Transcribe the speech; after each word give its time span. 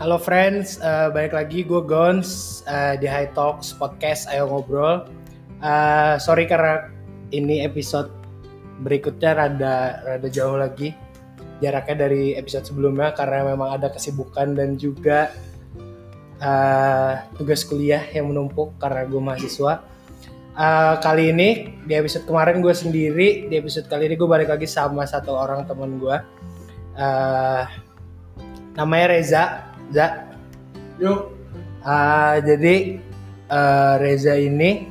Halo 0.00 0.16
friends, 0.16 0.80
uh, 0.80 1.12
balik 1.12 1.36
lagi 1.36 1.60
gue 1.60 1.84
Gons 1.84 2.64
uh, 2.64 2.96
di 2.96 3.04
High 3.04 3.36
Talks 3.36 3.76
Podcast 3.76 4.32
Ayo 4.32 4.48
Ngobrol. 4.48 5.04
Uh, 5.60 6.16
sorry 6.16 6.48
karena 6.48 6.88
ini 7.36 7.60
episode 7.60 8.08
berikutnya 8.80 9.36
rada 9.36 10.00
rada 10.00 10.28
jauh 10.32 10.56
lagi 10.56 10.96
jaraknya 11.60 12.08
dari 12.08 12.32
episode 12.32 12.64
sebelumnya 12.64 13.12
karena 13.12 13.52
memang 13.52 13.76
ada 13.76 13.92
kesibukan 13.92 14.56
dan 14.56 14.80
juga 14.80 15.36
uh, 16.40 17.20
tugas 17.36 17.60
kuliah 17.68 18.00
yang 18.16 18.32
menumpuk 18.32 18.80
karena 18.80 19.04
gue 19.04 19.20
mahasiswa. 19.20 19.84
Uh, 20.56 20.96
kali 21.04 21.28
ini 21.28 21.76
di 21.84 21.92
episode 21.92 22.24
kemarin 22.24 22.64
gue 22.64 22.72
sendiri, 22.72 23.52
di 23.52 23.54
episode 23.60 23.84
kali 23.84 24.08
ini 24.08 24.16
gue 24.16 24.24
balik 24.24 24.48
lagi 24.48 24.64
sama 24.64 25.04
satu 25.04 25.36
orang 25.36 25.68
teman 25.68 26.00
gue. 26.00 26.16
Uh, 26.96 27.68
namanya 28.80 29.12
Reza 29.12 29.69
Za. 29.90 30.30
Yuk. 31.02 31.20
Uh, 31.80 32.36
jadi 32.44 33.00
uh, 33.50 33.94
Reza 33.98 34.36
ini 34.36 34.86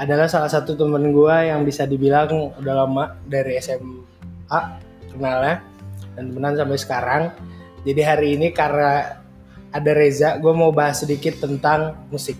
adalah 0.00 0.28
salah 0.28 0.48
satu 0.48 0.76
temen 0.76 1.12
gue 1.12 1.36
yang 1.48 1.60
bisa 1.64 1.84
dibilang 1.84 2.56
udah 2.56 2.74
lama 2.84 3.20
dari 3.28 3.60
SMA 3.60 4.60
kenalnya 5.12 5.60
dan 6.16 6.32
temenan 6.32 6.54
sampai 6.56 6.78
sekarang. 6.80 7.22
Jadi 7.84 8.00
hari 8.04 8.28
ini 8.36 8.52
karena 8.52 9.20
ada 9.70 9.90
Reza, 9.92 10.36
gue 10.36 10.52
mau 10.52 10.72
bahas 10.72 11.00
sedikit 11.00 11.40
tentang 11.40 11.96
musik. 12.12 12.36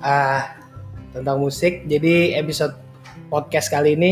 Uh, 0.00 0.42
tentang 1.12 1.40
musik. 1.40 1.88
Jadi 1.88 2.36
episode 2.36 2.76
podcast 3.32 3.68
kali 3.72 3.96
ini 3.96 4.10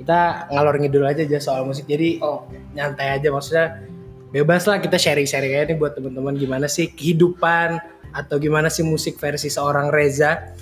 kita 0.00 0.48
ngalor 0.48 0.80
ngidul 0.80 1.04
aja 1.04 1.22
aja 1.26 1.38
soal 1.42 1.66
musik. 1.66 1.84
Jadi 1.84 2.22
Oh, 2.24 2.48
nyantai 2.72 3.20
aja 3.20 3.28
maksudnya 3.28 3.84
bebas 4.30 4.62
lah 4.64 4.78
kita 4.78 4.94
sharing-sharing 4.94 5.52
aja 5.52 5.64
nih 5.66 5.76
buat 5.76 5.92
teman-teman 5.92 6.34
gimana 6.34 6.66
sih 6.66 6.86
kehidupan 6.88 7.78
atau 8.10 8.36
gimana 8.36 8.66
sih 8.66 8.82
musik 8.82 9.16
versi 9.16 9.46
seorang 9.46 9.90
Reza. 9.90 10.54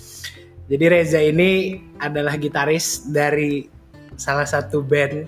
Jadi 0.69 0.84
Reza 0.84 1.16
ini 1.19 1.77
adalah 1.96 2.36
gitaris 2.36 3.05
dari 3.05 3.69
salah 4.16 4.44
satu 4.44 4.80
band 4.80 5.24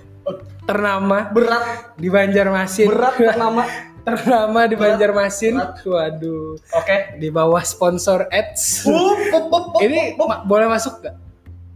ternama 0.64 1.28
berat, 1.28 1.96
di 1.96 2.08
Banjarmasin. 2.08 2.88
berat 2.88 3.16
nama. 3.34 3.64
ternama 4.00 4.64
di 4.64 4.76
Banjarmasin. 4.76 5.54
berat. 5.56 5.80
Waduh, 5.82 6.56
Oke. 6.74 7.16
di 7.16 7.28
bawah 7.28 7.60
sponsor 7.60 8.28
ads. 8.28 8.84
Ini 9.78 10.16
ma- 10.16 10.40
boleh 10.42 10.68
masuk 10.68 11.00
gak? 11.00 11.16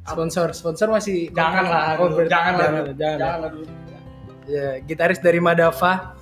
Sponsor, 0.05 0.53
sponsor 0.53 0.89
masih 0.93 1.33
jangan 1.33 1.65
lah, 1.65 1.85
Oh, 1.97 2.13
jangan 2.21 2.53
jangan, 2.61 2.85
jangan. 2.93 3.19
jangan. 3.19 3.53
Ya, 4.45 4.77
gitaris 4.85 5.17
dari 5.17 5.41
Madava. 5.41 6.13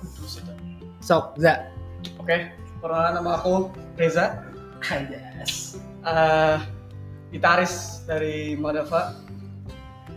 Sok, 1.03 1.35
Za. 1.35 1.67
Oke, 2.15 2.55
perkenalan 2.79 3.19
nama 3.19 3.35
aku 3.35 3.67
Reza, 3.99 4.39
Anjas. 4.87 5.75
Eh, 6.03 6.57
gitaris 7.35 8.07
dari 8.07 8.55
Madava. 8.55 9.19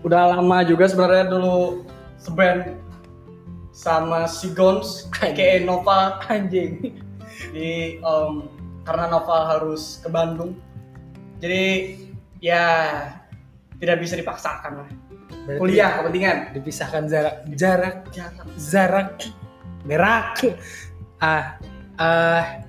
Udah 0.06 0.38
lama 0.38 0.62
juga 0.62 0.86
sebenarnya 0.86 1.26
dulu 1.26 1.82
seband 2.22 2.78
sama 3.74 4.30
si 4.30 4.54
Gons, 4.54 5.10
aka 5.18 5.58
Nova 5.66 6.22
Anjing. 6.30 7.02
di 7.52 7.98
em, 8.00 8.34
karena 8.86 9.10
Nova 9.10 9.58
harus 9.58 9.98
ke 9.98 10.08
Bandung. 10.08 10.54
Jadi 11.42 11.98
ya 12.38 12.62
tidak 13.82 14.06
bisa 14.06 14.14
dipaksakan 14.14 14.86
lah. 14.86 14.88
Berarti 15.46 15.60
Kuliah 15.60 15.90
kepentingan. 16.00 16.36
Dipisahkan 16.54 17.02
jarak, 17.10 17.36
jarak, 17.58 17.96
Jangan. 18.14 18.46
jarak, 18.56 19.10
berak. 19.86 20.44
Ah, 21.16 21.56
ah, 21.96 22.60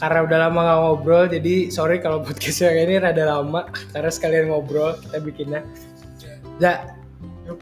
karena 0.00 0.24
udah 0.24 0.38
lama 0.48 0.58
gak 0.64 0.78
ngobrol, 0.80 1.24
jadi 1.28 1.54
sorry 1.68 2.00
kalau 2.00 2.24
podcast 2.26 2.64
yang 2.64 2.88
ini 2.88 2.98
rada 2.98 3.28
lama 3.28 3.68
karena 3.92 4.10
sekalian 4.10 4.50
ngobrol 4.50 4.96
kita 4.98 5.18
bikinnya. 5.22 5.62
Yuk. 7.48 7.60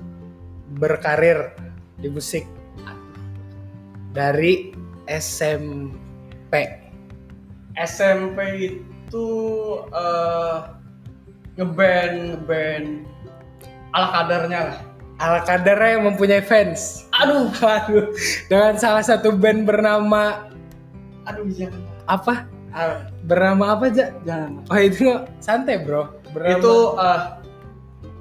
berkarir 0.78 1.54
di 1.98 2.10
musik 2.10 2.46
dari 4.14 4.74
SMP. 5.06 6.54
SMP 7.78 8.38
itu 8.58 9.28
eh, 9.94 10.58
ngeband 11.58 12.14
ngeband 12.34 12.86
ala 13.94 14.08
kadarnya 14.14 14.60
lah. 14.74 14.80
Ala 15.18 15.42
kadarnya 15.42 15.98
yang 15.98 16.04
mempunyai 16.06 16.38
fans. 16.40 17.10
Aduh, 17.12 17.50
Aduh, 17.58 18.14
dengan 18.46 18.78
salah 18.78 19.02
satu 19.02 19.34
band 19.34 19.66
bernama 19.66 20.46
aduh 21.26 21.44
jangan. 21.50 21.82
apa? 22.06 22.34
Ah, 22.70 23.10
Bernama 23.26 23.74
apa 23.74 23.90
aja? 23.90 24.14
jangan. 24.22 24.62
Oh 24.64 24.78
itu 24.78 25.04
nggak 25.04 25.24
santai 25.38 25.82
bro. 25.82 26.08
Bernama 26.30 26.54
Itu 26.54 26.74
eh, 26.94 27.20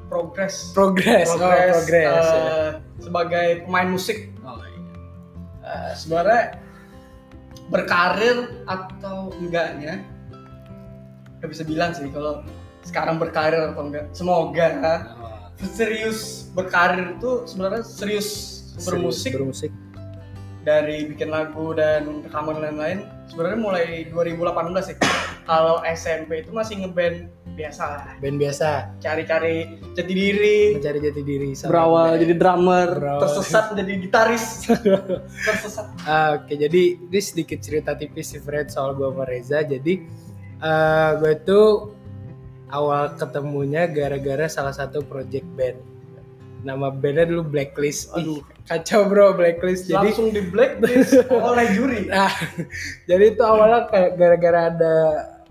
progress. 0.10 0.74
progress. 0.74 1.30
Oh, 1.30 1.38
progress. 1.38 1.86
ya. 1.88 2.02
eh, 2.10 2.70
sebagai 2.98 3.48
pemain 3.64 3.88
musik. 3.88 4.34
Oh, 4.42 4.58
iya. 4.58 4.82
Eh, 5.64 5.92
sebenarnya 5.94 6.44
berkarir 7.68 8.38
atau 8.66 9.30
enggaknya 9.38 10.00
nggak 11.38 11.50
bisa 11.52 11.62
bilang 11.62 11.92
sih 11.94 12.10
kalau 12.10 12.42
sekarang 12.82 13.20
berkarir 13.20 13.70
atau 13.70 13.86
enggak. 13.86 14.10
Semoga 14.12 14.68
Oh, 14.74 15.17
serius 15.68 16.20
berkarir 16.52 17.14
itu 17.14 17.46
sebenarnya 17.46 17.82
serius 17.82 18.28
bermusik 18.80 19.34
Bermusik. 19.34 19.72
dari 20.62 21.08
bikin 21.08 21.28
lagu 21.28 21.72
dan 21.72 22.22
rekaman 22.22 22.60
lain-lain 22.60 23.00
sebenarnya 23.26 23.58
mulai 23.58 23.86
2018 24.08 24.44
sih 24.84 24.96
kalau 25.44 25.80
SMP 25.88 26.44
itu 26.44 26.52
masih 26.52 26.84
ngeband 26.84 27.26
biasa 27.50 27.84
lah 27.88 28.04
Band 28.18 28.38
biasa. 28.38 28.94
cari-cari 29.00 29.66
jati 29.92 30.14
diri 30.14 30.78
Mencari 30.78 31.00
jati 31.00 31.22
diri. 31.22 31.50
berawal 31.58 32.06
band. 32.12 32.22
jadi 32.22 32.34
drummer 32.36 32.88
Berawal. 32.94 33.22
tersesat 33.24 33.64
menjadi 33.74 33.92
gitaris 34.00 34.46
tersesat 35.48 35.86
Ah, 36.04 36.38
Oke, 36.38 36.54
jadi 36.54 36.82
ini 37.02 37.20
sedikit 37.20 37.58
cerita 37.58 37.98
tipis 37.98 38.30
sih 38.30 38.40
Fred 38.40 38.70
soal 38.70 38.94
gue 38.94 39.04
sama 39.06 39.26
Reza. 39.26 39.60
Jadi 39.60 40.06
eh 40.58 41.10
gue 41.18 41.34
tuh 41.44 41.97
awal 42.72 43.16
ketemunya 43.16 43.88
gara-gara 43.88 44.48
salah 44.52 44.76
satu 44.76 45.04
project 45.06 45.48
band. 45.56 45.80
Nama 46.66 46.90
bandnya 46.90 47.30
dulu 47.30 47.48
Blacklist. 47.48 48.12
Aduh, 48.18 48.44
kacau 48.68 49.08
bro 49.08 49.38
Blacklist. 49.38 49.88
Jadi 49.88 50.12
langsung 50.12 50.34
di 50.34 50.42
blacklist 50.44 51.24
oleh 51.32 51.68
juri 51.72 52.10
Nah, 52.10 52.34
jadi 53.08 53.24
itu 53.38 53.44
awalnya 53.46 53.88
kayak 53.88 54.12
gara-gara 54.20 54.60
ada 54.74 54.96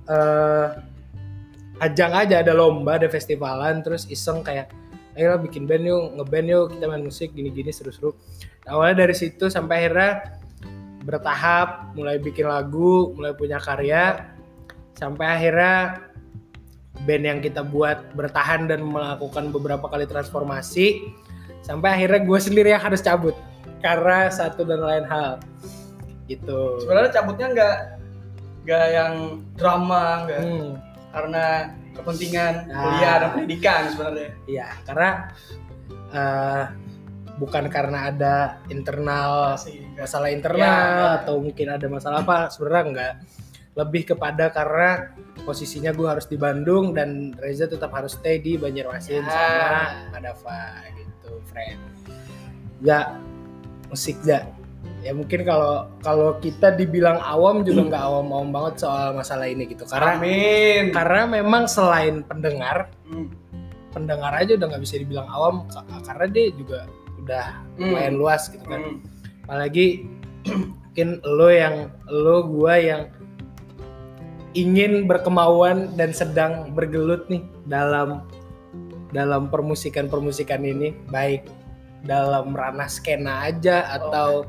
eh 0.06 0.66
ajang 1.80 2.12
aja, 2.16 2.40
ada 2.40 2.52
lomba, 2.56 2.96
ada 2.96 3.08
festivalan, 3.08 3.84
terus 3.84 4.08
iseng 4.08 4.40
kayak 4.40 4.72
ayo 5.16 5.32
lah 5.32 5.40
bikin 5.40 5.64
band 5.64 5.84
yuk, 5.84 6.04
ngeband 6.20 6.48
yuk, 6.48 6.64
kita 6.76 6.84
main 6.88 7.04
musik 7.04 7.32
gini-gini 7.32 7.72
seru-seru. 7.72 8.12
Nah, 8.64 8.76
awalnya 8.76 9.08
dari 9.08 9.14
situ 9.16 9.48
sampai 9.48 9.84
akhirnya 9.84 10.40
bertahap, 11.04 11.96
mulai 11.96 12.20
bikin 12.20 12.48
lagu, 12.48 13.12
mulai 13.16 13.32
punya 13.32 13.56
karya, 13.60 14.36
sampai 14.96 15.26
akhirnya 15.28 16.04
band 17.04 17.24
yang 17.26 17.38
kita 17.40 17.60
buat 17.60 18.14
bertahan 18.14 18.64
dan 18.66 18.80
melakukan 18.80 19.52
beberapa 19.52 19.84
kali 19.86 20.06
transformasi, 20.06 21.04
sampai 21.60 22.00
akhirnya 22.00 22.22
gue 22.22 22.38
sendiri 22.38 22.68
yang 22.72 22.80
harus 22.80 23.02
cabut 23.02 23.34
karena 23.82 24.30
satu 24.30 24.64
dan 24.64 24.80
lain 24.80 25.04
hal 25.04 25.36
gitu. 26.26 26.80
sebenarnya 26.82 27.10
cabutnya 27.12 27.46
nggak 27.52 27.76
nggak 28.66 28.86
yang 28.90 29.14
drama 29.54 30.26
nggak 30.26 30.40
Hmm, 30.42 30.70
karena 31.12 31.44
kepentingan 31.94 32.54
Nah. 32.66 32.76
kuliah 32.82 33.14
dan 33.20 33.28
pendidikan 33.32 33.82
sebenarnya 33.90 34.30
iya, 34.46 34.66
karena 34.82 35.10
eh, 36.08 36.64
bukan 37.36 37.64
karena 37.68 37.98
ada 38.08 38.34
internal 38.68 39.54
masalah 39.94 40.28
internal 40.32 40.64
Ya. 40.64 41.20
atau 41.22 41.38
mungkin 41.38 41.68
ada 41.68 41.86
masalah 41.86 42.24
apa 42.24 42.48
sebenarnya 42.48 42.82
enggak 42.88 43.12
lebih 43.76 44.08
kepada 44.08 44.48
karena 44.48 45.12
posisinya 45.38 45.92
gue 45.92 46.08
harus 46.08 46.24
di 46.24 46.34
Bandung 46.34 46.90
dan 46.90 47.36
Reza 47.36 47.68
tetap 47.68 47.92
harus 47.92 48.16
stay 48.16 48.40
di 48.40 48.56
Banjarmasin 48.56 49.20
Ya. 49.20 49.28
sama 49.28 49.68
Madava 50.10 50.60
gitu 50.96 51.30
friend 51.44 51.80
ya 52.80 53.20
musik 53.86 54.16
ya 54.22 54.48
ya 55.00 55.12
mungkin 55.12 55.44
kalau 55.44 55.92
kalau 56.00 56.36
kita 56.38 56.72
dibilang 56.72 57.20
awam 57.20 57.62
juga 57.62 57.84
nggak 57.86 58.02
awam-awam 58.02 58.48
banget 58.50 58.74
soal 58.80 59.12
masalah 59.12 59.44
ini 59.44 59.68
gitu 59.68 59.84
karena 59.84 60.16
Amin 60.16 60.90
karena 60.90 61.22
memang 61.30 61.64
selain 61.66 62.20
pendengar 62.22 62.88
Hmm. 63.04 63.28
pendengar 63.92 64.34
aja 64.34 64.56
udah 64.56 64.66
nggak 64.66 64.82
bisa 64.82 64.96
dibilang 64.96 65.24
awam 65.26 65.64
ka- 65.68 65.84
karena 66.02 66.26
dia 66.26 66.46
juga 66.50 66.88
udah 67.18 67.46
Hmm. 67.76 67.92
lumayan 67.92 68.14
luas 68.16 68.48
gitu 68.48 68.64
kan 68.64 68.80
Hmm. 68.82 68.98
apalagi 69.44 70.08
mungkin 70.82 71.08
lo 71.22 71.48
yang 71.48 71.76
lo 72.06 72.36
gua 72.46 72.74
yang 72.76 73.02
ingin 74.56 75.04
berkemauan 75.04 75.92
dan 76.00 76.16
sedang 76.16 76.72
bergelut 76.72 77.28
nih 77.28 77.44
dalam 77.68 78.24
dalam 79.12 79.52
permusikan 79.52 80.08
permusikan 80.08 80.64
ini. 80.64 80.96
Baik 81.12 81.44
dalam 82.08 82.56
ranah 82.56 82.88
skena 82.88 83.44
aja 83.52 83.84
atau 83.92 84.48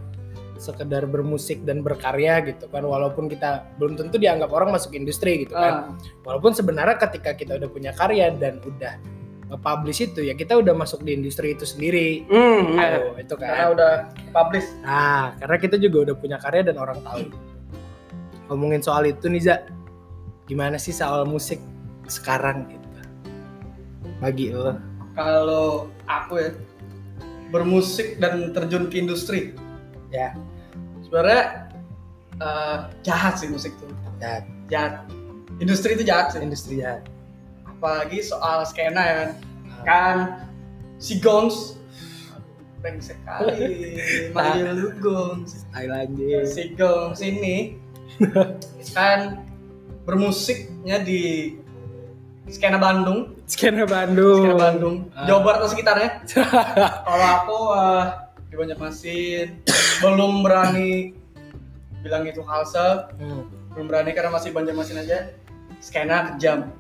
sekedar 0.58 1.06
bermusik 1.06 1.62
dan 1.68 1.84
berkarya 1.86 2.42
gitu 2.48 2.66
kan. 2.72 2.88
Walaupun 2.88 3.28
kita 3.30 3.68
belum 3.78 4.00
tentu 4.00 4.18
dianggap 4.18 4.50
orang 4.50 4.74
masuk 4.74 4.96
industri 4.96 5.46
gitu 5.46 5.54
kan. 5.54 5.94
Ah, 5.94 5.94
walaupun 6.26 6.56
sebenarnya 6.56 6.98
ketika 6.98 7.36
kita 7.38 7.60
udah 7.62 7.70
punya 7.70 7.92
karya 7.94 8.34
dan 8.34 8.64
udah 8.64 8.98
nge-publish 9.48 10.12
itu 10.12 10.28
ya 10.28 10.36
kita 10.36 10.60
udah 10.60 10.76
masuk 10.76 11.04
di 11.08 11.16
industri 11.16 11.56
itu 11.56 11.64
sendiri. 11.64 12.26
Hmm, 12.28 12.76
Oh, 12.76 13.16
itu 13.16 13.34
karena 13.38 13.56
kan 13.56 13.70
udah 13.76 13.94
publish. 14.34 14.68
Nah 14.84 15.38
karena 15.40 15.58
kita 15.62 15.76
juga 15.80 15.98
udah 16.12 16.16
punya 16.20 16.38
karya 16.42 16.62
dan 16.68 16.76
orang 16.82 17.00
tahu. 17.06 17.32
Ngomongin 18.52 18.82
soal 18.84 19.08
itu 19.08 19.28
nih 19.28 19.44
Za 19.44 19.56
gimana 20.48 20.80
sih 20.80 20.96
soal 20.96 21.28
musik 21.28 21.60
sekarang 22.08 22.66
gitu? 22.72 22.88
Bagi 24.24 24.56
lo. 24.56 24.80
Kalau 25.14 25.92
aku 26.08 26.34
ya 26.40 26.50
bermusik 27.52 28.18
dan 28.18 28.56
terjun 28.56 28.88
ke 28.88 28.98
industri. 28.98 29.54
Ya. 30.10 30.34
Sebenarnya 31.04 31.70
eh, 32.40 32.78
jahat 33.04 33.38
sih 33.38 33.52
musik 33.52 33.76
tuh. 33.78 33.92
Ya 34.24 34.42
jahat. 34.72 35.06
Industri 35.60 36.00
itu 36.00 36.08
jahat 36.08 36.34
sih. 36.34 36.40
Industri 36.40 36.82
ya 36.82 37.04
apalagi 37.78 38.26
soal 38.26 38.66
skena 38.66 39.04
ya 39.06 39.16
kan. 39.16 39.32
Kan 39.86 40.18
si 40.98 41.22
Gons 41.22 41.78
brengsek 42.82 43.18
kali. 43.22 43.94
Manggil 44.36 44.74
lu 44.74 44.90
Thailand 45.70 46.18
si 46.50 46.74
Gons 46.74 47.22
ini. 47.22 47.78
Kan 48.98 49.46
bermusiknya 50.08 51.04
di 51.04 51.52
skena 52.48 52.80
Bandung. 52.80 53.36
Skena 53.44 53.84
Bandung. 53.84 54.40
Skena 54.40 54.56
Bandung. 54.56 54.96
Ah. 55.12 55.28
Jawa 55.28 55.40
Barat 55.44 55.60
atau 55.60 55.70
sekitarnya. 55.76 56.10
Kalau 57.12 57.28
aku 57.44 57.58
eh, 57.76 58.04
di 58.48 58.56
Banjarmasin 58.56 59.48
belum 60.00 60.48
berani 60.48 61.12
bilang 62.00 62.24
itu 62.24 62.40
halse 62.48 63.12
hmm. 63.20 63.76
belum 63.76 63.86
berani 63.92 64.16
karena 64.16 64.32
masih 64.32 64.56
Banjarmasin 64.56 65.04
aja. 65.04 65.36
Skena 65.84 66.34
kejam. 66.34 66.72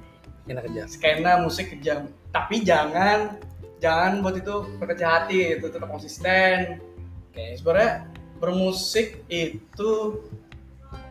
Enak 0.47 0.71
kerja 0.71 0.87
skena 0.87 1.43
musik 1.43 1.75
kejam. 1.75 2.07
Tapi 2.31 2.63
jangan 2.63 3.35
jangan 3.83 4.23
buat 4.23 4.39
itu 4.39 4.63
berkecil 4.79 5.03
hati. 5.03 5.59
Itu 5.59 5.67
tetap 5.67 5.91
konsisten. 5.91 6.79
Oke. 7.27 7.59
Sebenarnya 7.59 8.07
bermusik 8.39 9.27
itu 9.27 10.23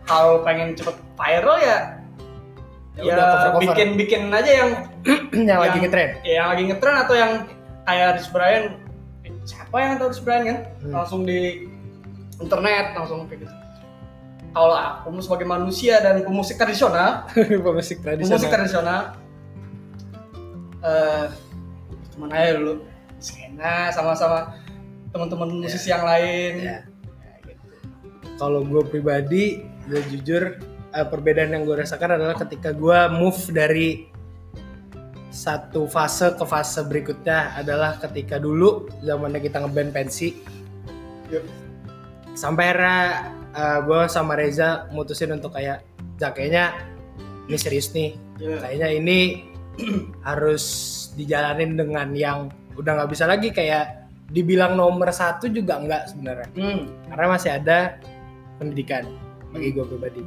kalau 0.08 0.40
pengen 0.40 0.72
cepet 0.72 0.96
viral 1.20 1.60
ya 1.60 2.05
Ya 2.96 3.12
ya, 3.12 3.52
bikin 3.60 3.88
bikin 4.00 4.22
aja 4.32 4.48
yang 4.50 4.70
yang 5.48 5.60
lagi 5.60 5.76
yang- 5.76 5.84
ngetren. 5.84 6.10
ya, 6.25 6.32
yang 6.40 6.48
lagi 6.48 6.62
ngetren 6.64 6.96
atau 6.96 7.14
yang 7.14 7.32
kayak 7.84 8.08
Rich 8.16 8.31
Brian 8.32 8.64
Eh, 9.20 9.32
siapa 9.44 9.76
yang 9.76 10.00
tahu 10.00 10.08
Rich 10.08 10.22
Brian 10.25 10.43
kan? 10.44 10.58
Hmm. 10.81 10.93
langsung 10.96 11.20
di 11.22 11.69
internet 12.38 12.96
langsung 12.96 13.28
kayak 13.28 13.44
gitu. 13.44 13.54
Kalau 14.50 14.72
aku 14.72 15.12
sebagai 15.20 15.44
manusia 15.44 16.00
dan 16.00 16.25
pemusik 16.25 16.56
tradisional 16.56 17.28
pemusik 17.64 18.00
tradisional. 18.00 18.32
pemusik 18.32 18.48
tradisional 18.48 19.00
eh 20.81 21.26
teman 22.14 22.31
aja 22.32 22.50
dulu. 22.56 22.75
Skena 23.19 23.90
sama-sama 23.90 24.56
teman-teman 25.10 25.49
musisi 25.60 25.88
yang 25.88 26.00
lain. 26.00 26.52
Ya. 26.60 26.78
Ya, 27.20 27.32
gitu. 27.44 27.64
kalau 28.37 28.64
gue 28.64 28.82
pribadi 28.87 29.44
gue 29.84 30.00
jujur 30.10 30.56
eh, 30.90 31.06
perbedaan 31.06 31.50
yang 31.50 31.62
gue 31.62 31.76
rasakan 31.78 32.14
adalah 32.14 32.36
ketika 32.36 32.70
gue 32.70 32.98
move 33.14 33.40
dari 33.50 34.06
satu 35.28 35.84
fase 35.84 36.32
ke 36.32 36.44
fase 36.44 36.80
berikutnya 36.82 37.52
adalah 37.54 38.00
ketika 38.00 38.40
dulu 38.40 38.88
zamannya 39.04 39.36
kita 39.38 39.60
ngeband 39.60 39.92
pensi 39.92 40.32
Yuk. 41.28 41.44
sampai 42.32 42.72
akhirnya 42.72 42.98
gue 43.84 44.00
sama 44.08 44.36
Reza 44.36 44.88
mutusin 44.92 45.32
untuk 45.32 45.52
kayak 45.52 45.80
"Ja, 46.16 46.32
kayaknya 46.32 46.72
ini 47.48 47.56
serius 47.56 47.92
nih 47.92 48.16
Ya. 48.36 48.60
kayaknya 48.60 48.88
ini 48.92 49.18
harus 50.28 50.64
dijalanin 51.16 51.76
dengan 51.76 52.12
yang 52.12 52.38
udah 52.76 53.00
nggak 53.00 53.10
bisa 53.12 53.24
lagi 53.24 53.48
kayak 53.48 54.08
dibilang 54.28 54.76
nomor 54.76 55.08
satu 55.08 55.48
juga 55.48 55.80
enggak 55.80 56.12
sebenarnya 56.12 56.48
Hmm. 56.52 56.84
karena 57.08 57.26
masih 57.28 57.50
ada 57.52 57.78
pendidikan 58.56 59.04
bagi 59.52 59.72
gue 59.72 59.84
pribadi 59.84 60.20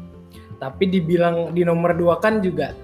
tapi 0.59 0.91
dibilang 0.91 1.56
di 1.56 1.63
nomor 1.63 1.95
dua 1.95 2.19
kan 2.19 2.44
juga 2.44 2.75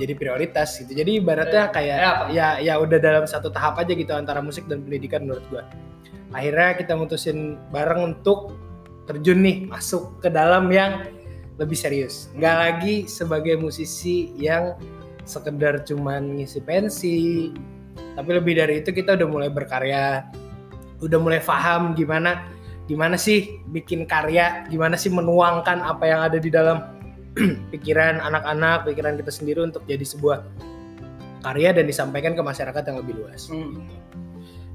jadi 0.00 0.16
prioritas 0.16 0.80
gitu. 0.80 0.96
Jadi 0.96 1.20
ibaratnya 1.20 1.68
Ya, 1.68 1.72
kayak 1.72 1.96
ya 1.96 2.12
ya 2.32 2.48
ya 2.60 2.74
udah 2.80 2.98
dalam 2.98 3.24
satu 3.28 3.52
tahap 3.52 3.78
aja 3.78 3.92
gitu 3.92 4.10
antara 4.16 4.40
musik 4.40 4.64
dan 4.66 4.82
pendidikan 4.84 5.28
menurut 5.28 5.44
gue 5.52 5.62
akhirnya 6.30 6.78
kita 6.78 6.92
mutusin 6.94 7.58
bareng 7.74 8.14
untuk 8.14 8.54
terjun 9.04 9.42
nih 9.42 9.66
masuk 9.66 10.22
ke 10.22 10.30
dalam 10.30 10.70
yang 10.70 11.04
lebih 11.58 11.76
serius. 11.76 12.30
Nggak 12.38 12.56
lagi 12.56 12.94
sebagai 13.10 13.58
musisi 13.58 14.32
yang 14.38 14.78
sekedar 15.26 15.84
cuman 15.84 16.40
ngisi 16.40 16.60
pensi 16.64 17.18
tapi 18.18 18.30
lebih 18.34 18.58
dari 18.58 18.82
itu 18.82 18.90
kita 18.90 19.14
udah 19.14 19.28
mulai 19.30 19.50
berkarya 19.52 20.26
udah 21.00 21.18
mulai 21.22 21.40
paham 21.40 21.94
gimana 21.94 22.44
gimana 22.90 23.14
sih 23.14 23.62
bikin 23.70 24.02
karya? 24.10 24.66
Gimana 24.66 24.98
sih 24.98 25.14
menuangkan 25.14 25.78
apa 25.78 26.04
yang 26.10 26.20
ada 26.26 26.42
di 26.42 26.50
dalam 26.50 26.98
pikiran 27.72 28.18
anak-anak 28.18 28.90
pikiran 28.90 29.14
kita 29.14 29.30
sendiri 29.30 29.62
untuk 29.62 29.86
jadi 29.86 30.02
sebuah 30.02 30.42
karya 31.46 31.70
dan 31.70 31.86
disampaikan 31.86 32.34
ke 32.34 32.42
masyarakat 32.42 32.82
yang 32.90 32.98
lebih 32.98 33.22
luas. 33.22 33.46
Hmm. 33.46 33.86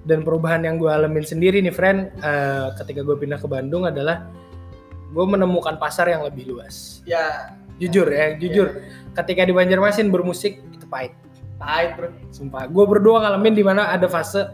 dan 0.05 0.21
perubahan 0.21 0.61
yang 0.61 0.77
gue 0.77 0.85
alamin 0.85 1.25
sendiri 1.25 1.65
nih 1.65 1.73
friend 1.73 2.13
eh, 2.21 2.69
ketika 2.77 3.01
gue 3.01 3.17
pindah 3.17 3.41
ke 3.41 3.49
Bandung 3.49 3.89
adalah 3.89 4.29
gue 5.09 5.25
menemukan 5.25 5.81
pasar 5.81 6.13
yang 6.13 6.21
lebih 6.21 6.45
luas. 6.53 7.01
Ya. 7.09 7.57
Jujur 7.81 8.05
ya 8.13 8.37
jujur. 8.37 8.85
Ketika 9.17 9.49
di 9.49 9.51
Banjarmasin 9.51 10.13
bermusik 10.13 10.61
itu 10.71 10.85
pahit. 10.85 11.17
Pahit 11.57 11.97
bro. 11.97 12.13
Sumpah. 12.29 12.69
Gue 12.69 12.85
berdua 12.85 13.25
ngalamin 13.25 13.57
di 13.57 13.65
mana 13.65 13.89
ada 13.89 14.05
fase 14.05 14.45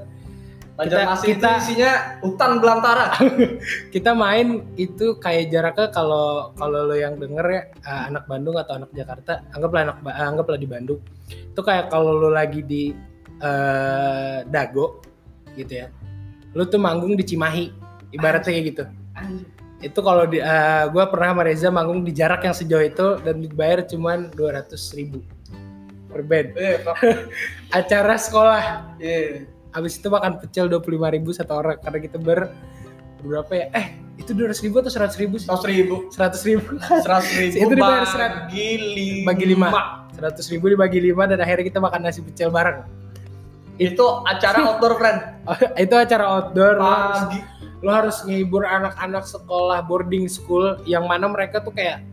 Banjarmasin 0.81 1.27
kita- 1.37 1.57
itu 1.61 1.61
isinya 1.61 1.91
hutan 2.25 2.51
belantara. 2.57 3.05
Kita 3.93 4.11
main 4.17 4.65
itu 4.75 5.13
kayak 5.21 5.53
jaraknya 5.53 5.87
kalau 5.93 6.49
kalau 6.57 6.89
lo 6.89 6.97
yang 6.97 7.21
denger 7.21 7.45
ya 7.45 7.61
eh, 7.69 8.01
anak 8.09 8.25
Bandung 8.25 8.57
atau 8.57 8.81
anak 8.81 8.89
Jakarta 8.91 9.45
anggaplah 9.53 9.81
anak 9.85 9.97
Ba- 10.01 10.17
anggaplah 10.17 10.57
di 10.57 10.65
Bandung. 10.65 10.99
Itu 11.29 11.61
kayak 11.61 11.93
kalau 11.93 12.17
lo 12.17 12.33
lagi 12.33 12.65
di 12.65 12.89
eh, 13.39 14.37
Dago 14.45 15.05
gitu 15.53 15.73
ya 15.83 15.87
lo 16.51 16.67
tuh 16.67 16.79
manggung 16.79 17.15
di 17.15 17.23
Cimahi 17.23 17.71
ibaratnya 18.11 18.51
kayak 18.51 18.65
gitu. 18.75 18.83
Anjir. 19.15 19.47
itu 19.81 19.99
kalau 20.05 20.29
di 20.29 20.37
gue 20.93 21.03
pernah 21.09 21.33
sama 21.33 21.41
Reza 21.41 21.69
manggung 21.73 22.05
di 22.05 22.13
jarak 22.13 22.45
yang 22.45 22.53
sejauh 22.53 22.85
itu 22.85 23.07
dan 23.25 23.41
dibayar 23.41 23.81
cuman 23.81 24.29
200 24.35 24.77
ribu 24.93 25.25
per 26.05 26.21
band. 26.21 26.53
Eh 26.53 26.75
kok 26.85 26.95
acara 27.79 28.13
sekolah. 28.19 28.63
Eh 29.01 29.49
habis 29.71 29.95
itu 29.95 30.07
makan 30.07 30.37
pecel 30.37 30.67
25 30.67 30.83
ribu 31.11 31.29
satu 31.31 31.53
orang 31.55 31.79
karena 31.79 31.99
kita 31.99 32.17
ber 32.17 32.51
berapa 33.21 33.51
ya? 33.51 33.65
Eh 33.71 33.87
itu 34.17 34.33
200 34.33 34.53
ribu 34.61 34.75
atau 34.79 34.89
100 34.89 35.17
ribu 35.17 35.35
seratus 35.37 35.65
ribu. 35.65 35.95
100 36.09 36.41
ribu. 36.43 36.65
seratus 37.01 37.31
ribu 37.31 37.53
Itu 37.55 37.71
dibayar 37.71 38.05
serat- 38.05 38.35
bagi 38.45 38.67
lima. 38.77 39.25
bagi 39.25 39.45
lima. 39.47 39.67
100 40.11 40.51
ribu 40.51 40.65
dibagi 40.67 40.99
lima 41.01 41.23
dan 41.25 41.39
akhirnya 41.39 41.65
kita 41.65 41.79
makan 41.79 41.99
nasi 42.01 42.21
pecel 42.21 42.49
bareng. 42.49 42.85
Itu 43.77 44.21
acara 44.23 44.57
outdoor 44.69 44.93
friend. 44.95 45.19
Itu 45.75 45.95
acara 45.95 46.23
outdoor. 46.29 46.75
Pagi. 46.77 47.39
lo 47.81 47.89
harus 47.89 48.21
ngehibur 48.21 48.61
anak-anak 48.61 49.25
sekolah 49.25 49.81
boarding 49.81 50.29
school 50.29 50.77
yang 50.85 51.09
mana 51.09 51.25
mereka 51.25 51.65
tuh 51.65 51.73
kayak 51.73 52.05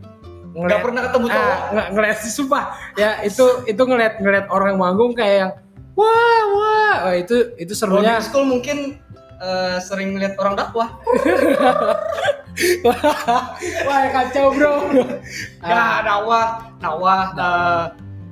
nggak 0.49 0.57
ngeliat 0.57 0.81
pernah 0.81 1.01
ketemu 1.05 1.25
cowok. 1.29 1.45
ah, 1.45 1.59
nggak 1.69 1.87
ngeliat 1.93 2.17
sih 2.17 2.31
sumpah. 2.33 2.63
Ya 2.97 3.21
itu 3.21 3.45
itu 3.63 3.77
ngeliat 3.77 4.17
ngeliat 4.17 4.49
orang 4.49 4.81
manggung 4.81 5.13
kayak 5.13 5.35
yang 5.37 5.51
wah 5.99 6.41
wah. 6.55 6.95
Wah, 7.09 7.15
itu 7.15 7.55
itu 7.59 7.73
serunya. 7.75 8.15
boarding 8.19 8.25
school 8.27 8.45
mungkin 8.47 8.77
eh, 9.39 9.77
sering 9.83 10.15
lihat 10.19 10.35
orang 10.39 10.55
dakwah. 10.55 10.89
Wah 13.87 14.03
kacau 14.11 14.51
bro. 14.51 14.75
Ya 15.63 16.03
dakwah 16.03 16.75
dakwah 16.79 17.21
eh, 17.35 17.85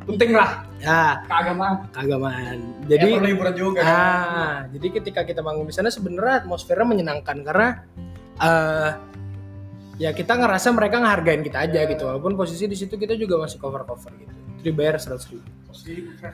penting 0.08 0.32
lah. 0.36 0.68
Ya. 0.78 1.26
Keagamaan. 1.26 1.90
Keagamaan. 1.96 2.58
Jadi 2.86 3.02
jadi 3.02 3.18
perlu 3.18 3.30
hiburan 3.34 3.56
juga 3.58 3.82
kan. 3.82 3.96
ah 3.98 4.56
jadi 4.70 4.88
ketika 5.02 5.22
kita 5.26 5.42
manggung 5.42 5.66
di 5.66 5.74
sana 5.74 5.90
sebenarnya 5.90 6.46
atmosfernya 6.46 6.86
menyenangkan 6.86 7.38
karena 7.42 7.68
eh 8.38 8.92
ya 9.98 10.14
kita 10.14 10.38
ngerasa 10.38 10.70
mereka 10.78 11.02
ngehargain 11.02 11.42
kita 11.42 11.58
aja 11.66 11.80
gitu. 11.90 12.04
Walaupun 12.06 12.38
posisi 12.38 12.70
di 12.70 12.78
situ 12.78 12.94
kita 13.00 13.18
juga 13.18 13.42
masih 13.42 13.58
cover 13.58 13.88
cover 13.88 14.14
gitu 14.22 14.37
itu 14.58 14.74
dibayar 14.74 14.98
seratus 14.98 15.30
ribu. 15.30 15.46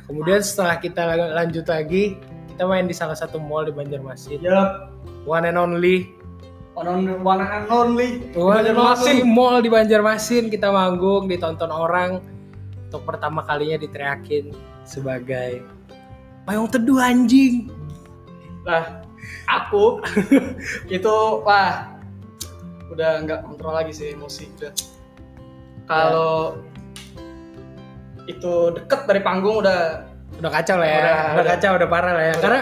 Kemudian 0.08 0.40
setelah 0.40 0.80
kita 0.80 1.04
lanjut 1.36 1.68
lagi 1.68 2.16
kita 2.54 2.64
main 2.64 2.88
di 2.88 2.96
salah 2.96 3.18
satu 3.18 3.42
mall 3.42 3.68
di 3.68 3.74
Banjarmasin. 3.76 4.40
Ya 4.40 4.88
one 5.28 5.50
and 5.50 5.60
only. 5.60 6.10
One 6.74 6.90
on 6.90 7.06
one 7.22 7.42
and 7.44 7.70
only. 7.70 8.24
One 8.34 8.66
and 8.66 8.78
only 8.78 9.22
Banjarmasin. 9.22 9.26
mall 9.30 9.58
di 9.60 9.70
Banjarmasin. 9.70 10.44
Kita 10.48 10.70
manggung 10.72 11.28
ditonton 11.28 11.70
orang. 11.70 12.24
Untuk 12.90 13.10
pertama 13.10 13.42
kalinya 13.42 13.82
diteriakin 13.82 14.54
sebagai 14.86 15.66
payung 16.46 16.70
teduh 16.70 17.02
anjing. 17.02 17.74
Lah 18.64 19.02
aku 19.50 19.98
itu 20.96 21.16
wah 21.42 21.90
udah 22.94 23.26
nggak 23.26 23.50
kontrol 23.50 23.74
lagi 23.74 23.92
sih 23.92 24.14
emosi 24.14 24.46
udah. 24.62 24.74
Kalau 25.90 26.62
itu 28.26 28.52
deket 28.74 29.00
dari 29.04 29.20
panggung 29.20 29.60
udah 29.60 30.08
udah 30.40 30.52
kacau 30.52 30.78
lah 30.80 30.88
ya 30.88 30.98
Udah, 30.98 31.04
udah, 31.04 31.34
udah. 31.36 31.46
kacau 31.54 31.72
udah 31.76 31.90
parah 31.90 32.12
lah 32.12 32.24
ya 32.24 32.34
Udah. 32.34 32.42
karena 32.42 32.60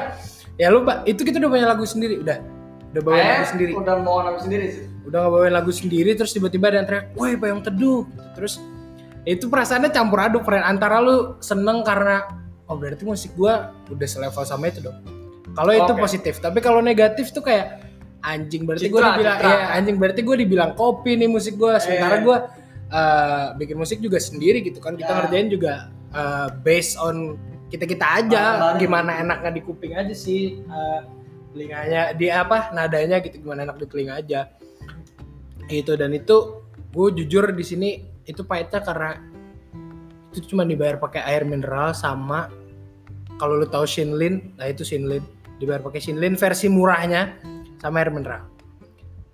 ya 0.57 0.67
lu 0.69 0.79
Pak, 0.83 0.97
itu 1.05 1.21
kita 1.23 1.37
udah 1.39 1.49
punya 1.49 1.65
lagu 1.65 1.85
sendiri 1.85 2.15
udah 2.19 2.37
udah 2.91 3.01
bawain 3.01 3.23
lagu 3.25 3.47
sendiri 3.47 3.71
udah 3.73 3.95
mau 3.97 4.19
lagu 4.19 4.39
sendiri 4.39 4.65
sih 4.67 4.83
udah 5.01 5.19
ngebawain 5.25 5.53
lagu 5.53 5.71
sendiri 5.71 6.11
terus 6.13 6.31
tiba-tiba 6.31 6.69
ada 6.69 6.77
yang 6.83 6.87
teriak 6.87 7.05
woi 7.15 7.33
payung 7.33 7.63
teduh 7.63 8.03
terus 8.35 8.59
itu 9.23 9.47
perasaannya 9.47 9.89
campur 9.89 10.19
aduk 10.19 10.43
friend 10.43 10.61
antara 10.61 10.99
lu 10.99 11.37
seneng 11.39 11.81
karena 11.81 12.25
oh 12.67 12.75
berarti 12.75 13.05
musik 13.05 13.31
gua 13.33 13.71
udah 13.87 14.07
selevel 14.07 14.43
sama 14.43 14.67
itu 14.67 14.81
dong 14.81 14.97
kalau 15.53 15.71
itu 15.71 15.87
Oke. 15.87 16.01
positif 16.01 16.37
tapi 16.37 16.59
kalau 16.59 16.79
negatif 16.79 17.31
tuh 17.31 17.41
kayak 17.41 17.79
anjing 18.21 18.65
berarti 18.65 18.87
Citra, 18.87 19.17
dibilang 19.17 19.37
citra. 19.39 19.49
ya 19.49 19.57
anjing 19.73 19.95
berarti 19.97 20.21
gua 20.21 20.35
dibilang 20.35 20.71
kopi 20.75 21.15
nih 21.15 21.29
musik 21.29 21.55
gua 21.55 21.79
sementara 21.79 22.17
Eh. 22.17 22.21
gua 22.21 22.37
eh, 22.91 23.45
bikin 23.55 23.75
musik 23.75 23.97
juga 23.97 24.19
sendiri 24.19 24.61
gitu 24.61 24.77
kan 24.77 24.93
kita 24.93 25.07
Ya. 25.07 25.17
ngerjain 25.23 25.47
juga 25.47 25.73
eh, 26.11 26.47
based 26.61 26.95
on 26.95 27.39
kita 27.67 27.87
kita 27.87 28.03
aja 28.03 28.43
Bareng-bareng. 28.59 28.79
gimana 28.79 29.11
enaknya 29.17 29.51
di 29.51 29.61
kuping 29.61 29.95
aja 29.95 30.11
sih 30.11 30.59
eh, 30.59 30.99
telinganya 31.51 32.11
di 32.11 32.27
apa 32.27 32.71
nadanya 32.71 33.19
gitu 33.19 33.39
gimana 33.39 33.63
enak 33.65 33.79
di 33.79 33.85
telinga 33.85 34.13
aja 34.17 34.51
itu 35.67 35.95
dan 35.95 36.11
itu 36.11 36.59
gue 36.91 37.07
jujur 37.17 37.51
di 37.51 37.63
sini 37.63 37.89
itu 38.23 38.43
pahitnya 38.43 38.79
karena 38.79 39.19
itu 40.29 40.47
cuma 40.47 40.63
dibayar 40.63 40.95
pakai 40.95 41.23
air 41.25 41.43
mineral 41.43 41.91
sama 41.91 42.51
kalau 43.35 43.55
lu 43.55 43.65
tahu 43.65 43.83
Shinlin 43.83 44.55
nah 44.55 44.67
itu 44.67 44.83
Shinlin 44.83 45.23
dibayar 45.57 45.79
pakai 45.79 45.99
Shinlin 45.99 46.35
versi 46.35 46.67
murahnya 46.67 47.35
sama 47.79 47.99
air 47.99 48.11
mineral 48.11 48.47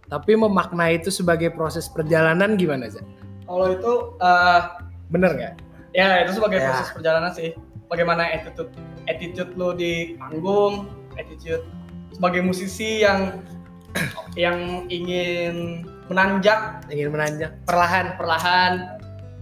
tapi 0.07 0.33
memaknai 0.33 0.97
itu 0.97 1.09
sebagai 1.09 1.51
proses 1.51 1.85
perjalanan 1.85 2.53
gimana 2.53 2.87
sih 2.87 3.01
kalau 3.47 3.67
itu 3.71 3.93
eh, 4.19 4.59
bener 5.07 5.31
nggak? 5.33 5.55
ya 5.95 6.21
itu 6.21 6.37
sebagai 6.37 6.59
Ya. 6.59 6.67
proses 6.69 6.89
perjalanan 6.93 7.31
sih. 7.31 7.55
Bagaimana 7.87 8.27
attitude 8.27 8.69
attitude 9.07 9.55
lo 9.55 9.71
di 9.71 10.13
panggung 10.19 10.91
attitude 11.15 11.63
sebagai 12.11 12.43
musisi 12.43 13.01
yang 13.01 13.39
yang 14.37 14.85
ingin 14.91 15.87
menanjak. 16.11 16.83
Ingin 16.91 17.09
menanjak. 17.09 17.51
Perlahan. 17.63 18.19
Perlahan 18.19 18.73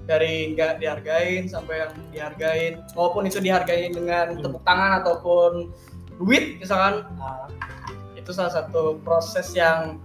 dari 0.05 0.53
nggak 0.53 0.77
dihargain 0.79 1.49
sampai 1.49 1.81
yang 1.81 1.91
dihargain. 2.13 2.73
Walaupun 2.93 3.25
itu 3.25 3.41
dihargain 3.41 3.91
dengan 3.91 4.37
Hmm. 4.37 4.41
tepuk 4.45 4.61
tangan 4.63 5.01
ataupun 5.01 5.73
duit 6.21 6.61
misalkan. 6.61 7.03
Itu 8.15 8.29
salah 8.31 8.53
satu 8.53 9.01
proses 9.01 9.49
yang 9.53 9.97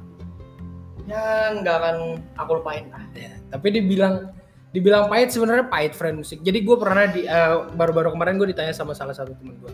yang 1.04 1.60
nggak 1.60 1.76
akan 1.76 1.96
aku 2.36 2.60
lupain 2.60 2.88
lah. 2.88 3.04
Ya, 3.12 3.32
tapi 3.50 3.66
dibilang 3.74 4.30
dibilang 4.70 5.10
pahit 5.10 5.34
sebenarnya 5.34 5.66
pahit 5.66 5.92
friend 5.98 6.22
musik. 6.22 6.38
Jadi 6.46 6.62
gue 6.62 6.76
pernah 6.78 7.04
di 7.10 7.26
eh, 7.26 7.54
baru-baru 7.74 8.14
kemarin 8.14 8.38
gue 8.38 8.54
ditanya 8.54 8.74
sama 8.74 8.94
salah 8.94 9.14
satu 9.14 9.34
temen 9.34 9.58
gue. 9.58 9.72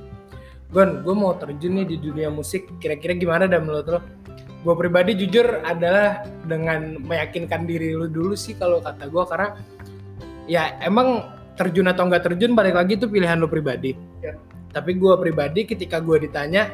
Gon, 0.72 1.04
gue 1.04 1.14
mau 1.14 1.36
terjun 1.38 1.78
nih 1.78 1.86
di 1.86 1.96
dunia 2.00 2.32
musik. 2.32 2.66
Kira-kira 2.82 3.14
gimana 3.14 3.44
dan 3.46 3.68
menurut 3.68 3.86
lo? 3.86 4.00
Gue 4.66 4.74
pribadi 4.74 5.14
jujur 5.14 5.62
adalah 5.62 6.26
dengan 6.42 6.98
meyakinkan 7.06 7.70
diri 7.70 7.94
lu 7.94 8.10
dulu 8.10 8.34
sih 8.34 8.58
kalau 8.58 8.82
kata 8.82 9.06
gue 9.06 9.24
karena 9.30 9.48
ya 10.50 10.74
emang 10.82 11.22
terjun 11.54 11.86
atau 11.86 12.10
nggak 12.10 12.26
terjun 12.26 12.58
balik 12.58 12.74
lagi 12.74 12.98
itu 12.98 13.06
pilihan 13.06 13.38
lu 13.38 13.46
pribadi. 13.46 13.94
Ya. 14.24 14.34
Tapi 14.74 14.98
gue 14.98 15.14
pribadi 15.22 15.64
ketika 15.64 16.02
gue 16.02 16.26
ditanya, 16.26 16.72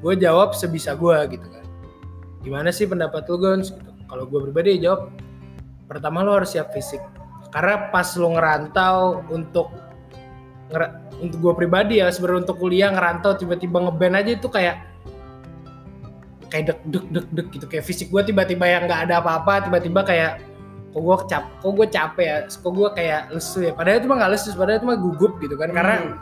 gue 0.00 0.14
jawab 0.16 0.54
sebisa 0.54 0.94
gue 0.94 1.34
gitu 1.34 1.46
kan. 1.50 1.66
Gimana 2.46 2.70
sih 2.70 2.86
pendapat 2.86 3.26
lu 3.26 3.36
Gons? 3.42 3.74
Gitu. 3.74 3.90
Kalau 4.06 4.24
gue 4.28 4.40
pribadi 4.48 4.78
jawab 4.78 5.10
pertama 5.92 6.24
lo 6.24 6.40
harus 6.40 6.56
siap 6.56 6.72
fisik. 6.72 7.00
Karena 7.52 7.92
pas 7.92 8.08
lo 8.16 8.32
ngerantau 8.32 9.28
untuk 9.28 9.68
ngera- 10.72 11.04
untuk 11.20 11.38
gue 11.38 11.54
pribadi 11.54 12.00
ya 12.00 12.08
sebenarnya 12.08 12.48
untuk 12.48 12.58
kuliah 12.58 12.88
ngerantau 12.88 13.36
tiba-tiba 13.36 13.76
ngeband 13.84 14.14
aja 14.16 14.30
itu 14.40 14.48
kayak 14.48 14.76
kayak 16.48 16.64
deg 16.72 16.78
deg 16.88 17.04
deg 17.12 17.26
deg 17.32 17.46
gitu. 17.52 17.66
Kayak 17.68 17.84
fisik 17.84 18.08
gue 18.08 18.22
tiba-tiba 18.24 18.64
yang 18.64 18.88
nggak 18.88 19.08
ada 19.08 19.20
apa-apa 19.20 19.68
tiba-tiba 19.68 20.00
kayak 20.04 20.32
kok 20.92 21.00
gue 21.00 21.16
cap 21.28 21.44
kok 21.60 21.72
gue 21.72 21.86
capek 21.88 22.24
ya 22.24 22.38
kok 22.48 22.72
gue 22.72 22.88
kayak 22.96 23.20
lesu 23.32 23.58
ya. 23.68 23.72
Padahal 23.76 24.00
itu 24.00 24.06
mah 24.08 24.16
nggak 24.20 24.32
lesu 24.32 24.48
padahal 24.56 24.78
itu 24.80 24.86
mah 24.88 24.98
gugup 25.00 25.32
gitu 25.40 25.54
kan. 25.56 25.70
Karena 25.72 25.96
Hmm. 26.00 26.16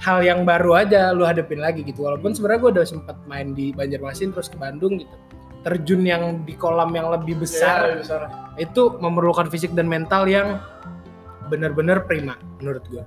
hal 0.00 0.18
yang 0.24 0.48
baru 0.48 0.80
aja 0.80 1.12
lu 1.12 1.28
hadepin 1.28 1.60
lagi 1.60 1.84
gitu. 1.84 2.08
Walaupun 2.08 2.32
sebenarnya 2.32 2.60
gue 2.60 2.70
udah 2.80 2.86
sempat 2.88 3.16
main 3.28 3.52
di 3.52 3.76
Banjarmasin 3.76 4.32
terus 4.32 4.48
ke 4.48 4.56
Bandung 4.56 4.96
gitu 4.96 5.12
terjun 5.60 6.02
yang 6.02 6.22
di 6.42 6.54
kolam 6.54 6.88
yang 6.90 7.08
lebih 7.08 7.36
Ya, 7.36 7.40
besar. 7.40 7.78
lebih 7.86 8.02
besar. 8.02 8.20
itu 8.56 8.82
memerlukan 8.96 9.46
fisik 9.46 9.72
dan 9.72 9.86
mental 9.86 10.24
yang 10.24 10.60
benar-benar 11.46 12.04
prima 12.04 12.36
menurut 12.56 12.84
gue 12.86 13.04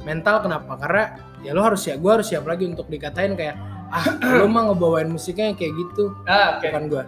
mental 0.00 0.38
kenapa? 0.40 0.74
Karena 0.76 1.04
ya 1.40 1.50
lo 1.50 1.62
harus 1.62 1.82
siap 1.82 1.98
gue 1.98 2.12
harus 2.12 2.26
siap 2.26 2.44
lagi 2.44 2.64
untuk 2.64 2.86
dikatain 2.86 3.34
kayak 3.34 3.58
ah 3.88 4.04
lo 4.38 4.46
mah 4.46 4.70
ngebawain 4.70 5.08
musiknya 5.08 5.50
yang 5.50 5.56
kayak 5.56 5.74
gitu. 5.76 6.14
Ah, 6.24 6.54
oke. 6.54 6.66
Bukan 6.66 6.84
gue 6.86 7.04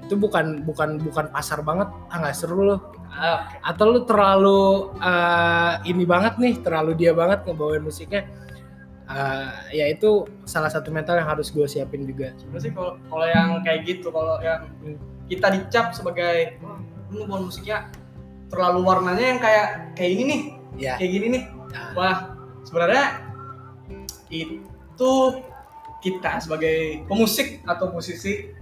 itu 0.00 0.14
bukan 0.16 0.46
bukan 0.62 0.90
bukan 1.00 1.26
pasar 1.28 1.58
banget. 1.60 1.86
Ah 2.06 2.18
nggak 2.18 2.34
seru 2.34 2.62
lo 2.64 2.76
Ah, 3.10 3.42
oke. 3.42 3.56
atau 3.64 3.84
lu 3.88 4.00
terlalu 4.04 4.60
eh, 4.96 5.72
ini 5.84 6.04
banget 6.04 6.38
nih 6.38 6.54
terlalu 6.60 6.94
dia 6.94 7.10
banget 7.10 7.42
ngebawain 7.42 7.82
musiknya 7.82 8.22
Eh, 9.10 9.50
ya 9.74 9.90
itu 9.90 10.22
salah 10.46 10.70
satu 10.70 10.94
mental 10.94 11.18
yang 11.18 11.26
harus 11.26 11.50
gue 11.50 11.66
siapin 11.66 12.06
juga. 12.06 12.30
Sebenarnya 12.38 12.62
sih 12.62 12.70
kalau 12.70 12.94
kalau 13.10 13.26
yang 13.26 13.48
kayak 13.66 13.80
gitu 13.82 14.08
kalau 14.14 14.38
yang 14.38 14.70
kita 15.26 15.50
dicap 15.50 15.90
sebagai 15.90 16.62
wah 16.62 16.78
lu 17.10 17.26
buat 17.26 17.42
musiknya 17.42 17.90
terlalu 18.54 18.86
warnanya 18.86 19.26
yang 19.34 19.40
kayak 19.42 19.66
kayak 19.98 20.10
ini 20.14 20.22
nih 20.22 20.40
ya. 20.78 20.94
kayak 20.94 21.10
gini 21.10 21.26
nih. 21.26 21.44
Nah. 21.74 21.90
wah 21.98 22.16
sebenarnya 22.62 23.04
itu 24.30 25.12
kita 26.02 26.38
sebagai 26.38 27.02
pemusik 27.10 27.66
atau 27.66 27.90
musisi 27.90 28.54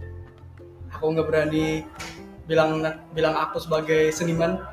aku 0.89 1.13
nggak 1.13 1.29
berani 1.29 1.85
bilang 2.49 2.81
bilang 3.13 3.37
aku 3.37 3.61
sebagai 3.61 4.09
seniman. 4.17 4.65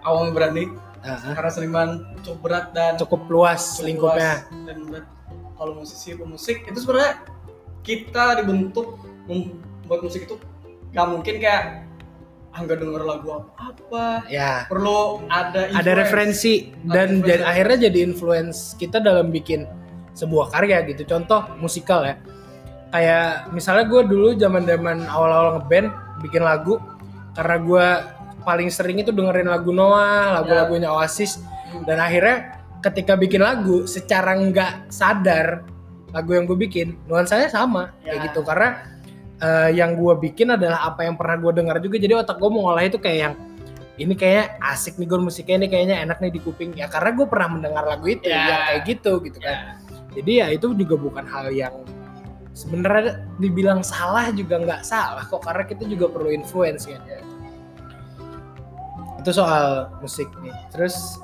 Aku 0.00 0.16
nggak 0.16 0.36
berani 0.36 0.64
ah, 1.02 1.34
karena 1.34 1.50
seniman 1.50 1.88
cukup 2.22 2.38
berat 2.42 2.66
dan 2.74 2.92
cukup 2.98 3.22
luas 3.28 3.78
cukup 3.78 3.86
lingkupnya 3.86 4.32
luas 4.46 4.66
dan 4.66 4.78
berat. 4.88 5.06
kalau 5.58 5.72
musisi 5.78 6.08
pemusik 6.14 6.56
itu 6.66 6.78
sebenarnya 6.78 7.12
kita 7.82 8.24
dibentuk 8.42 8.98
membuat 9.26 10.00
musik 10.06 10.26
itu 10.26 10.38
nggak 10.94 11.06
mungkin 11.10 11.34
kayak 11.42 11.62
ah 12.52 12.60
nggak 12.60 12.84
denger 12.84 13.02
lagu 13.08 13.26
apa 13.32 13.50
apa 13.72 14.04
ya 14.28 14.68
perlu 14.68 15.24
ada 15.32 15.72
ada 15.72 15.72
influence. 15.72 16.00
referensi 16.04 16.54
dan 16.84 17.08
influence. 17.08 17.24
jadi 17.24 17.42
akhirnya 17.48 17.78
jadi 17.88 17.98
influence 18.04 18.58
kita 18.76 19.00
dalam 19.00 19.32
bikin 19.32 19.64
sebuah 20.12 20.52
karya 20.52 20.84
gitu 20.92 21.08
contoh 21.08 21.48
musikal 21.56 22.04
ya 22.04 22.20
kayak 22.92 23.48
misalnya 23.56 23.88
gue 23.88 24.02
dulu 24.04 24.36
zaman 24.36 24.68
zaman 24.68 25.08
awal-awal 25.08 25.56
ngeband 25.56 25.88
bikin 26.20 26.44
lagu 26.44 26.76
karena 27.32 27.56
gue 27.56 27.86
paling 28.42 28.68
sering 28.68 28.98
itu 28.98 29.10
dengerin 29.10 29.46
lagu 29.46 29.70
Noah 29.70 30.40
lagu-lagunya 30.40 30.90
Oasis 30.90 31.38
Hmm. 31.72 31.88
dan 31.88 31.96
akhirnya 31.98 32.36
ketika 32.84 33.16
bikin 33.16 33.40
lagu 33.40 33.88
secara 33.88 34.36
nggak 34.36 34.92
sadar 34.92 35.64
lagu 36.12 36.36
yang 36.36 36.44
gue 36.44 36.58
bikin 36.58 37.00
nuansanya 37.08 37.48
sama 37.48 37.96
kayak 38.04 38.12
Ya. 38.12 38.22
gitu 38.28 38.40
karena 38.44 38.68
eh, 39.40 39.70
yang 39.72 39.96
gue 39.96 40.14
bikin 40.20 40.52
adalah 40.52 40.84
apa 40.84 41.02
yang 41.02 41.16
pernah 41.16 41.40
gue 41.40 41.52
dengar 41.56 41.80
juga 41.80 41.96
jadi 41.96 42.20
otak 42.20 42.36
gue 42.36 42.46
mau 42.46 42.68
ngolah 42.68 42.84
itu 42.84 43.00
kayak 43.00 43.18
yang 43.18 43.34
ini 43.96 44.12
kayaknya 44.12 44.44
asik 44.62 45.00
nih 45.00 45.08
gue 45.08 45.18
musiknya 45.18 45.56
ini 45.58 45.68
kayaknya 45.68 45.96
enak 46.04 46.18
nih 46.20 46.30
di 46.30 46.40
kuping 46.40 46.70
ya 46.76 46.86
karena 46.86 47.10
gue 47.16 47.26
pernah 47.26 47.48
mendengar 47.50 47.84
lagu 47.88 48.06
itu 48.06 48.28
Ya. 48.28 48.36
yang 48.44 48.62
kayak 48.68 48.82
gitu 48.84 49.12
gitu 49.24 49.38
kan 49.40 49.56
Ya. 49.56 49.60
jadi 50.12 50.32
ya 50.36 50.46
itu 50.52 50.66
juga 50.76 50.94
bukan 50.94 51.24
hal 51.24 51.48
yang 51.50 51.72
sebenarnya 52.52 53.24
dibilang 53.40 53.80
salah 53.80 54.28
juga 54.28 54.60
nggak 54.60 54.82
salah 54.84 55.24
kok 55.24 55.40
karena 55.40 55.64
kita 55.64 55.88
juga 55.88 56.12
perlu 56.12 56.28
influence 56.28 56.84
kan 56.84 57.00
itu 59.22 59.30
soal 59.30 59.88
musik 59.98 60.26
nih 60.42 60.50
terus 60.68 61.16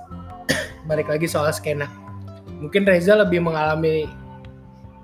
balik 0.89 1.11
lagi 1.11 1.27
soal 1.27 1.51
skena 1.51 1.91
mungkin 2.59 2.83
Reza 2.83 3.15
lebih 3.15 3.43
mengalami 3.43 4.07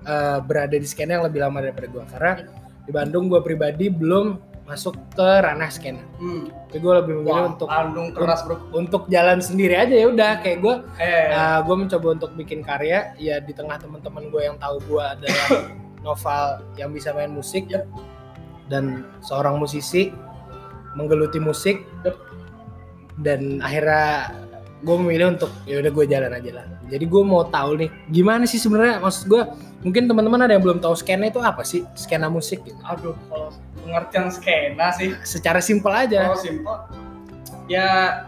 eh, 0.03 0.39
berada 0.41 0.75
di 0.75 0.87
skena 0.87 1.19
yang 1.19 1.27
lebih 1.27 1.43
lama 1.43 1.59
daripada 1.61 1.87
gue 1.87 2.05
karena 2.09 2.33
di 2.85 2.91
Bandung 2.91 3.27
gue 3.27 3.41
pribadi 3.41 3.89
belum 3.89 4.39
masuk 4.65 4.97
ke 5.13 5.29
ranah 5.45 5.69
skena 5.69 6.01
Hmm. 6.17 6.49
tapi 6.49 6.81
gue 6.81 6.93
lebih 6.97 7.15
memilih 7.21 7.37
Wah, 7.37 7.51
untuk 7.53 7.69
Bandung 7.69 8.07
keras 8.11 8.41
bro. 8.43 8.57
untuk 8.73 9.03
jalan 9.07 9.37
sendiri 9.39 9.77
aja 9.77 9.93
ya 9.93 10.07
udah 10.09 10.41
kayak 10.41 10.59
gue 10.61 10.75
Eh, 10.97 11.29
gue 11.61 11.77
mencoba 11.77 12.07
untuk 12.13 12.31
bikin 12.33 12.65
karya 12.65 13.13
ya 13.19 13.39
di 13.39 13.53
tengah 13.53 13.77
teman-teman 13.77 14.33
gue 14.33 14.41
yang 14.41 14.57
tahu 14.57 14.81
gue 14.87 15.05
adalah 15.05 15.49
novel 16.07 16.45
yang 16.77 16.91
bisa 16.91 17.13
main 17.13 17.29
musik 17.29 17.69
Yep. 17.69 17.85
dan 18.67 19.05
seorang 19.21 19.61
musisi 19.61 20.09
menggeluti 20.95 21.37
musik. 21.37 21.85
Dan 23.21 23.63
akhirnya 23.63 24.35
gue 24.85 24.97
memilih 25.01 25.39
untuk 25.39 25.51
ya 25.65 25.81
udah 25.81 25.91
gue 25.91 26.05
jalan 26.11 26.33
aja 26.33 26.51
lah. 26.61 26.65
Jadi 26.93 27.05
gue 27.09 27.23
mau 27.25 27.49
tahu 27.49 27.71
nih 27.81 27.91
gimana 28.13 28.45
sih 28.45 28.61
sebenarnya? 28.61 29.01
Maksud 29.01 29.31
gue 29.31 29.43
mungkin 29.81 30.05
teman-teman 30.11 30.45
ada 30.45 30.53
yang 30.57 30.65
belum 30.65 30.79
tahu 30.83 30.93
skena 30.99 31.33
itu 31.33 31.41
apa 31.41 31.65
sih? 31.65 31.89
Skena 31.97 32.29
musik 32.29 32.61
gitu. 32.67 32.77
Aduh 32.85 33.17
kalau 33.33 33.49
pengertian 33.81 34.29
skena 34.29 34.93
sih. 34.93 35.17
Secara 35.25 35.65
simpel 35.65 35.93
aja. 35.95 36.29
Oh 36.29 36.37
simple 36.37 36.77
ya 37.71 38.21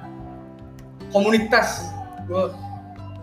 komunitas. 1.12 1.92
Gue 2.24 2.50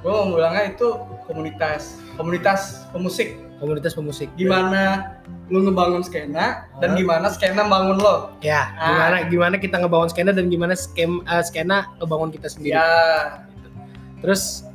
gue 0.03 0.11
mau 0.11 0.35
bilangnya 0.35 0.75
itu 0.75 0.87
komunitas 1.25 1.97
komunitas 2.19 2.85
pemusik 2.93 3.39
komunitas 3.63 3.95
pemusik 3.95 4.27
gimana 4.35 5.15
lu 5.47 5.63
ngebangun 5.63 6.03
skena 6.03 6.67
dan 6.77 6.91
Ah. 6.91 6.95
gimana 6.95 7.25
skena 7.27 7.63
bangun 7.63 7.95
lo 7.95 8.35
ya 8.39 8.67
Ah. 8.73 8.87
gimana 8.89 9.15
gimana 9.25 9.55
kita 9.55 9.75
ngebangun 9.77 10.09
skena 10.09 10.29
dan 10.29 10.45
gimana 10.45 10.75
skem 10.75 11.23
eh, 11.23 11.39
skena 11.41 11.87
ngebangun 11.95 12.27
kita 12.29 12.47
sendiri 12.47 12.75
ya 12.75 13.39
terus 14.19 14.67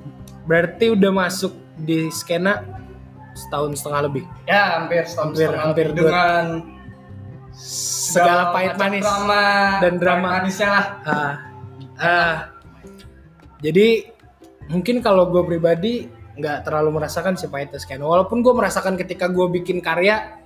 berarti 0.43 0.89
udah 0.91 1.13
masuk 1.15 1.53
di 1.79 2.09
skena 2.09 2.65
setahun 3.37 3.77
setengah 3.77 4.01
lebih 4.03 4.25
ya 4.45 4.81
hampir 4.81 5.05
setahun 5.05 5.29
Hampir- 5.29 5.45
setengah 5.45 5.63
hampir 5.63 5.85
lebih 5.87 5.97
dua- 5.99 6.09
dengan 6.09 6.45
segala 7.55 8.51
pahit 8.51 8.75
manis 8.75 9.03
drama 9.03 9.43
Dan 9.79 9.95
drama. 9.97 10.29
manisnya 10.37 10.69
lah 10.71 10.87
Ah, 11.05 11.35
ah. 11.99 12.35
jadi 13.59 14.15
mungkin 14.67 15.01
kalau 15.01 15.27
gue 15.27 15.43
pribadi 15.45 16.07
nggak 16.39 16.63
terlalu 16.63 17.03
merasakan 17.03 17.35
si 17.35 17.51
pahitnya 17.51 17.83
skena 17.83 18.07
walaupun 18.07 18.41
gue 18.41 18.55
merasakan 18.55 18.95
ketika 18.95 19.27
gue 19.27 19.47
bikin 19.51 19.83
karya 19.83 20.39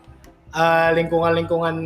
eh, 0.53 0.91
lingkungan-lingkungan 0.97 1.77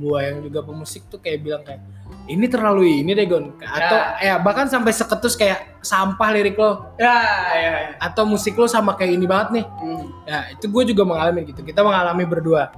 gue 0.00 0.18
yang 0.18 0.40
juga 0.40 0.64
pemusik 0.64 1.06
tuh 1.12 1.20
kayak 1.20 1.38
bilang 1.44 1.62
kayak 1.62 1.84
ini 2.30 2.46
terlalu 2.46 3.02
ini 3.02 3.10
deh 3.10 3.26
Gon. 3.26 3.58
Atau 3.58 3.98
ya. 4.22 4.38
bahkan 4.38 4.70
sampai 4.70 4.94
seketus 4.94 5.34
kayak 5.34 5.82
sampah 5.82 6.30
lirik 6.30 6.54
lo. 6.54 6.94
Ya 6.94 7.16
ya, 7.50 7.58
ya. 7.58 7.70
atau 7.98 8.22
musik 8.22 8.54
lo 8.54 8.70
sama 8.70 8.94
kayak 8.94 9.18
ini 9.18 9.26
banget 9.26 9.48
nih. 9.60 9.64
Hmm. 9.66 10.04
ya 10.26 10.38
itu 10.54 10.70
gue 10.70 10.94
juga 10.94 11.02
mengalami 11.02 11.50
gitu. 11.50 11.66
Kita 11.66 11.82
mengalami 11.82 12.22
berdua. 12.22 12.70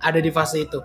Ada 0.00 0.20
di 0.20 0.28
fase 0.28 0.68
itu. 0.68 0.80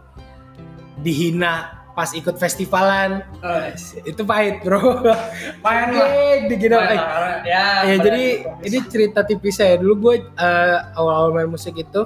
Dihina 1.00 1.85
pas 1.96 2.12
ikut 2.12 2.36
festivalan. 2.36 3.24
Eh, 3.40 3.74
itu 4.04 4.22
pahit 4.28 4.60
bro. 4.62 4.78
Main 5.64 5.90
lah. 5.96 6.10
Main 6.12 6.52
eh, 6.52 6.70
lah, 6.70 7.40
ya, 7.48 7.66
ya 7.88 7.96
jadi 8.04 8.25
ini 8.68 8.78
cerita 8.92 9.24
tipis 9.24 9.58
saya 9.58 9.80
dulu 9.80 10.12
gue 10.12 10.16
eh, 10.28 10.78
awal-awal 11.00 11.32
main 11.32 11.50
musik 11.50 11.80
itu 11.80 12.04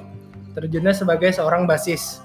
terjunnya 0.53 0.93
sebagai 0.93 1.34
seorang 1.34 1.65
basis. 1.65 2.22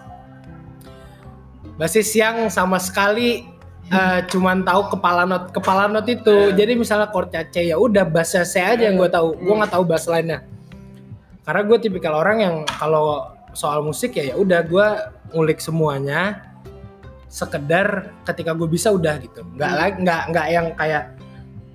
Basis 1.80 2.12
yang 2.12 2.52
sama 2.52 2.76
sekali 2.76 3.49
eh, 3.88 4.21
cuman 4.28 4.62
tahu 4.62 4.94
kepala 4.94 5.25
not 5.25 5.50
kepala 5.50 5.88
not 5.88 6.04
itu. 6.04 6.52
Jadi 6.52 6.76
misalnya 6.76 7.09
chord 7.09 7.33
C 7.33 7.73
ya 7.73 7.80
udah 7.80 8.04
bass 8.04 8.37
saya 8.37 8.76
aja 8.76 8.92
yang 8.92 9.00
gue 9.00 9.09
tahu. 9.09 9.40
Gue 9.40 9.54
nggak 9.56 9.73
tahu 9.73 9.88
bass 9.88 10.04
lainnya 10.04 10.44
karena 11.44 11.61
gue 11.68 11.78
tipikal 11.78 12.16
orang 12.16 12.38
yang 12.40 12.54
kalau 12.64 13.37
soal 13.52 13.85
musik 13.85 14.16
ya 14.16 14.33
ya 14.33 14.35
udah 14.40 14.64
gue 14.64 14.87
ngulik 15.37 15.61
semuanya 15.61 16.40
sekedar 17.35 18.14
ketika 18.23 18.55
gue 18.55 18.69
bisa 18.69 18.88
udah 18.88 19.19
gitu 19.19 19.43
nggak 19.53 19.67
Hmm. 19.67 19.81
lagi 19.81 19.97
nggak 20.00 20.23
nggak 20.31 20.47
yang 20.49 20.67
kayak 20.73 21.05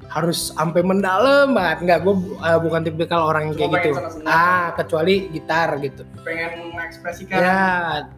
harus 0.10 0.50
sampai 0.50 0.82
mendalam 0.82 1.52
banget 1.52 1.78
nggak 1.84 2.00
gue 2.02 2.16
uh, 2.40 2.58
bukan 2.58 2.82
tipikal 2.82 3.28
orang 3.28 3.52
yang 3.52 3.56
kayak 3.60 3.72
gitu 3.86 4.00
ah 4.26 4.72
kecuali 4.74 5.28
gitar 5.30 5.76
gitu 5.78 6.02
pengen 6.24 6.72
mengekspresikan 6.72 7.38
ya 7.38 7.60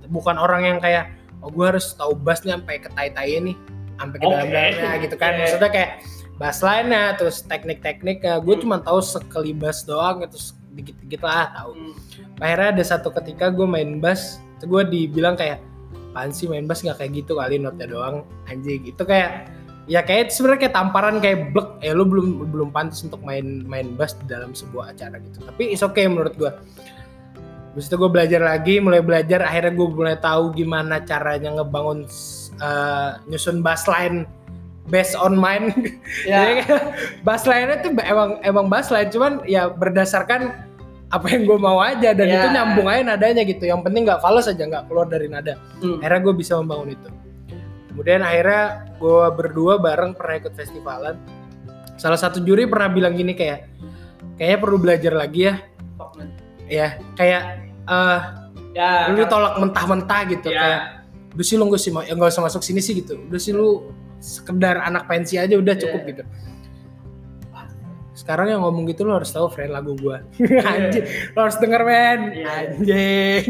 bukan 0.07 0.37
orang 0.37 0.61
yang 0.63 0.77
kayak 0.77 1.09
oh 1.41 1.49
gue 1.49 1.65
harus 1.67 1.91
tahu 1.91 2.13
bassnya 2.13 2.55
sampai 2.55 2.77
ke 2.77 2.87
tai-tai 2.89 3.41
nih 3.41 3.57
sampai 3.97 4.15
ke 4.15 4.23
Oke. 4.23 4.31
dalam-dalamnya 4.31 4.91
gitu 5.01 5.15
kan 5.17 5.31
Oke. 5.31 5.37
maksudnya 5.41 5.69
kayak 5.69 5.91
bass 6.37 6.57
line-nya 6.59 7.03
terus 7.13 7.37
teknik-tekniknya 7.43 8.39
gue 8.39 8.55
Hmm. 8.55 8.61
cuma 8.61 8.77
tahu 8.79 8.99
sekali 9.01 9.51
bass 9.51 9.83
doang 9.83 10.23
terus 10.23 10.53
dikit-dikit 10.71 11.21
lah 11.21 11.49
tahu 11.51 11.71
Hmm. 11.75 11.93
akhirnya 12.39 12.69
ada 12.71 12.83
satu 12.87 13.09
ketika 13.11 13.49
gue 13.49 13.65
main 13.65 13.97
bass 13.97 14.37
gue 14.59 14.83
dibilang 14.85 15.35
kayak 15.35 15.59
apaan 16.11 16.35
sih 16.35 16.51
main 16.51 16.67
bass 16.67 16.83
nggak 16.83 16.99
kayak 16.99 17.11
gitu 17.23 17.39
kali 17.39 17.55
notnya 17.55 17.87
doang. 17.87 18.27
Anjing 18.51 18.83
itu 18.91 19.03
kayak 19.07 19.47
ya 19.87 20.03
kayak 20.03 20.29
sebenarnya 20.29 20.67
kayak 20.67 20.75
tamparan 20.75 21.15
kayak 21.23 21.55
blek. 21.55 21.79
Ya 21.79 21.95
lu 21.95 22.03
belum 22.03 22.51
belum 22.51 22.69
pantas 22.75 23.01
untuk 23.07 23.23
main 23.23 23.63
main 23.63 23.95
bass 23.95 24.19
di 24.19 24.27
dalam 24.27 24.51
sebuah 24.51 24.91
acara 24.91 25.23
gitu. 25.23 25.39
Tapi 25.47 25.71
is 25.71 25.81
okay 25.81 26.05
menurut 26.11 26.35
gue 26.35 26.51
Habis 27.71 27.87
itu 27.87 27.95
gue 27.95 28.11
belajar 28.11 28.43
lagi, 28.43 28.83
mulai 28.83 28.99
belajar, 28.99 29.47
akhirnya 29.47 29.71
gue 29.71 29.87
mulai 29.95 30.19
tahu 30.19 30.51
gimana 30.51 31.07
caranya 31.07 31.55
ngebangun 31.55 32.03
uh, 32.59 33.15
nyusun 33.31 33.63
bass 33.63 33.87
line 33.87 34.27
based 34.91 35.15
on 35.15 35.39
mine. 35.39 35.71
ya. 36.27 36.43
Jadi 36.43 36.67
kayak 36.67 36.83
bass 37.23 37.47
line-nya 37.47 37.79
tuh 37.79 37.95
emang 38.03 38.43
emang 38.43 38.65
bass 38.67 38.91
line, 38.91 39.07
cuman 39.07 39.39
ya 39.47 39.71
berdasarkan 39.71 40.70
apa 41.11 41.27
yang 41.27 41.43
gue 41.43 41.59
mau 41.59 41.77
aja 41.77 42.15
dan 42.15 42.23
Ya. 42.25 42.39
itu 42.39 42.47
nyambung 42.49 42.87
aja 42.87 43.01
nadanya 43.03 43.43
gitu. 43.43 43.67
Yang 43.67 43.83
penting 43.83 44.01
nggak 44.07 44.19
fals 44.19 44.47
aja 44.47 44.63
nggak 44.63 44.87
keluar 44.87 45.05
dari 45.05 45.27
nada. 45.27 45.59
Hmm. 45.83 45.99
Akhirnya 45.99 46.21
gue 46.23 46.33
bisa 46.33 46.55
membangun 46.55 46.95
itu. 46.95 47.09
Kemudian 47.91 48.23
akhirnya 48.23 48.63
gue 48.95 49.23
berdua 49.35 49.73
bareng 49.77 50.15
pernah 50.15 50.35
ikut 50.39 50.53
festivalan. 50.55 51.19
Salah 51.99 52.15
satu 52.15 52.39
juri 52.39 52.63
pernah 52.65 52.87
bilang 52.87 53.13
gini 53.13 53.35
kayak, 53.35 53.67
kayaknya 54.35 54.57
perlu 54.57 54.77
belajar 54.79 55.13
lagi 55.13 55.45
ya. 55.45 55.55
Ya 56.65 56.87
kayak 57.13 57.41
eh 57.83 58.19
ya 58.71 59.11
lu 59.11 59.19
ditolak 59.19 59.59
mentah-mentah 59.59 60.21
gitu 60.31 60.47
Ya. 60.47 60.59
kayak 60.63 60.81
udah 61.35 61.45
sih 61.45 61.55
lu 61.59 61.67
gak 61.67 61.79
sih 61.79 61.91
ya 61.91 62.11
gak 62.11 62.31
usah 62.31 62.43
masuk 62.43 62.63
sini 62.63 62.79
sih 62.79 62.95
gitu 62.95 63.19
udah 63.27 63.35
sih 63.35 63.51
lu 63.51 63.91
sekedar 64.19 64.79
anak 64.79 65.07
pensi 65.07 65.35
aja 65.35 65.51
udah 65.55 65.75
cukup 65.75 66.01
Iya. 66.01 66.09
gitu 66.15 66.23
sekarang 68.31 68.47
yang 68.47 68.63
ngomong 68.63 68.87
gitu 68.87 69.03
lu 69.03 69.11
harus 69.11 69.27
tahu 69.27 69.51
friend 69.51 69.75
lagu 69.75 69.91
gua. 69.99 70.23
Anjing 70.71 71.03
lu 71.35 71.39
harus 71.43 71.59
denger 71.59 71.83
men. 71.83 72.19
Iya. 72.31 72.47
anjing. 72.47 73.45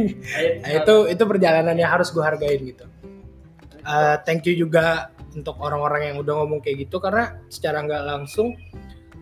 Nah, 0.65 0.71
itu 0.81 0.95
itu 1.05 1.23
perjalanan 1.29 1.77
yang 1.77 1.93
harus 1.93 2.09
gua 2.09 2.33
hargain 2.33 2.65
gitu. 2.65 2.89
Eh, 3.77 4.15
thank 4.25 4.41
you 4.49 4.57
juga 4.57 5.13
untuk 5.37 5.61
orang-orang 5.61 6.09
yang 6.09 6.17
udah 6.17 6.33
ngomong 6.33 6.65
kayak 6.65 6.89
gitu 6.89 6.97
karena 6.97 7.37
secara 7.53 7.85
nggak 7.85 8.03
langsung 8.09 8.57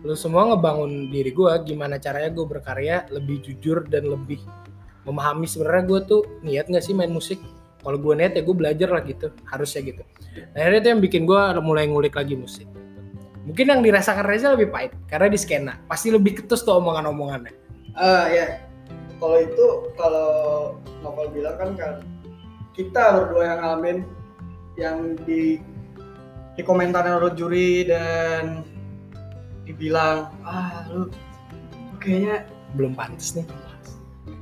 lu 0.00 0.16
semua 0.16 0.48
ngebangun 0.48 1.12
diri 1.12 1.28
gua 1.28 1.60
gimana 1.60 2.00
caranya 2.00 2.32
gue 2.32 2.48
berkarya 2.48 3.04
lebih 3.12 3.44
jujur 3.44 3.84
dan 3.84 4.08
lebih 4.08 4.40
memahami. 5.04 5.44
Sebenarnya 5.44 5.84
gue 5.84 6.00
tuh 6.08 6.20
niat 6.40 6.72
nggak 6.72 6.80
sih 6.80 6.96
main 6.96 7.12
musik? 7.12 7.36
Kalau 7.84 8.00
gue 8.00 8.16
niat 8.16 8.32
ya 8.32 8.40
gue 8.40 8.56
belajar 8.56 8.88
lah 8.96 9.04
gitu. 9.04 9.28
Harusnya 9.44 9.92
gitu. 9.92 10.02
Nah, 10.56 10.64
akhirnya 10.64 10.80
itu 10.80 10.88
yang 10.88 11.02
bikin 11.04 11.22
gue 11.28 11.40
mulai 11.60 11.84
ngulik 11.84 12.16
lagi 12.16 12.32
musik 12.32 12.64
mungkin 13.50 13.66
yang 13.66 13.82
dirasakan 13.82 14.22
Reza 14.22 14.54
lebih 14.54 14.70
pahit 14.70 14.94
karena 15.10 15.26
di 15.26 15.34
skena. 15.34 15.74
Pasti 15.90 16.14
lebih 16.14 16.38
ketus 16.38 16.62
tuh 16.62 16.78
omongan-omongannya. 16.78 17.50
Ah 17.98 18.30
ya, 18.30 18.62
kalau 19.18 19.42
itu 19.42 19.66
kalau 19.98 20.30
Novel 21.02 21.34
bilang 21.34 21.58
kan 21.58 21.70
kan 21.74 21.94
kita 22.78 23.18
berdua 23.18 23.42
yang 23.50 23.58
ngalamin 23.58 23.98
yang 24.78 24.98
di 25.26 25.58
di 26.54 26.62
komentar 26.62 27.02
menurut 27.02 27.34
juri 27.34 27.82
dan 27.90 28.62
dibilang 29.66 30.30
ah 30.46 30.86
lu 30.86 31.10
lu 31.90 31.96
kayaknya 31.98 32.46
belum 32.78 32.94
pantas 32.94 33.34
nih 33.34 33.42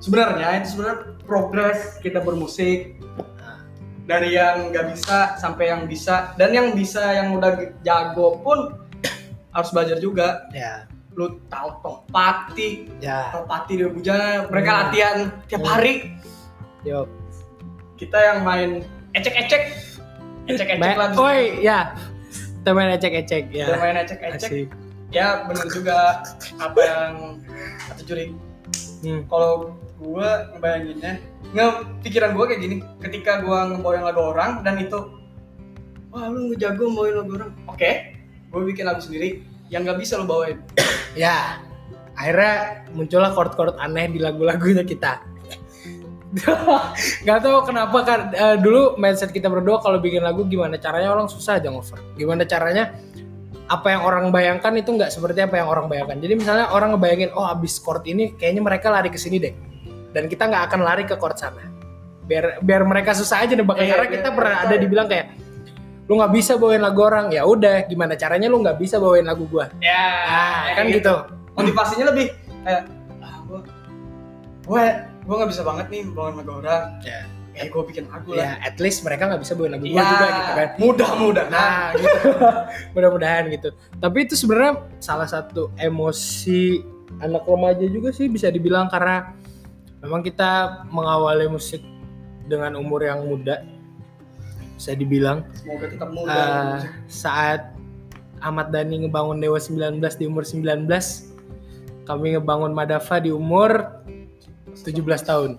sebenarnya 0.04 0.60
itu 0.60 0.76
sebenarnya 0.76 1.16
progres 1.24 1.96
kita 2.04 2.20
bermusik. 2.20 3.00
Dari 4.08 4.40
yang 4.40 4.72
nggak 4.72 4.96
bisa 4.96 5.36
sampai 5.36 5.68
yang 5.68 5.84
bisa. 5.84 6.32
Dan 6.40 6.56
yang 6.56 6.72
bisa 6.72 7.12
yang 7.12 7.36
udah 7.36 7.76
jago 7.84 8.40
pun 8.40 8.87
harus 9.58 9.70
belajar 9.74 9.98
juga. 9.98 10.46
Ya. 10.54 10.86
Lu 11.18 11.42
tahu 11.50 11.68
topati 11.82 12.86
ya. 13.02 13.34
Topati 13.34 13.74
di 13.74 13.84
bujana 13.90 14.46
mereka 14.46 14.70
Hmm. 14.70 14.80
latihan 14.86 15.16
tiap 15.50 15.62
Hmm. 15.66 15.70
hari. 15.74 15.94
Yuk 16.86 17.10
kita 17.98 18.14
yang 18.14 18.38
main 18.46 18.70
ecek-ecek. 19.12 19.62
Ecek-ecek 20.46 20.94
lah. 20.96 21.10
Oi, 21.18 21.60
ya. 21.60 21.98
Kita 22.62 22.70
main 22.70 22.94
ecek-ecek 22.94 23.50
ya. 23.50 23.66
Kita 23.66 23.76
main 23.76 23.96
ecek-ecek. 23.98 24.50
Asik. 24.50 24.68
ya 25.08 25.48
bener 25.48 25.64
juga 25.72 26.20
apa 26.60 26.80
yang 26.84 27.40
kata 27.88 28.02
juri. 28.04 28.36
Hmm. 29.00 29.24
kalau 29.24 29.72
gua 29.96 30.52
ngebayanginnya 30.52 31.16
nge 31.56 31.66
pikiran 32.04 32.36
gua 32.36 32.44
kayak 32.44 32.60
gini. 32.60 32.76
Ketika 33.00 33.40
gua 33.40 33.72
ngebawain 33.72 34.04
lagu 34.04 34.20
orang 34.20 34.60
dan 34.62 34.76
itu 34.76 35.00
wah 36.12 36.28
lu 36.28 36.52
ngejago 36.52 36.92
bawain 36.92 37.24
lagu 37.24 37.30
orang. 37.40 37.50
Oke 37.66 38.20
gua 38.52 38.68
bikin 38.68 38.84
lagu 38.84 39.00
sendiri 39.00 39.47
yang 39.68 39.84
nggak 39.84 40.00
bisa 40.00 40.20
lu 40.20 40.24
bawain 40.28 40.58
ya 41.18 41.60
akhirnya 42.18 42.84
muncullah 42.92 43.30
chord-chord 43.32 43.76
aneh 43.78 44.10
di 44.10 44.18
lagu-lagunya 44.18 44.82
kita 44.82 45.22
Gak 47.26 47.38
tau 47.40 47.64
kenapa 47.64 47.98
kan 48.04 48.20
eh, 48.36 48.56
dulu 48.60 49.00
mindset 49.00 49.32
kita 49.32 49.48
berdua 49.48 49.80
kalau 49.80 49.96
bikin 49.96 50.20
lagu 50.20 50.44
gimana 50.44 50.76
caranya 50.76 51.08
orang 51.16 51.24
susah 51.24 51.56
aja 51.56 51.72
ngover. 51.72 51.96
Gimana 52.20 52.44
caranya 52.44 52.92
apa 53.68 53.92
yang 53.92 54.02
orang 54.04 54.28
bayangkan 54.32 54.72
itu 54.76 54.92
nggak 54.96 55.12
seperti 55.12 55.44
apa 55.44 55.60
yang 55.60 55.68
orang 55.72 55.88
bayangkan. 55.88 56.20
Jadi 56.20 56.34
misalnya 56.36 56.68
orang 56.72 56.96
ngebayangin 56.96 57.32
oh 57.32 57.48
abis 57.48 57.80
chord 57.80 58.04
ini 58.04 58.36
kayaknya 58.36 58.60
mereka 58.60 58.92
lari 58.92 59.08
ke 59.08 59.16
sini 59.16 59.40
deh. 59.40 59.54
Dan 60.12 60.28
kita 60.28 60.48
nggak 60.48 60.72
akan 60.72 60.80
lari 60.84 61.04
ke 61.08 61.16
chord 61.16 61.36
sana. 61.40 61.64
Biar 62.28 62.60
biar 62.60 62.84
mereka 62.84 63.16
susah 63.16 63.48
aja 63.48 63.56
nebaknya 63.56 63.88
Iya, 63.88 63.92
karena 63.96 64.04
biar 64.04 64.16
kita 64.20 64.28
pernah 64.36 64.52
mereka- 64.52 64.68
ada 64.68 64.76
dibilang 64.76 65.06
kayak 65.08 65.26
lu 66.08 66.16
nggak 66.16 66.32
bisa 66.32 66.56
bawain 66.56 66.80
lagu 66.80 67.04
orang. 67.04 67.28
Ya 67.28 67.44
udah 67.44 67.84
gimana 67.84 68.16
caranya 68.16 68.48
lu 68.48 68.64
nggak 68.64 68.80
bisa 68.80 68.96
bawain 68.96 69.28
lagu 69.28 69.44
gua? 69.46 69.68
Ya 69.78 70.04
ah 70.24 70.72
kan 70.74 70.88
gitu. 70.88 71.14
motivasinya 71.52 72.08
lebih 72.10 72.32
kayak 72.64 72.88
ah 73.20 73.36
gua 73.44 73.60
gua 74.64 74.82
gua 75.28 75.34
nggak 75.44 75.50
bisa 75.52 75.62
banget 75.62 75.86
nih 75.92 76.02
bawain 76.10 76.34
lagu 76.40 76.52
orang. 76.58 76.96
Ya. 77.04 77.20
Eh 77.58 77.66
gue 77.66 77.82
bikin 77.90 78.06
lagu 78.06 78.38
ya 78.38 78.54
lah. 78.54 78.70
at 78.70 78.78
least 78.78 79.02
mereka 79.02 79.26
nggak 79.26 79.42
bisa 79.42 79.58
bawain 79.58 79.74
lagu 79.74 79.82
gue 79.82 79.90
Ya, 79.90 80.06
juga 80.06 80.26
gitu 80.30 80.52
kan. 80.54 80.68
mudah-mudah 80.78 81.44
nah 81.50 81.90
gitu. 81.90 82.18
Mudah-mudahan 82.94 83.50
gitu. 83.50 83.68
Tapi 83.98 84.18
itu 84.30 84.38
sebenarnya 84.38 84.72
salah 85.02 85.26
satu 85.26 85.74
emosi 85.74 86.78
anak 87.18 87.42
remaja 87.50 87.82
juga 87.90 88.14
sih 88.14 88.30
bisa 88.30 88.46
dibilang. 88.46 88.86
Karena 88.86 89.34
memang 90.06 90.22
kita 90.22 90.86
mengawali 90.86 91.50
musik 91.50 91.82
dengan 92.46 92.78
umur 92.78 93.02
yang 93.02 93.26
muda 93.26 93.58
bisa 94.78 94.94
dibilang 94.94 95.42
semoga 95.52 95.90
tetap 95.90 96.08
muda. 96.14 96.30
eh, 96.30 96.76
saat 97.10 97.74
Ahmad 98.38 98.70
Dhani 98.70 99.02
ngebangun 99.02 99.42
Dewa 99.42 99.58
19 99.58 99.98
di 99.98 100.24
umur 100.24 100.46
19 100.46 100.86
kami 102.06 102.38
ngebangun 102.38 102.70
Madafa 102.70 103.18
di 103.18 103.34
umur 103.34 103.98
17 104.72 104.94
tahun. 105.20 105.58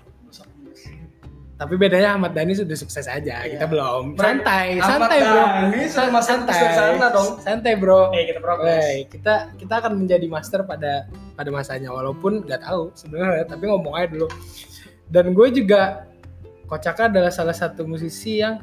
Tapi 1.60 1.75
bedanya 1.75 2.15
Ahmad 2.15 2.32
Dhani 2.32 2.55
sudah 2.55 2.71
sukses 2.71 3.03
aja 3.03 3.43
Iya. 3.43 3.60
kita 3.60 3.67
belum. 3.67 4.15
Santai 4.15 4.79
Ahmad 4.79 5.12
santai 5.12 5.19
bro. 5.19 5.43
Dhani 5.43 5.84
masuk 6.08 6.23
santai. 6.23 6.60
sana 6.71 7.08
dong. 7.12 7.29
santai 7.43 7.73
bro. 7.75 8.01
Eh 8.15 8.23
kita 8.32 8.39
progres. 8.39 8.79
Wey, 8.79 8.97
kita 9.12 9.51
kita 9.60 9.73
akan 9.84 9.99
menjadi 9.99 10.23
master 10.32 10.63
pada 10.63 11.12
pada 11.36 11.49
masanya. 11.51 11.91
Walaupun 11.91 12.47
nggak 12.47 12.63
tahu 12.63 12.95
sebenarnya 12.95 13.43
tapi 13.43 13.67
ngomong 13.67 13.91
aja 13.91 14.08
dulu. 14.08 14.32
Dan 15.12 15.36
gue 15.36 15.47
juga 15.51 16.08
Kocaka 16.63 17.10
adalah 17.10 17.34
salah 17.34 17.58
satu 17.58 17.82
musisi 17.84 18.39
yang 18.39 18.62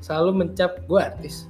selalu 0.00 0.30
mencap 0.44 0.82
gue 0.86 1.00
artis. 1.00 1.46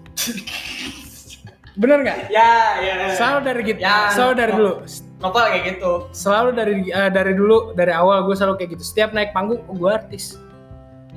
Bener 1.78 2.02
nggak? 2.02 2.18
Ya 2.34 2.82
ya. 2.82 2.94
Selalu 3.14 3.38
dari 3.46 3.60
gitu 3.62 3.78
Ya, 3.78 4.10
selalu 4.10 4.32
dari 4.34 4.52
no. 4.52 4.58
dulu. 4.58 4.72
Novel 5.18 5.44
kayak 5.50 5.64
gitu. 5.74 5.92
Selalu 6.10 6.48
dari 6.54 6.74
eh, 6.90 7.10
dari 7.10 7.32
dulu 7.34 7.56
dari 7.74 7.92
awal 7.94 8.26
gue 8.26 8.34
selalu 8.34 8.54
kayak 8.58 8.70
gitu. 8.78 8.82
Setiap 8.82 9.14
naik 9.14 9.30
panggung 9.30 9.62
oh, 9.70 9.74
gue 9.78 9.90
artis. 9.90 10.34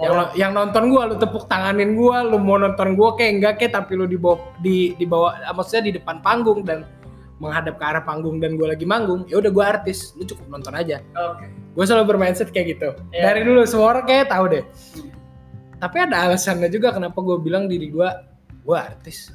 Yang, 0.02 0.12
Orang- 0.18 0.34
yang 0.38 0.52
nonton 0.56 0.84
gue 0.90 1.02
lu 1.14 1.16
tepuk 1.20 1.46
tanganin 1.46 1.94
gue 1.94 2.18
lu 2.30 2.38
mau 2.42 2.58
nonton 2.58 2.94
gue 2.98 3.10
kayak 3.20 3.32
enggak 3.38 3.54
kayak 3.62 3.74
tapi 3.76 3.94
lu 4.00 4.06
dibawa 4.10 4.40
di 4.64 4.98
dibawa 4.98 5.36
maksudnya 5.54 5.92
di 5.92 5.94
depan 6.00 6.24
panggung 6.26 6.66
dan 6.66 6.88
menghadap 7.42 7.78
ke 7.78 7.84
arah 7.86 8.02
panggung 8.06 8.38
dan 8.38 8.54
gue 8.58 8.66
lagi 8.70 8.86
manggung 8.86 9.26
ya 9.30 9.42
udah 9.42 9.50
gue 9.50 9.66
artis 9.66 10.14
lu 10.18 10.26
cukup 10.26 10.46
nonton 10.50 10.74
aja. 10.74 11.02
Oke. 11.18 11.50
Gue 11.74 11.86
selalu 11.86 12.18
bermindset 12.18 12.50
kayak 12.54 12.78
gitu. 12.78 12.90
Iya. 13.14 13.34
dari 13.34 13.42
dulu 13.46 13.62
semua 13.66 13.98
orang 13.98 14.06
kayak 14.06 14.30
tahu 14.30 14.46
deh. 14.50 14.64
Tapi 15.82 15.98
ada 15.98 16.30
alasannya 16.30 16.70
juga 16.70 16.94
kenapa 16.94 17.18
gue 17.26 17.42
bilang 17.42 17.66
diri 17.66 17.90
gue 17.90 18.06
gue 18.62 18.78
artis. 18.78 19.34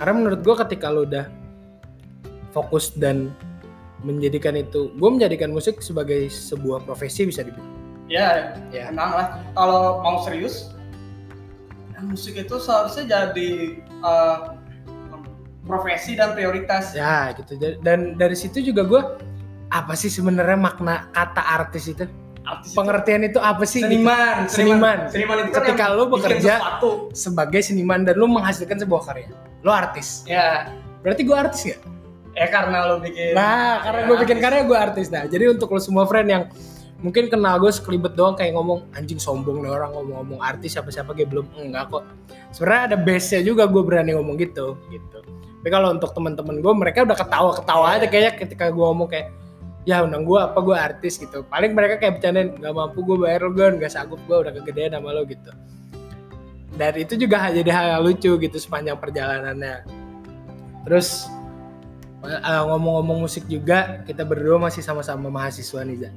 Karena 0.00 0.16
menurut 0.16 0.40
gue 0.40 0.54
ketika 0.64 0.88
lu 0.88 1.04
udah 1.04 1.28
fokus 2.56 2.96
dan 2.96 3.28
menjadikan 4.00 4.56
itu 4.56 4.88
gue 4.96 5.10
menjadikan 5.12 5.52
musik 5.52 5.84
sebagai 5.84 6.32
sebuah 6.32 6.80
profesi 6.88 7.28
bisa 7.28 7.44
dibilang. 7.44 7.68
Ya 8.08 8.56
Ya. 8.72 8.88
emang 8.88 9.12
lah. 9.12 9.28
Kalau 9.52 10.00
mau 10.00 10.24
serius 10.24 10.72
ya, 11.92 12.00
musik 12.08 12.40
itu 12.40 12.56
seharusnya 12.56 13.04
jadi 13.04 13.50
eh, 13.84 14.38
profesi 15.68 16.16
dan 16.16 16.32
prioritas. 16.32 16.96
Ya 16.96 17.36
gitu. 17.36 17.60
Dan 17.84 18.16
dari 18.16 18.34
situ 18.34 18.64
juga 18.64 18.82
gue 18.88 19.02
apa 19.70 19.92
sih 19.94 20.08
sebenarnya 20.10 20.58
makna 20.58 21.06
kata 21.12 21.44
artis 21.44 21.92
itu 21.92 22.08
artis 22.42 22.68
itu 22.68 22.76
pengertian 22.76 23.20
itu 23.22 23.38
apa 23.38 23.62
sih 23.62 23.80
gitu? 23.80 23.88
seniman 23.90 24.36
Seniman. 24.46 24.98
seniman 25.06 25.36
itu 25.40 25.50
kan 25.50 25.62
Ketika 25.62 25.84
yang 25.84 25.92
lu 25.92 26.04
bekerja- 26.08 26.60
sebagai 27.12 27.60
seniman 27.60 28.00
dan 28.02 28.14
lu 28.14 28.26
menghasilkan 28.26 28.76
sebuah 28.76 29.02
karya 29.04 29.28
lo 29.60 29.70
artis 29.70 30.24
ya 30.24 30.72
berarti 31.00 31.22
gue 31.22 31.36
artis 31.36 31.62
ya 31.68 31.76
karena 32.46 32.86
lo 32.86 32.96
bikin 32.98 33.34
Nah, 33.34 33.82
karena 33.82 34.00
ya, 34.00 34.06
gue 34.06 34.16
bikin 34.18 34.38
karya 34.38 34.62
gue 34.62 34.78
artis. 34.78 35.10
Nah, 35.10 35.26
jadi 35.26 35.50
untuk 35.50 35.68
lo 35.68 35.82
semua 35.82 36.06
friend 36.06 36.28
yang 36.28 36.44
mungkin 36.98 37.26
kenal 37.26 37.58
gue 37.58 37.68
sekelibet 37.68 38.14
doang 38.14 38.32
kayak 38.32 38.54
ngomong 38.54 38.86
anjing 38.92 39.18
sombong 39.18 39.60
nih 39.60 39.68
orang 39.68 39.90
ngomong-ngomong 39.90 40.38
artis 40.38 40.72
siapa-siapa 40.72 41.10
kayak 41.10 41.26
belum 41.28 41.46
enggak 41.58 41.90
kok. 41.90 42.04
Sebenarnya 42.50 42.82
ada 42.86 42.96
base-nya 42.96 43.40
juga 43.42 43.66
gue 43.66 43.82
berani 43.82 44.14
ngomong 44.14 44.38
gitu 44.38 44.78
gitu. 44.88 45.18
Tapi 45.26 45.68
kalau 45.68 45.90
untuk 45.90 46.14
teman-teman 46.14 46.62
gue 46.62 46.72
mereka 46.72 47.02
udah 47.02 47.18
ketawa-ketawa 47.18 47.86
aja 47.98 48.06
kayaknya 48.06 48.32
ketika 48.38 48.64
gue 48.68 48.84
ngomong 48.86 49.08
kayak 49.10 49.26
ya 49.88 50.04
undang 50.04 50.28
gue 50.28 50.40
apa 50.40 50.58
gue 50.60 50.76
artis 50.76 51.16
gitu. 51.16 51.44
Paling 51.48 51.72
mereka 51.72 52.00
kayak 52.00 52.20
bercandain 52.20 52.56
nggak 52.56 52.74
mampu 52.74 53.04
gue 53.04 53.16
bayar 53.20 53.46
lo 53.46 53.50
gue 53.52 53.66
nggak 53.80 53.92
sanggup 53.92 54.20
gue 54.28 54.36
udah 54.36 54.52
kegedean 54.56 54.96
sama 54.96 55.12
lo 55.16 55.24
gitu. 55.24 55.50
Dan 56.76 56.92
itu 56.96 57.14
juga 57.18 57.52
jadi 57.52 57.70
hal 57.72 57.86
yang 57.98 58.02
lucu 58.06 58.30
gitu 58.40 58.56
sepanjang 58.56 58.96
perjalanannya. 58.96 59.84
Terus 60.88 61.28
Uh, 62.20 62.68
ngomong-ngomong 62.68 63.24
musik 63.24 63.48
juga 63.48 64.04
kita 64.04 64.28
berdua 64.28 64.60
masih 64.60 64.84
sama-sama 64.84 65.32
mahasiswa 65.32 65.80
nih 65.80 66.04
Za. 66.04 66.10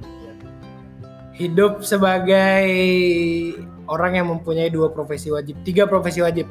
hidup 1.32 1.80
sebagai 1.80 2.68
orang 3.88 4.20
yang 4.20 4.28
mempunyai 4.28 4.68
dua 4.68 4.92
profesi 4.92 5.32
wajib 5.32 5.56
tiga 5.64 5.88
profesi 5.88 6.20
wajib 6.20 6.44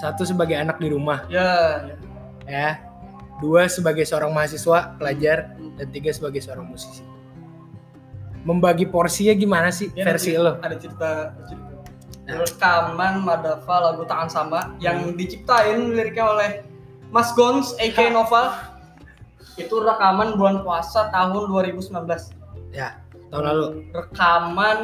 satu 0.00 0.24
sebagai 0.24 0.56
anak 0.56 0.80
di 0.80 0.88
rumah 0.88 1.28
ya, 1.28 1.84
ya. 2.48 2.80
Dua 3.38 3.68
sebagai 3.68 4.02
seorang 4.02 4.30
mahasiswa 4.30 4.96
pelajar 4.96 5.52
dan 5.76 5.86
tiga 5.90 6.10
sebagai 6.10 6.40
seorang 6.40 6.64
musisi. 6.64 7.04
Membagi 8.46 8.86
porsinya 8.86 9.34
gimana 9.34 9.68
sih 9.68 9.90
Ya, 9.92 10.06
versi 10.06 10.32
lo? 10.34 10.62
ada 10.62 10.76
cerita, 10.76 11.34
cerita. 11.44 11.64
Nah. 12.26 12.42
rekaman 12.42 13.22
Madafa 13.22 13.76
lagu 13.82 14.02
Tangan 14.02 14.26
Sama 14.26 14.60
yang 14.78 15.14
diciptain 15.14 15.94
liriknya 15.94 16.26
oleh 16.26 16.50
Mas 17.10 17.30
Gons 17.34 17.74
A.K. 17.78 18.10
Nova. 18.16 18.74
Itu 19.54 19.78
rekaman 19.78 20.34
bulan 20.34 20.62
puasa 20.62 21.08
tahun 21.08 21.48
2019 21.48 21.90
ya 22.70 22.98
tahun 23.30 23.42
lalu. 23.46 23.66
Rekaman 23.90 24.78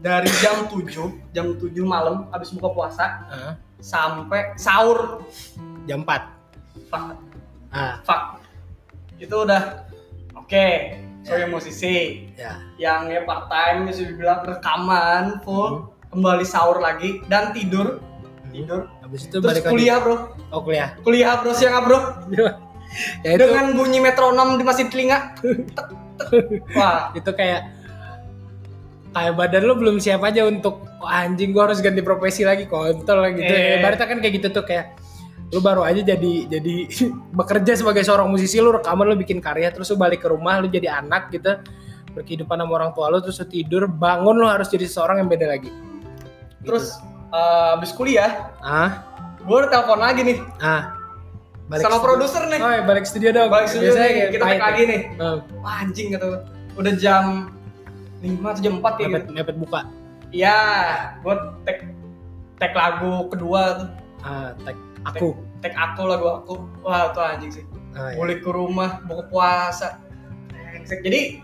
dari 0.00 0.28
jam 0.40 0.64
7 0.66 1.32
jam 1.32 1.56
7 1.56 1.70
malam 1.84 2.24
habis 2.32 2.52
buka 2.52 2.72
puasa 2.72 3.04
Ah, 3.28 3.52
sampai 3.80 4.52
sahur. 4.56 5.24
Jam 5.84 6.04
4 6.04 6.24
fuck, 6.88 7.16
ah. 7.74 7.94
Fuck. 8.02 8.42
itu 9.20 9.36
udah 9.36 9.84
oke. 10.32 10.66
Saya 11.20 11.44
musisi. 11.44 12.26
Ya. 12.40 12.56
Yang 12.80 13.00
ya 13.12 13.20
part 13.28 13.52
time 13.52 13.92
bisa 13.92 14.02
dibilang 14.08 14.40
rekaman 14.48 15.44
full. 15.44 15.92
Kembali 16.10 16.42
sahur 16.42 16.80
lagi 16.80 17.22
dan 17.28 17.52
tidur. 17.52 18.00
Tidur. 18.50 18.88
Habis 19.04 19.28
itu 19.28 19.38
terus 19.38 19.60
balik 19.60 19.64
kuliah 19.68 20.00
bro. 20.00 20.16
Lagi 20.16 20.50
oh 20.50 20.60
kuliah. 20.64 20.88
Kuliah 21.04 21.32
bro. 21.38 21.52
Siang 21.52 21.84
bro. 21.84 21.98
Ya 23.22 23.38
itu 23.38 23.46
dengan 23.46 23.78
bunyi 23.78 24.02
metronom 24.02 24.58
di 24.58 24.66
masih 24.66 24.90
telinga. 24.90 25.38
Wah. 26.74 27.14
Itu 27.14 27.30
kayak 27.30 27.70
kayak 29.14 29.34
badan 29.38 29.62
lu 29.66 29.74
belum 29.78 29.96
siap 30.02 30.22
aja 30.22 30.46
untuk 30.46 30.86
"Oh, 31.02 31.06
anjing 31.06 31.50
gua 31.50 31.70
harus 31.70 31.82
ganti 31.82 32.02
profesi 32.02 32.42
lagi 32.46 32.66
kontol 32.66 33.26
gitu. 33.34 33.46
Eh. 33.46 33.78
Ibaratnya 33.78 34.06
kan 34.06 34.18
kayak 34.18 34.34
gitu 34.42 34.48
tuh 34.50 34.64
kayak 34.66 34.99
lu 35.50 35.58
baru 35.58 35.82
aja 35.82 36.00
jadi 36.02 36.46
jadi 36.46 36.76
bekerja 37.38 37.74
sebagai 37.74 38.06
seorang 38.06 38.30
musisi 38.30 38.62
lu 38.62 38.70
rekaman 38.70 39.02
lu 39.10 39.18
bikin 39.18 39.42
karya 39.42 39.74
terus 39.74 39.90
lu 39.90 39.98
balik 39.98 40.22
ke 40.22 40.28
rumah 40.30 40.62
lu 40.62 40.70
jadi 40.70 41.02
anak 41.02 41.34
gitu 41.34 41.58
berkehidupan 42.14 42.58
sama 42.58 42.72
orang 42.74 42.90
tua 42.94 43.10
lu 43.10 43.18
terus 43.18 43.42
lu 43.42 43.46
tidur 43.50 43.90
bangun 43.90 44.38
lu 44.38 44.46
harus 44.46 44.70
jadi 44.70 44.86
seseorang 44.86 45.22
yang 45.22 45.28
beda 45.30 45.46
lagi. 45.50 45.70
Gitu. 45.70 46.66
terus 46.66 47.00
eh, 47.32 47.68
habis 47.74 47.90
kuliah 47.96 48.52
ah? 48.60 49.10
gue 49.40 49.56
udah 49.56 49.70
telepon 49.72 50.00
lagi 50.00 50.20
nih. 50.22 50.38
Ah. 50.60 51.00
Sama 51.70 52.02
studio. 52.02 52.02
produser 52.02 52.42
nih. 52.50 52.58
Oh 52.58 52.72
ya, 52.74 52.82
balik 52.82 53.06
studio 53.06 53.30
dong. 53.30 53.46
Balik 53.46 53.70
studio 53.70 53.94
Biasanya 53.94 54.10
nih 54.10 54.24
kita 54.34 54.42
take 54.42 54.58
ya. 54.58 54.62
lagi 54.66 54.82
nih. 54.90 55.00
Hmm, 55.22 55.38
wah 55.62 55.74
anjing 55.78 56.06
gitu 56.10 56.28
udah 56.78 56.92
jam 56.98 57.24
5 58.20 58.42
atau 58.42 58.62
jam 58.62 58.74
4 58.78 58.98
kayak 58.98 59.10
mepet, 59.10 59.22
gitu. 59.22 59.32
mepet 59.38 59.56
buka. 59.56 59.80
Iya 60.34 60.58
gue 61.22 61.34
tag 61.66 61.78
tag 62.58 62.72
lagu 62.74 63.30
kedua 63.30 63.60
tuh. 63.80 63.88
Ah 64.26 64.50
tag 64.66 64.76
aku. 65.06 65.36
Tag 65.60 65.72
aku 65.76 66.02
lagu 66.08 66.26
aku 66.40 66.54
wah 66.84 67.12
tuh 67.12 67.24
anjing 67.24 67.52
sih. 67.52 67.64
Ah, 67.90 68.14
ya. 68.14 68.22
balik 68.22 68.46
ke 68.46 68.50
rumah 68.54 69.02
buka 69.04 69.24
puasa. 69.28 69.98
Jadi 70.86 71.42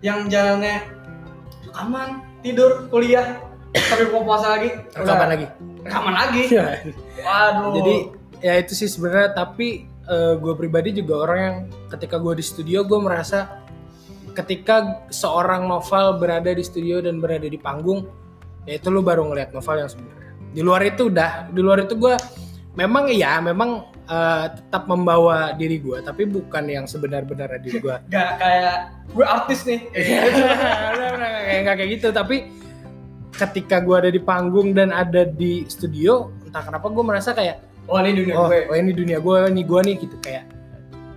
yang 0.00 0.26
jalannya 0.32 0.80
rekaman 1.70 2.24
tidur 2.40 2.88
kuliah 2.90 3.38
tapi 3.70 4.10
buka 4.10 4.22
puasa 4.26 4.46
lagi. 4.58 4.70
Rekaman 4.96 5.28
lagi? 5.28 5.46
Rekaman 5.86 6.14
lagi. 6.14 6.42
Waduh. 7.20 7.72
Jadi 7.78 7.96
ya 8.40 8.56
itu 8.58 8.72
sih 8.72 8.88
sebenarnya 8.88 9.36
tapi 9.36 9.86
gue 10.42 10.54
pribadi 10.58 10.90
juga 10.90 11.14
orang 11.28 11.38
yang 11.38 11.56
ketika 11.94 12.18
gue 12.18 12.34
di 12.34 12.42
studio 12.42 12.82
gue 12.82 12.98
merasa 12.98 13.62
ketika 14.34 15.06
seorang 15.10 15.70
novel 15.70 16.18
berada 16.18 16.50
di 16.50 16.62
studio 16.66 16.98
dan 16.98 17.22
berada 17.22 17.46
di 17.46 17.58
panggung 17.58 18.06
ya 18.66 18.78
itu 18.78 18.90
lu 18.90 19.06
baru 19.06 19.30
ngelihat 19.30 19.54
novel 19.54 19.86
yang 19.86 19.90
sebenarnya. 19.90 20.29
Di 20.50 20.60
luar 20.60 20.82
itu 20.82 21.10
udah, 21.10 21.50
di 21.50 21.60
luar 21.62 21.86
itu 21.86 21.94
gue 21.94 22.14
memang 22.78 23.10
iya 23.10 23.42
memang 23.42 23.90
eh, 24.06 24.46
tetap 24.54 24.86
membawa 24.86 25.50
diri 25.58 25.82
gue 25.82 25.98
tapi 26.06 26.22
bukan 26.26 26.70
yang 26.70 26.84
sebenar-benar 26.86 27.58
diri 27.62 27.78
gue. 27.82 27.96
gak 28.14 28.30
kayak 28.38 28.76
gue 29.14 29.26
artis 29.26 29.66
nih. 29.66 29.80
Kayak 31.50 31.60
nggak 31.66 31.76
kayak 31.82 31.90
gitu 31.98 32.08
tapi 32.14 32.36
ketika 33.34 33.82
gue 33.82 33.96
ada 34.06 34.10
di 34.12 34.22
panggung 34.22 34.70
dan 34.70 34.94
ada 34.94 35.26
di 35.26 35.66
studio 35.66 36.30
entah 36.46 36.62
kenapa 36.62 36.86
gue 36.86 37.02
merasa 37.02 37.34
kayak 37.34 37.58
oh 37.90 37.98
ini 37.98 38.14
dunia 38.14 38.34
oh, 38.38 38.46
gue. 38.46 38.70
oh 38.70 38.76
ini 38.78 38.94
dunia 38.94 39.18
gue 39.18 39.36
ini 39.50 39.62
gue 39.66 39.80
nih 39.82 39.94
gitu. 39.98 40.16
Kayak 40.22 40.44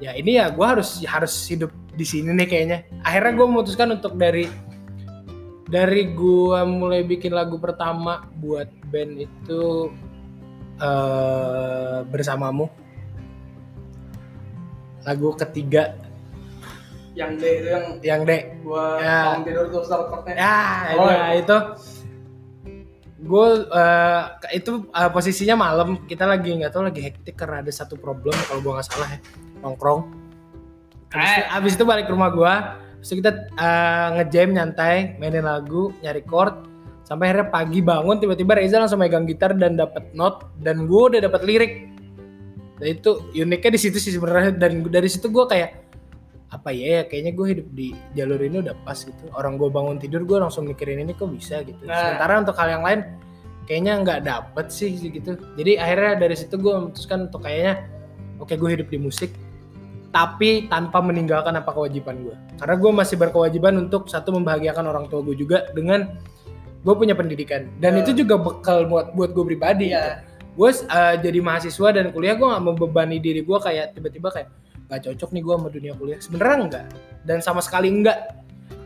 ya 0.02 0.12
ini 0.18 0.42
ya 0.42 0.50
gue 0.50 0.66
harus 0.66 1.06
harus 1.06 1.34
hidup 1.46 1.70
di 1.94 2.06
sini 2.06 2.34
nih 2.34 2.48
kayaknya. 2.50 2.78
Akhirnya 3.06 3.34
gue 3.38 3.46
memutuskan 3.46 3.94
untuk 3.94 4.18
dari 4.18 4.50
dari 5.74 6.14
gua 6.14 6.62
mulai 6.70 7.02
bikin 7.02 7.34
lagu 7.34 7.58
pertama 7.58 8.30
buat 8.38 8.70
band 8.94 9.18
itu 9.18 9.90
eh 10.78 11.98
bersamamu? 12.06 12.70
Lagu 15.04 15.34
ketiga. 15.36 15.98
Yang 17.14 17.32
D 17.38 17.44
itu 17.46 17.68
yang 17.70 17.86
yang 18.02 18.22
D. 18.26 18.32
gua 18.66 18.98
Ya. 18.98 19.18
bangun 19.34 19.42
tidur 19.46 19.66
chordnya. 19.70 20.34
ya 20.34 20.58
Oh, 20.98 21.10
ya, 21.10 21.14
iya. 21.14 21.42
itu. 21.42 21.58
Gue 23.24 23.48
itu 24.52 24.72
eh, 24.90 25.10
posisinya 25.14 25.56
malam. 25.58 26.02
Kita 26.06 26.26
lagi 26.26 26.54
nggak 26.58 26.72
tahu 26.74 26.84
lagi 26.90 27.02
hektik 27.02 27.36
karena 27.38 27.62
ada 27.62 27.70
satu 27.70 27.98
problem 27.98 28.34
kalau 28.50 28.62
gua 28.62 28.82
nggak 28.82 28.88
salah 28.90 29.10
ya. 29.14 29.20
Nongkrong. 29.62 30.02
Habis 31.14 31.30
itu, 31.30 31.42
Eh. 31.42 31.46
habis 31.54 31.72
itu 31.78 31.84
balik 31.86 32.06
ke 32.10 32.12
rumah 32.14 32.30
gua. 32.34 32.54
Terus 33.04 33.20
kita 33.20 33.32
eh, 33.62 34.08
ngejam 34.18 34.50
nyantai 34.56 35.20
mainin 35.22 35.46
lagu 35.46 35.94
nyari 36.02 36.24
chord 36.26 36.73
sampai 37.04 37.32
akhirnya 37.32 37.48
pagi 37.52 37.80
bangun 37.84 38.16
tiba-tiba 38.20 38.56
Reza 38.56 38.80
langsung 38.80 39.00
megang 39.04 39.28
gitar 39.28 39.52
dan 39.56 39.76
dapat 39.76 40.12
note 40.16 40.48
dan 40.64 40.88
gue 40.88 41.02
udah 41.16 41.22
dapat 41.24 41.42
lirik. 41.44 41.74
Dan 42.80 42.88
itu 43.00 43.22
uniknya 43.38 43.72
di 43.76 43.80
situ 43.80 43.98
sih 44.00 44.12
sebenarnya. 44.16 44.56
Dan 44.56 44.88
dari 44.88 45.08
situ 45.08 45.30
gua 45.30 45.46
kayak 45.48 45.84
apa 46.54 46.70
ya 46.70 47.02
ya 47.02 47.04
kayaknya 47.10 47.32
gue 47.34 47.48
hidup 47.50 47.68
di 47.74 47.88
jalur 48.14 48.40
ini 48.40 48.62
udah 48.64 48.76
pas 48.86 48.98
gitu. 48.98 49.24
Orang 49.36 49.60
gue 49.60 49.70
bangun 49.70 49.98
tidur 50.00 50.24
gue 50.24 50.38
langsung 50.38 50.70
mikirin 50.70 51.02
ini 51.04 51.14
kok 51.18 51.30
bisa 51.30 51.62
gitu. 51.66 51.82
Nah. 51.86 52.14
sementara 52.14 52.34
untuk 52.42 52.56
hal 52.58 52.70
yang 52.80 52.84
lain 52.86 53.00
kayaknya 53.66 53.94
nggak 54.06 54.20
dapet 54.24 54.66
sih 54.70 54.94
gitu. 54.98 55.40
Jadi 55.58 55.82
akhirnya 55.82 56.14
dari 56.18 56.36
situ 56.38 56.56
gue 56.62 56.72
memutuskan 56.72 57.28
untuk 57.32 57.42
kayaknya 57.46 57.90
oke 58.38 58.54
gue 58.54 58.70
hidup 58.70 58.88
di 58.92 59.00
musik 59.02 59.34
tapi 60.14 60.70
tanpa 60.70 61.02
meninggalkan 61.02 61.58
apa 61.58 61.74
kewajiban 61.74 62.22
gue 62.22 62.38
karena 62.62 62.76
gue 62.78 62.92
masih 62.94 63.16
berkewajiban 63.18 63.74
untuk 63.90 64.06
satu 64.06 64.30
membahagiakan 64.38 64.86
orang 64.86 65.06
tua 65.10 65.26
gue 65.26 65.34
juga 65.34 65.66
dengan 65.74 66.22
gue 66.84 66.94
punya 66.94 67.16
pendidikan. 67.16 67.72
Dan 67.80 67.96
Ya. 67.96 68.00
itu 68.04 68.12
juga 68.14 68.36
bekal 68.36 68.86
buat 68.86 69.12
buat 69.12 69.32
gue 69.32 69.46
pribadi 69.48 69.90
Iya. 69.90 70.20
gue 70.54 70.70
uh, 70.70 71.16
jadi 71.18 71.40
mahasiswa 71.40 71.90
dan 71.90 72.12
kuliah 72.12 72.36
gue 72.36 72.46
nggak 72.46 72.62
membebani 72.64 73.18
diri 73.18 73.42
gue 73.42 73.58
kayak 73.58 73.98
tiba-tiba 73.98 74.30
kayak 74.30 74.54
gak 74.86 75.02
cocok 75.02 75.30
nih 75.32 75.42
gue 75.42 75.54
sama 75.56 75.70
dunia 75.70 75.94
kuliah. 75.96 76.20
Sebenarnya 76.20 76.58
enggak 76.62 76.86
dan 77.24 77.38
sama 77.40 77.60
sekali 77.60 77.90
enggak 77.90 78.38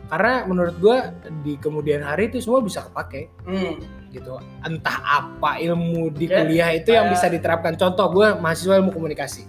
karena 0.08 0.46
menurut 0.46 0.76
gue 0.78 0.96
di 1.42 1.58
kemudian 1.58 2.00
hari 2.00 2.30
itu 2.30 2.40
semua 2.40 2.62
bisa 2.62 2.86
kepake. 2.86 3.28
Hmm. 3.44 3.76
gitu. 4.08 4.40
Entah 4.64 4.96
apa 5.04 5.60
ilmu 5.60 6.08
di 6.08 6.24
Ya, 6.24 6.40
kuliah 6.40 6.68
itu 6.72 6.88
yang 6.88 7.12
kayak- 7.12 7.12
bisa 7.12 7.26
diterapkan. 7.28 7.76
Contoh 7.76 8.08
gue 8.08 8.40
mahasiswa 8.40 8.80
ilmu 8.80 8.88
komunikasi. 8.88 9.44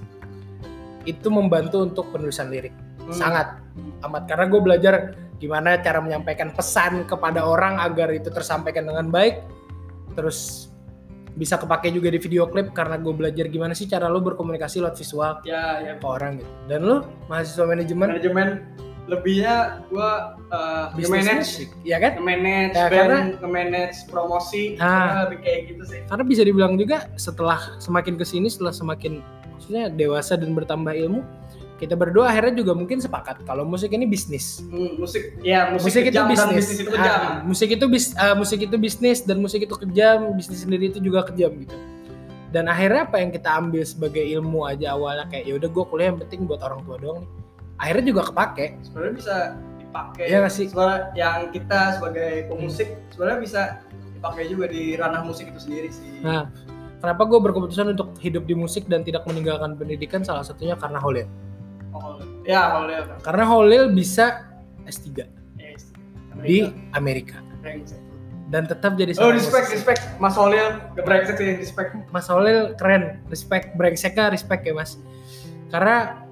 Itu 1.07 1.31
membantu 1.31 1.79
untuk 1.79 2.11
penulisan 2.11 2.51
lirik 2.51 2.75
Hmm. 3.09 3.17
sangat 3.17 3.47
amat 4.01 4.23
karena 4.25 4.45
gue 4.45 4.61
belajar 4.61 4.93
gimana 5.35 5.79
cara 5.79 5.97
menyampaikan 5.97 6.51
pesan 6.51 7.03
kepada 7.03 7.41
orang 7.41 7.79
agar 7.79 8.11
itu 8.11 8.29
tersampaikan 8.29 8.85
dengan 8.85 9.09
baik 9.09 9.41
terus 10.13 10.67
bisa 11.33 11.55
kepake 11.55 11.89
juga 11.89 12.11
di 12.11 12.19
video 12.19 12.45
klip 12.45 12.69
karena 12.69 12.99
gue 12.99 13.13
belajar 13.15 13.47
gimana 13.47 13.71
sih 13.71 13.87
cara 13.87 14.05
lo 14.05 14.19
berkomunikasi 14.19 14.83
lewat 14.83 14.95
visual 14.95 15.39
Ya, 15.41 15.79
ya. 15.79 15.93
ke 15.95 16.05
orang 16.05 16.37
gitu 16.37 16.51
dan 16.67 16.79
lo 16.81 16.97
mahasiswa 17.25 17.65
manajemen 17.65 18.07
Manajemen 18.11 18.49
lebihnya 19.09 19.81
gua 19.89 20.37
uh, 20.53 20.93
musik 20.93 21.73
ya 21.81 21.97
kan 21.97 22.13
nge-manage 22.13 22.77
Ya, 22.77 22.85
band, 22.85 22.93
karena- 22.93 23.25
nge-manage 23.41 23.97
promosi, 24.05 24.77
Ah. 24.77 24.85
karena 24.85 25.21
lebih 25.25 25.39
kayak 25.41 25.59
gitu 25.65 25.83
sih. 25.87 25.99
karena 26.05 26.23
bisa 26.23 26.41
dibilang 26.45 26.77
juga 26.77 27.09
setelah 27.17 27.57
semakin 27.81 28.21
ke 28.21 28.25
sini 28.27 28.53
setelah 28.53 28.69
semakin 28.69 29.25
maksudnya 29.49 29.89
dewasa 29.89 30.37
dan 30.37 30.53
bertambah 30.53 30.93
ilmu 30.93 31.25
kita 31.79 31.95
berdua 31.95 32.27
akhirnya 32.27 32.59
juga 32.59 32.75
mungkin 32.75 32.99
sepakat 32.99 33.47
kalau 33.47 33.63
musik 33.63 33.95
ini 33.95 34.03
bisnis 34.03 34.59
Hmm, 34.67 34.99
musik, 34.99 35.39
ya 35.39 35.71
musik, 35.71 35.89
musik, 35.95 36.03
itu 36.11 36.19
bisnis. 36.27 36.55
bisnis 36.59 36.79
itu 36.83 36.91
kejam. 36.91 37.15
Ah, 37.15 37.33
musik 37.47 37.69
itu 37.71 37.85
bis, 37.87 38.05
ah, 38.13 38.35
musik 38.35 38.59
itu 38.59 38.75
bisnis 38.75 39.19
dan 39.23 39.39
musik 39.39 39.63
itu 39.63 39.75
kejam, 39.79 40.35
bisnis 40.35 40.67
sendiri 40.67 40.91
itu 40.91 40.99
juga 40.99 41.23
kejam 41.25 41.55
gitu. 41.63 41.73
Dan 42.49 42.65
akhirnya 42.65 43.05
apa 43.05 43.21
yang 43.21 43.29
kita 43.29 43.49
ambil 43.61 43.85
sebagai 43.85 44.25
ilmu 44.25 44.65
aja 44.65 44.97
awalnya 44.97 45.29
kayak 45.29 45.45
ya 45.45 45.53
udah 45.55 45.69
gue 45.69 45.83
kuliah 45.85 46.07
yang 46.11 46.19
penting 46.19 46.49
buat 46.49 46.59
orang 46.65 46.81
tua 46.81 46.97
doang 46.97 47.17
nih. 47.23 47.29
Akhirnya 47.79 48.05
juga 48.09 48.21
kepake. 48.33 48.65
Sebenarnya 48.83 49.13
bisa 49.15 49.35
dipakai. 49.79 50.23
Iya 50.27 50.37
nggak 50.41 50.53
sih? 50.53 50.65
Sebenarnya 50.67 50.99
yang 51.13 51.35
kita 51.53 51.79
sebagai 52.01 52.29
pemusik 52.49 52.87
sebenarnya 53.13 53.39
bisa 53.39 53.61
dipakai 54.17 54.43
juga 54.49 54.65
di 54.67 54.97
ranah 54.97 55.21
musik 55.23 55.45
itu 55.47 55.61
sendiri 55.61 55.93
sih. 55.93 56.25
Nah, 56.25 56.49
kenapa 56.99 57.21
gue 57.23 57.39
berkeputusan 57.39 57.93
untuk 57.93 58.17
hidup 58.17 58.43
di 58.43 58.57
musik 58.57 58.89
dan 58.89 59.05
tidak 59.05 59.23
meninggalkan 59.29 59.77
pendidikan 59.77 60.25
salah 60.25 60.41
satunya 60.41 60.73
karena 60.75 60.97
Holil. 60.99 61.29
Oh, 61.89 62.21
ya 62.45 62.77
lihat 62.85 63.21
Karena 63.21 63.43
Holil 63.43 63.89
bisa 63.89 64.45
S3 64.85 65.25
Yes. 65.57 65.89
di 66.41 66.69
Amerika 66.93 67.41
Brengsek. 67.59 67.99
dan 68.49 68.65
tetap 68.65 68.97
jadi 68.97 69.13
Oh 69.17 69.29
respect 69.29 69.69
musisi. 69.69 69.75
respect 69.77 70.01
Mas 70.17 70.33
Holil 70.33 70.69
gebrengsek 70.93 71.35
sih 71.37 71.53
respect. 71.57 71.89
Mas 72.09 72.25
Holil 72.25 72.73
keren, 72.75 73.21
respect, 73.29 73.77
brengseknya 73.77 74.29
respect 74.29 74.65
ya 74.65 74.73
mas. 74.73 74.97
Karena 75.69 76.25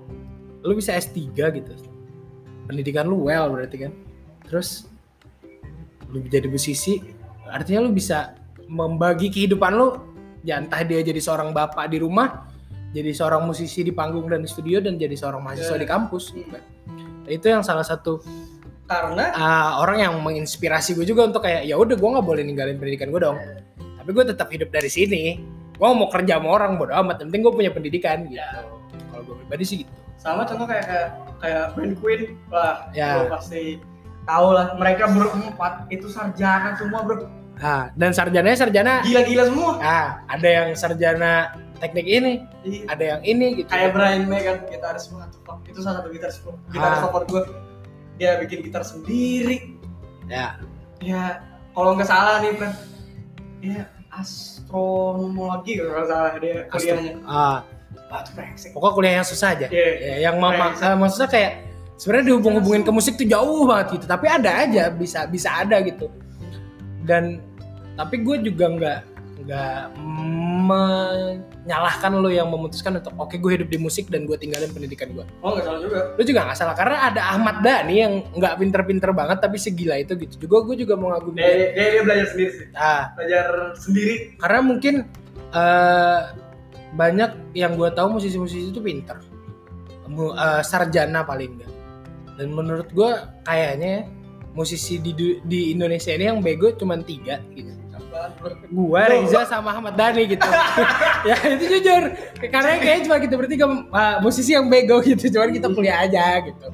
lu 0.61 0.73
bisa 0.73 0.97
S3 0.97 1.13
gitu. 1.29 1.73
Pendidikan 2.65 3.05
lu 3.05 3.29
well 3.29 3.53
berarti 3.53 3.85
kan. 3.85 3.93
Terus 4.49 4.89
lu 6.07 6.23
jadi 6.25 6.47
musisi, 6.47 7.03
artinya 7.45 7.85
lu 7.85 7.93
bisa 7.93 8.33
membagi 8.65 9.29
kehidupan 9.29 9.71
lu. 9.71 10.01
Ya 10.41 10.57
entah 10.57 10.79
dia 10.81 11.03
jadi 11.03 11.19
seorang 11.19 11.51
bapak 11.51 11.91
di 11.91 11.99
rumah, 11.99 12.47
jadi 12.97 13.13
seorang 13.13 13.45
musisi 13.45 13.85
di 13.85 13.93
panggung 13.93 14.25
dan 14.25 14.41
di 14.41 14.49
studio 14.49 14.81
dan 14.81 14.97
jadi 14.97 15.13
seorang 15.13 15.45
mahasiswa 15.45 15.77
Ya. 15.77 15.81
di 15.85 15.87
kampus. 15.87 16.33
Hmm. 16.33 16.49
Nah, 16.49 16.63
itu 17.29 17.45
yang 17.45 17.61
salah 17.61 17.85
satu. 17.85 18.17
Karena? 18.87 19.35
Uh, 19.35 19.71
orang 19.83 19.97
yang 19.99 20.13
menginspirasi 20.17 20.95
gue 20.95 21.05
juga 21.05 21.27
untuk 21.27 21.43
kayak 21.43 21.67
ya 21.67 21.75
udah 21.75 21.93
gue 21.93 22.09
nggak 22.09 22.25
boleh 22.25 22.41
ninggalin 22.41 22.79
pendidikan 22.79 23.11
gue 23.11 23.21
dong. 23.21 23.37
Tapi 23.77 24.09
gue 24.09 24.23
tetap 24.25 24.47
hidup 24.49 24.71
dari 24.71 24.87
sini. 24.87 25.23
Gue 25.77 25.85
mau 25.93 26.09
kerja 26.09 26.41
sama 26.41 26.49
orang 26.49 26.79
bodo 26.79 26.95
amat. 26.95 27.21
Yang 27.21 27.27
penting 27.29 27.41
gue 27.45 27.53
punya 27.53 27.71
pendidikan 27.71 28.17
gitu. 28.25 28.39
Ya. 28.39 28.65
kalau 29.11 29.21
gue 29.27 29.35
pribadi 29.43 29.63
sih 29.67 29.77
gitu. 29.85 29.91
Sama 30.17 30.41
contoh 30.47 30.65
kayak 30.65 30.87
kayak, 30.87 31.09
kayak 31.37 31.63
band 31.75 31.93
Queen. 32.01 32.21
Wah 32.49 32.87
Ya. 32.95 33.21
lu 33.21 33.29
pasti 33.29 33.77
tahu 34.23 34.47
lah 34.55 34.73
mereka 34.73 35.05
berempat 35.11 35.85
itu 35.91 36.07
sarjana 36.07 36.73
semua 36.79 37.03
bro. 37.03 37.27
Nah, 37.57 37.89
dan 37.97 38.13
sarjananya 38.13 38.55
sarjana 38.55 38.93
gila-gila 39.03 39.43
semua. 39.51 39.71
Ah 39.81 40.07
ada 40.29 40.47
yang 40.47 40.69
sarjana 40.79 41.57
teknik 41.77 42.03
ini 42.03 42.33
Iya. 42.61 42.83
ada 42.87 43.03
yang 43.07 43.21
ini 43.23 43.47
gitu. 43.55 43.69
Kayak 43.69 43.91
Brian 43.93 44.23
May 44.25 44.41
kan 44.41 44.57
gitaris 44.65 45.07
banget 45.07 45.29
itu 45.65 45.79
salah 45.79 46.01
satu 46.01 46.09
gitaris 46.09 46.37
gitaris 46.67 46.97
Ah. 46.97 47.03
favorit 47.03 47.27
gue 47.27 47.41
dia 48.17 48.31
bikin 48.37 48.59
gitar 48.61 48.81
sendiri. 48.81 49.77
Ya. 50.25 50.57
Ya 50.99 51.39
kalau 51.71 51.93
nggak 51.93 52.05
salah 52.05 52.41
nih 52.41 52.51
Fred. 52.53 52.73
Dia 53.57 53.81
astronomologi 54.09 55.77
kalau 55.77 55.91
nggak 55.93 56.07
salah. 56.07 56.31
Dia 56.37 56.55
kuliahnya. 56.67 57.13
ah. 57.23 57.59
Batu 58.07 58.29
brengsek. 58.33 58.71
Pokoknya 58.71 58.93
kuliah 58.93 59.13
yang 59.15 59.27
susah 59.27 59.49
aja. 59.51 59.67
Iya. 59.67 59.89
ya, 59.97 60.15
yang 60.23 60.35
mama 60.37 60.71
Brengsek. 60.71 60.83
eh, 60.83 60.95
maksudnya 60.95 61.29
kayak 61.29 61.51
sebenarnya 61.97 62.25
dihubung-hubungin 62.27 62.83
ke 62.83 62.91
musik 62.91 63.13
tuh 63.15 63.27
jauh 63.27 63.63
banget 63.63 63.87
gitu. 63.99 64.05
Tapi 64.05 64.25
ada 64.27 64.51
aja 64.59 64.83
bisa 64.89 65.19
bisa 65.25 65.49
ada 65.57 65.77
gitu. 65.81 66.07
Dan 67.03 67.39
tapi 67.93 68.21
gue 68.21 68.37
juga 68.43 68.65
nggak 68.69 68.99
nggak 69.37 69.93
menyalahkan 70.65 72.11
lo 72.17 72.29
yang 72.33 72.49
memutuskan 72.49 72.97
untuk 72.97 73.13
oke 73.21 73.37
gue 73.37 73.51
hidup 73.53 73.69
di 73.69 73.77
musik 73.77 74.09
dan 74.09 74.25
gue 74.25 74.33
tinggalin 74.33 74.73
pendidikan 74.73 75.13
gue 75.13 75.21
oh 75.45 75.53
nggak 75.53 75.65
salah 75.65 75.81
juga. 75.81 75.99
Lo 76.17 76.23
juga 76.25 76.41
nggak 76.49 76.57
salah 76.57 76.75
karena 76.75 76.97
ada 77.13 77.21
Ahmad 77.37 77.61
Dhani 77.61 77.95
yang 78.01 78.13
nggak 78.33 78.53
pinter-pinter 78.57 79.13
banget 79.13 79.37
tapi 79.37 79.61
segila 79.61 79.95
itu 80.01 80.17
gitu. 80.17 80.49
Juga 80.49 80.65
gue 80.65 80.75
juga 80.81 80.97
mau 80.97 81.13
ngagumi 81.13 81.37
dia. 81.37 81.53
dia, 81.53 81.69
dia, 81.77 81.87
dia 81.93 82.01
belajar 82.01 82.27
sendiri 82.33 82.51
sih. 82.51 82.65
Ah, 82.73 83.03
belajar 83.13 83.45
sendiri. 83.77 84.15
Karena 84.41 84.59
mungkin 84.65 84.95
eh, 85.53 86.19
banyak 86.97 87.31
yang 87.53 87.77
gue 87.77 87.89
tahu 87.93 88.17
musisi-musisi 88.17 88.73
itu 88.73 88.81
pinter. 88.81 89.21
Eh, 90.07 90.63
sarjana 90.65 91.21
paling 91.21 91.61
enggak 91.61 91.77
dan 92.37 92.47
menurut 92.53 92.89
gue 92.93 93.11
kayaknya 93.45 94.09
musisi 94.57 94.97
di 94.97 95.13
di 95.45 95.73
Indonesia 95.73 96.09
ini 96.13 96.25
yang 96.29 96.39
bego 96.41 96.73
cuma 96.73 96.97
tiga 97.01 97.37
gitu? 97.53 97.76
Gua 98.69 99.01
Reza 99.07 99.43
sama 99.45 99.75
Ahmad 99.75 99.93
Dhani 99.95 100.23
gitu. 100.31 100.43
Ya 101.27 101.35
itu 101.49 101.65
jujur. 101.67 102.03
Karena 102.47 102.79
kayaknya 102.79 103.01
cuma 103.09 103.17
kita 103.19 103.35
bertiga 103.35 103.65
uh, 103.67 104.17
musisi 104.21 104.55
yang 104.55 104.71
bego 104.71 105.01
gitu. 105.01 105.27
Cuman 105.27 105.51
kita 105.51 105.67
kuliah 105.71 106.03
aja 106.03 106.39
gitu. 106.45 106.65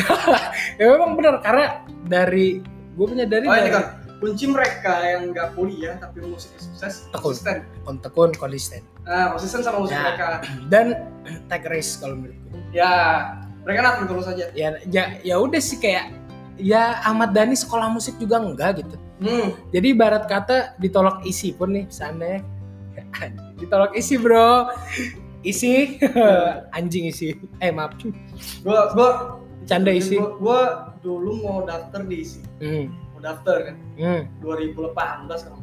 Ya 0.80 0.84
memang 0.96 1.14
benar. 1.14 1.38
Karena 1.44 1.84
dari 2.04 2.64
gue 2.96 3.06
punya 3.06 3.26
dari 3.28 3.46
oh 3.46 3.54
dari 3.54 3.70
kan. 3.70 3.84
Kunci 4.20 4.44
mereka 4.52 5.00
yang 5.00 5.32
nggak 5.32 5.56
kuliah 5.56 5.96
tapi 5.96 6.20
musiknya 6.20 6.60
sukses 6.60 7.08
Tekun. 7.08 7.32
konsisten. 7.32 7.56
Tekun 8.04 8.30
konsisten. 8.36 8.80
Nah 9.04 9.32
konsisten 9.32 9.60
sama 9.64 9.80
musik 9.80 9.96
Ya. 9.96 10.02
mereka. 10.04 10.26
Dan 10.68 10.86
take 11.52 11.68
risk 11.68 12.04
kalau 12.04 12.20
menurut 12.20 12.36
gue 12.36 12.60
ya 12.70 12.92
mereka 13.60 13.80
nating 13.84 14.06
terus 14.08 14.26
aja 14.28 14.46
ya 14.52 14.68
ya 14.88 15.04
ya 15.20 15.36
udah 15.36 15.60
sih 15.60 15.76
kayak 15.76 16.12
ya 16.56 17.00
Ahmad 17.04 17.32
Dhani 17.32 17.56
sekolah 17.56 17.88
musik 17.88 18.16
juga 18.16 18.40
enggak 18.40 18.84
gitu 18.84 18.96
hmm. 19.20 19.70
jadi 19.70 19.86
ibarat 19.92 20.24
kata 20.26 20.74
ditolak 20.80 21.22
isi 21.28 21.52
pun 21.52 21.76
nih 21.76 21.86
sana. 21.92 22.40
Ditolak 23.60 23.92
isi 23.96 24.16
bro. 24.16 24.68
Isi. 25.44 26.00
Anjing 26.76 27.12
isi. 27.12 27.36
Eh 27.60 27.72
maaf. 27.72 27.96
Gua 28.64 28.92
gua 28.96 29.10
Canda 29.68 29.92
isi. 29.92 30.16
gua, 30.16 30.40
gua 30.40 30.60
dulu 31.04 31.44
mau 31.44 31.58
daftar 31.62 32.02
di 32.04 32.16
isi. 32.24 32.40
Hmm. 32.58 32.88
mau 33.14 33.20
mau 33.20 33.20
daftar 33.20 33.56
kan? 33.70 33.76
Hmm. 34.00 34.22
2018 34.40 35.46
kan? 35.46 35.60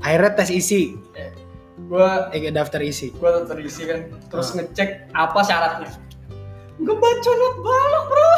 Akhirnya 0.00 0.32
tes 0.34 0.50
isi, 0.50 0.98
gua 1.90 2.30
eh 2.30 2.48
daftar 2.48 2.78
isi. 2.80 3.10
gua 3.12 3.34
daftar 3.36 3.58
isi 3.58 3.82
kan 3.82 4.00
terus 4.24 4.48
Ah. 4.48 4.54
ngecek 4.56 4.88
apa 5.10 5.40
syaratnya 5.40 5.90
gue 6.78 6.96
baca 6.96 7.30
not 7.34 7.56
balok 7.58 8.04
bro 8.06 8.30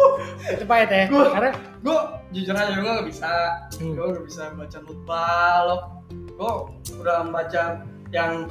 Itu 0.52 0.64
pahit 0.64 0.88
ya. 0.88 1.04
Gua- 1.06 1.32
Karena 1.32 1.50
gue 1.76 1.98
jujur 2.30 2.54
aja 2.54 2.70
gue 2.72 2.86
gak 2.92 3.08
bisa 3.08 3.30
Hmm. 3.74 3.92
gue 3.94 4.06
gak 4.12 4.24
bisa 4.24 4.42
baca 4.52 4.76
not 4.78 5.00
balok 5.02 5.82
gue 6.30 6.52
udah 6.94 7.16
membaca 7.22 7.62
yang 8.08 8.46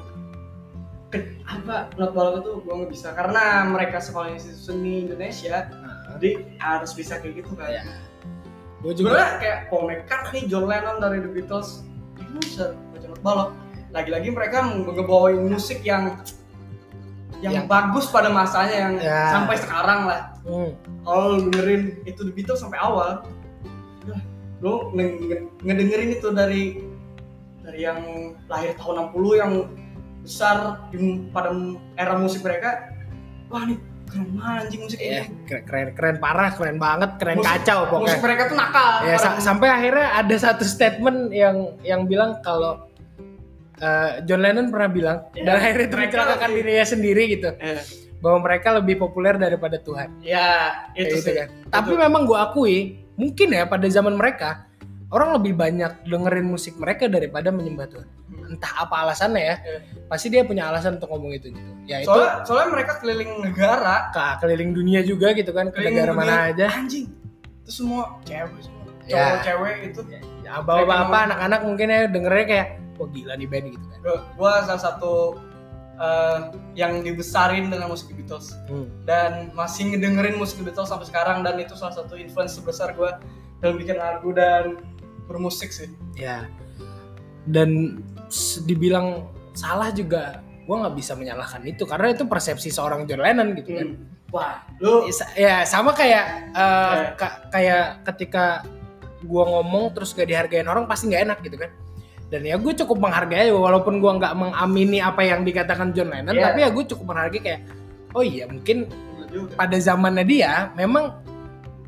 ke, 1.07 1.17
apa 1.41 1.87
not 1.95 2.11
balok 2.11 2.41
itu 2.41 2.51
gue 2.59 2.73
gak 2.75 2.91
bisa 2.91 3.07
karena 3.13 3.43
mereka 3.65 3.97
sekolah 3.97 4.29
institusi 4.29 4.59
seni 4.67 5.05
Indonesia 5.05 5.71
jadi 6.11 6.29
harus 6.57 6.91
bisa 6.91 7.17
kayak 7.17 7.39
gitu 7.39 7.53
kan 7.53 7.69
Ya. 7.71 7.83
gue 8.79 8.91
juga 8.93 9.13
sebenarnya 9.13 9.35
kayak 9.39 9.59
Paul 9.67 9.83
McCartney, 9.85 10.41
John 10.45 10.65
Lennon 10.65 10.97
dari 10.97 11.19
The 11.19 11.31
Beatles 11.31 11.85
bisa 12.35 12.75
baca 12.89 13.07
not 13.07 13.21
balok 13.21 13.49
lagi-lagi 13.89 14.29
mereka 14.29 14.61
ngebawain 14.65 15.41
musik 15.43 15.81
yang 15.81 16.21
yang, 17.39 17.53
Yang- 17.55 17.67
bagus 17.67 18.05
pada 18.05 18.27
masanya 18.27 18.75
yang 18.77 18.93
Ya. 18.97 19.31
sampai 19.31 19.55
sekarang 19.55 19.99
lah 20.05 20.21
Hmm. 20.43 20.75
kalau 21.01 21.23
lu 21.31 21.47
dengerin 21.47 21.83
itu 22.03 22.19
The 22.19 22.33
Beatles 22.33 22.59
sampai 22.59 22.77
awal 22.77 23.23
lu 24.59 24.91
nge- 24.91 25.15
nge- 25.21 25.45
ngedengerin 25.63 26.09
itu 26.11 26.27
dari 26.29 26.63
dari 27.61 27.79
yang 27.79 27.99
lahir 28.45 28.75
tahun 28.75 29.07
60 29.07 29.31
yang 29.35 29.51
besar 30.19 30.57
di, 30.89 30.99
pada 31.31 31.55
era 31.95 32.19
musik 32.19 32.43
mereka 32.43 32.91
wah 33.47 33.63
nih 33.63 33.79
keren 34.03 34.25
banget 34.33 34.59
anjing 34.59 34.81
musik 34.83 34.99
Ya, 34.99 35.23
ini 35.23 35.47
keren, 35.63 35.87
keren 35.93 36.17
parah, 36.17 36.49
keren 36.51 36.75
banget, 36.75 37.11
keren 37.15 37.37
Musik- 37.37 37.47
kacau 37.55 37.79
musik 37.79 37.91
pokoknya. 37.93 38.19
mereka 38.19 38.41
tuh 38.43 38.57
nakal 38.57 38.91
Ya 38.99 39.15
sa- 39.15 39.39
sampai 39.39 39.67
akhirnya 39.69 40.07
ada 40.13 40.35
satu 40.35 40.63
statement 40.65 41.31
yang 41.31 41.55
yang 41.81 42.03
bilang 42.03 42.41
kalau 42.41 42.88
eh, 43.79 44.11
John 44.23 44.39
Lennon 44.39 44.67
pernah 44.67 44.87
bilang 44.87 45.17
Ya, 45.31 45.43
dan 45.43 45.53
akhirnya 45.57 45.85
itu 45.85 45.95
mereka 45.95 46.11
mencelakakan 46.13 46.49
dirinya 46.53 46.85
sendiri 46.85 47.23
gitu 47.29 47.49
Eh, 47.55 47.81
bahwa 48.19 48.39
mereka 48.43 48.67
lebih 48.73 48.95
populer 48.97 49.35
daripada 49.35 49.77
Tuhan. 49.77 50.19
ya 50.19 50.75
itu 50.93 51.15
gitu 51.15 51.23
sih 51.23 51.33
kan. 51.33 51.47
Tapi 51.69 51.95
memang 51.95 52.23
gue 52.23 52.35
akui 52.35 52.77
mungkin 53.15 53.47
ya 53.49 53.63
pada 53.63 53.87
zaman 53.87 54.13
mereka 54.13 54.67
orang 55.09 55.33
lebih 55.35 55.55
banyak 55.55 56.03
dengerin 56.03 56.45
musik 56.45 56.75
mereka 56.75 57.07
daripada 57.07 57.49
menyembah 57.49 57.87
Tuhan. 57.87 58.07
Entah 58.49 58.73
apa 58.81 58.95
alasannya 59.03 59.41
ya. 59.41 59.55
Eh. 59.61 59.81
Pasti 60.05 60.27
dia 60.27 60.43
punya 60.43 60.67
alasan 60.67 60.97
untuk 60.97 61.09
ngomong 61.09 61.31
itu 61.31 61.47
gitu. 61.49 61.71
Ya 61.85 62.01
itu 62.01 62.09
soalnya 62.09 62.43
soalnya 62.43 62.69
mereka 62.71 62.93
keliling 62.99 63.31
negara 63.39 63.95
ke 64.09 64.25
keliling 64.39 64.71
dunia 64.73 64.99
juga 65.01 65.31
gitu 65.31 65.49
kan 65.49 65.69
ke 65.69 65.79
negara 65.79 66.11
dunia, 66.11 66.19
mana 66.19 66.35
aja. 66.49 66.67
anjing 66.71 67.07
itu 67.59 67.71
semua 67.73 68.19
cewek 68.21 68.59
semua 68.59 68.77
Ya. 69.05 69.15
cowok 69.15 69.39
cewek 69.41 69.75
itu 69.87 70.01
Ya 70.43 70.59
bapak-bapak 70.59 71.21
anak-anak 71.25 71.61
mungkin 71.63 71.87
ya 71.87 71.99
dengernya 72.05 72.45
kayak 72.45 72.67
wah 72.99 73.07
gila 73.07 73.33
nih 73.33 73.47
band 73.47 73.65
gitu 73.71 73.85
kan. 73.87 73.99
gua, 74.01 74.17
gua 74.35 74.51
salah 74.61 74.83
satu 74.83 75.13
eh, 75.97 76.39
yang 76.75 76.99
dibesarin 76.99 77.67
dengan 77.67 77.87
musik 77.87 78.11
Beatles 78.13 78.55
Hmm. 78.65 78.87
dan 79.03 79.51
masih 79.51 79.89
ngedengerin 79.89 80.35
musik 80.35 80.59
Beatles 80.59 80.87
sampai 80.87 81.03
sekarang 81.05 81.41
dan 81.41 81.55
itu 81.55 81.73
salah 81.73 81.91
satu 81.93 82.13
influence 82.13 82.55
terbesar 82.55 82.91
gue 82.93 83.11
dalam 83.57 83.75
bikin 83.75 83.95
lagu 83.95 84.31
dan 84.31 84.79
bermusik 85.25 85.69
sih 85.69 85.91
Ya. 86.13 86.47
Dan 87.45 87.99
dibilang 88.61 89.27
salah 89.51 89.89
juga 89.89 90.39
gue 90.63 90.75
nggak 90.77 90.95
bisa 90.95 91.13
menyalahkan 91.13 91.65
itu 91.65 91.83
karena 91.83 92.13
itu 92.13 92.23
persepsi 92.23 92.69
seorang 92.69 93.03
John 93.03 93.19
Lennon 93.19 93.51
gitu 93.53 93.73
kan. 93.73 93.87
wah 94.29 94.61
lu 94.77 95.09
Ya 95.33 95.65
sama 95.65 95.91
kayak 95.91 96.25
eh, 96.53 96.93
Eh. 96.93 97.05
ka- 97.15 97.49
kayak 97.49 98.05
ketika 98.05 98.61
gua 99.19 99.43
ngomong 99.49 99.91
terus 99.91 100.13
gak 100.13 100.25
dihargain 100.25 100.63
orang 100.63 100.85
pasti 100.85 101.09
nggak 101.09 101.23
enak 101.25 101.39
gitu 101.41 101.57
kan. 101.57 101.71
Dan 102.29 102.41
ya 102.41 102.55
gue 102.55 102.73
cukup 102.75 102.97
menghargai 102.99 103.49
walaupun 103.49 103.97
gua 103.97 104.13
nggak 104.15 104.33
mengamini 104.33 105.01
apa 105.01 105.21
yang 105.21 105.41
dikatakan 105.41 105.91
John 105.91 106.09
Lennon, 106.09 106.31
Iya. 106.31 106.45
tapi 106.45 106.59
ya 106.61 106.69
gue 106.69 106.83
cukup 106.85 107.05
menghargai 107.09 107.41
kayak 107.41 107.61
oh 108.13 108.21
iya 108.21 108.45
mungkin 108.45 108.85
juga. 109.27 109.53
pada 109.55 109.77
zamannya 109.77 110.21
dia 110.23 110.69
memang 110.73 111.17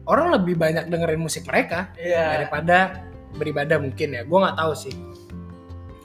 orang 0.04 0.34
lebih 0.34 0.58
banyak 0.58 0.90
dengerin 0.90 1.18
musik 1.18 1.46
mereka 1.46 1.94
iya 1.96 2.36
daripada 2.36 3.06
beribadah 3.32 3.78
mungkin 3.78 4.08
ya. 4.12 4.26
Gua 4.26 4.50
nggak 4.50 4.58
tahu 4.58 4.74
sih. 4.76 4.94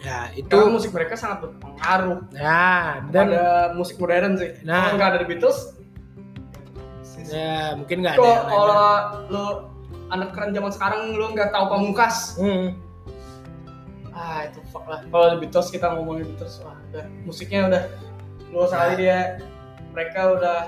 Ya 0.01 0.31
itu 0.33 0.47
karena 0.47 0.71
musik 0.71 0.93
mereka 0.93 1.17
sangat 1.17 1.43
berpengaruh 1.43 2.21
ya 2.31 3.03
dan 3.11 3.27
pada 3.27 3.45
musik 3.73 3.97
modern 3.97 4.37
sih 4.37 4.53
Nah. 4.63 4.93
nggak 4.93 5.09
ada 5.11 5.19
The 5.19 5.27
Beatles 5.27 5.59
ya 7.27 7.75
mungkin 7.75 8.07
nggak 8.07 8.15
ada. 8.15 8.33
kalau 8.47 8.87
lu 9.27 9.45
anak 10.09 10.31
keren 10.31 10.55
zaman 10.55 10.71
sekarang 10.71 11.11
lu 11.11 11.35
nggak 11.35 11.51
tahu 11.51 11.65
pamungkas 11.67 12.39
Hmm. 12.39 12.79
Ah 14.27 14.43
itu 14.43 14.59
fuck 14.67 14.83
lah 14.85 15.07
kalau 15.07 15.27
The 15.31 15.39
Beatles 15.39 15.69
kita 15.71 15.87
ngomongin 15.95 16.27
Beatles 16.27 16.59
wah 16.61 16.75
udah 16.91 17.05
musiknya 17.23 17.61
udah 17.65 17.83
luas 18.51 18.67
Nah. 18.67 18.71
sekali 18.75 18.93
dia 18.99 19.19
mereka 19.93 20.21
udah 20.35 20.59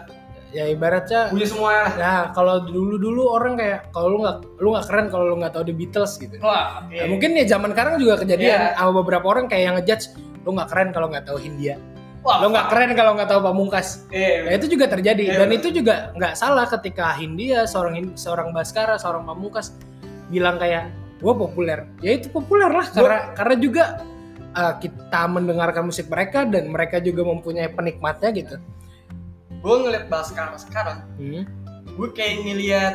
Ya 0.49 0.65
ibaratnya 0.65 1.29
punya 1.29 1.45
semuanya 1.45 1.81
lah 1.85 1.93
Nah, 1.95 2.23
kalau 2.33 2.65
dulu-dulu 2.65 3.29
orang 3.29 3.61
kayak 3.61 3.93
kalau 3.93 4.09
lu 4.09 4.19
nggak 4.25 4.37
lu 4.57 4.69
nggak 4.73 4.87
keren 4.89 5.07
kalau 5.13 5.25
lu 5.29 5.37
nggak 5.37 5.53
tahu 5.53 5.65
The 5.67 5.75
Beatles 5.77 6.13
gitu. 6.17 6.41
wah 6.41 6.89
Nah, 6.89 7.05
mungkin 7.05 7.37
ya 7.37 7.45
zaman 7.45 7.77
sekarang 7.77 8.01
juga 8.01 8.15
kejadian 8.17 8.57
Iya. 8.57 8.73
sama 8.73 8.93
beberapa 8.97 9.29
orang 9.29 9.45
kayak 9.45 9.63
yang 9.63 9.75
ngejudge 9.77 10.17
lu 10.41 10.57
nggak 10.57 10.69
keren 10.73 10.89
kalau 10.91 11.13
nggak 11.13 11.27
tahu 11.27 11.37
Hindia. 11.37 11.77
wah 12.19 12.41
Lu 12.41 12.49
nggak 12.49 12.67
keren 12.73 12.91
kalau 12.95 13.13
nggak 13.13 13.29
tahu 13.29 13.41
Pamungkas. 13.45 14.09
eh 14.09 14.49
Nah, 14.49 14.57
itu 14.57 14.67
juga 14.71 14.89
terjadi 14.89 15.21
Iya, 15.23 15.37
dan 15.37 15.49
betul. 15.49 15.59
itu 15.61 15.69
juga 15.77 15.95
nggak 16.17 16.33
salah 16.33 16.65
ketika 16.67 17.13
Hindia 17.15 17.69
seorang 17.69 17.95
seorang 18.15 18.49
Baskara, 18.51 18.97
seorang 18.97 19.23
Pamungkas 19.23 19.77
bilang 20.29 20.57
kayak 20.57 20.89
gua 21.19 21.35
populer. 21.37 21.87
Ya 21.99 22.15
itu 22.15 22.29
populer 22.29 22.69
lah 22.69 22.87
karena 22.87 23.19
karena 23.33 23.55
juga 23.57 23.85
uh, 24.51 24.75
kita 24.77 25.23
mendengarkan 25.27 25.85
musik 25.85 26.07
mereka 26.07 26.43
dan 26.43 26.69
mereka 26.69 26.99
juga 26.99 27.23
mempunyai 27.25 27.69
penikmatnya 27.69 28.31
gitu. 28.33 28.57
gue 29.59 29.75
ngeliat 29.77 30.07
Baskara 30.07 30.55
sekarang 30.55 31.03
Hmm. 31.19 31.43
gue 31.89 32.09
kayak 32.13 32.47
ngeliat 32.47 32.95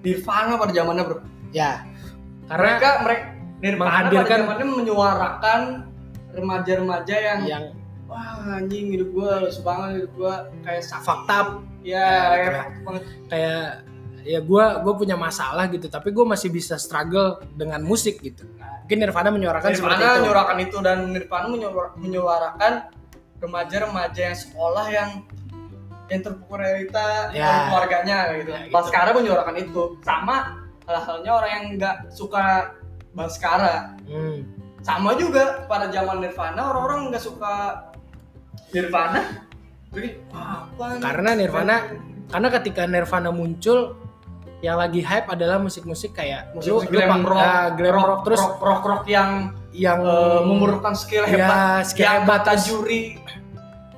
Nirvana 0.00 0.54
pada 0.56 0.72
zamannya 0.72 1.04
bro 1.04 1.18
Ya. 1.50 1.84
Karena 2.44 2.66
mereka 2.68 2.88
mereka 3.00 3.24
Nirvana 3.60 3.80
pada 3.80 3.96
menghadirkan- 4.04 4.40
zamannya 4.40 4.66
menyuarakan 4.70 5.60
remaja-remaja 6.30 7.16
yang, 7.16 7.40
yang 7.44 7.64
wah 8.06 8.38
anjing 8.54 8.90
hidup 8.90 9.08
gue 9.10 9.30
lusu 9.40 9.60
banget 9.62 9.88
hidup 9.98 10.12
gue 10.14 10.34
kayak 10.62 10.82
sakit 10.82 11.00
fakta 11.02 11.38
ya 11.80 11.96
Ya, 11.96 12.10
kayak 12.28 12.44
gitu. 12.76 12.98
kayak 13.26 13.62
ya 14.22 14.40
gue 14.40 14.64
gue 14.84 14.94
punya 14.94 15.16
masalah 15.16 15.66
gitu 15.68 15.88
tapi 15.88 16.10
gue 16.10 16.24
masih 16.24 16.48
bisa 16.48 16.76
struggle 16.76 17.40
dengan 17.54 17.80
musik 17.80 18.20
gitu 18.20 18.44
mungkin 18.84 18.98
Nirvana 19.00 19.30
menyuarakan 19.30 19.70
seperti 19.70 19.86
Nirvana 19.96 20.04
itu 20.10 20.20
menyuarakan 20.20 20.56
itu 20.60 20.76
dan 20.82 20.98
Nirvana 21.10 21.46
menyuara- 21.48 21.94
menyuarakan 21.96 22.72
remaja-remaja 23.40 24.20
yang 24.20 24.36
sekolah 24.36 24.86
yang 24.92 25.10
yang 26.10 26.20
terpukul 26.20 26.58
realita 26.58 27.30
Ya. 27.30 27.70
keluarganya 27.70 28.34
gitu. 28.34 28.50
Ya, 28.50 28.66
gitu. 28.66 28.74
Baskara 28.74 29.14
menyuarakan 29.14 29.56
itu. 29.56 29.82
Sama 30.02 30.58
hal-halnya 30.82 31.30
orang 31.30 31.50
yang 31.54 31.64
nggak 31.78 31.96
suka 32.10 32.74
Baskara. 33.14 33.94
Hmm. 34.10 34.42
Sama 34.82 35.14
juga 35.14 35.64
pada 35.70 35.86
zaman 35.86 36.18
Nirvana 36.18 36.74
orang-orang 36.74 37.14
nggak 37.14 37.22
suka 37.22 37.54
Nirvana. 38.74 39.46
Jadi 39.94 40.18
apa 40.34 40.98
karena 40.98 41.30
Nirvana 41.34 41.76
karena 42.26 42.48
ketika 42.58 42.82
Nirvana 42.86 43.30
muncul 43.30 43.99
yang 44.60 44.76
lagi 44.76 45.00
hype 45.00 45.24
adalah 45.26 45.56
musik-musik 45.56 46.12
kayak 46.12 46.52
musik, 46.52 46.68
musik 46.68 46.92
lu 46.92 47.00
glam 47.00 47.24
rock, 47.24 47.40
ah, 47.40 47.68
glam 47.72 47.96
rock, 47.96 48.20
terus 48.28 48.40
rock, 48.40 48.60
rock, 48.60 48.82
rock 48.84 49.04
yang 49.08 49.56
yang 49.72 50.04
eh, 50.04 50.40
memerlukan 50.44 50.92
skill 50.92 51.24
ya, 51.24 51.32
hebat, 51.32 51.82
skill 51.88 52.04
yang 52.04 52.24
hebat, 52.24 52.40
kata 52.44 52.52
terus- 52.52 52.66
juri. 52.68 53.02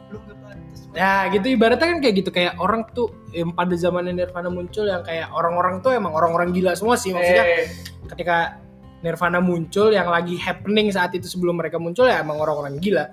Lu 0.08 0.22
nggak 0.22 0.36
pantas. 0.38 0.78
ya 0.94 1.12
gitu 1.34 1.46
ibaratnya 1.50 1.86
kan 1.88 1.98
kayak 1.98 2.14
gitu 2.14 2.30
kayak 2.30 2.52
orang 2.62 2.86
tuh 2.94 3.10
yang 3.34 3.50
pada 3.50 3.74
zaman 3.74 4.06
Nirvana 4.06 4.48
muncul 4.48 4.86
yang 4.86 5.02
kayak 5.02 5.32
orang-orang 5.32 5.82
tuh 5.82 5.90
emang 5.90 6.14
orang-orang 6.14 6.54
gila 6.54 6.78
semua 6.78 6.94
sih 6.94 7.10
maksudnya 7.10 7.42
Eh, 7.42 7.66
ketika 8.12 8.60
Nirvana 9.02 9.42
muncul 9.42 9.90
yang 9.90 10.06
lagi 10.06 10.38
happening 10.38 10.92
saat 10.92 11.10
itu 11.10 11.26
sebelum 11.26 11.58
mereka 11.58 11.74
muncul 11.74 12.06
ya 12.06 12.22
emang 12.22 12.38
orang-orang 12.38 12.78
gila 12.78 13.10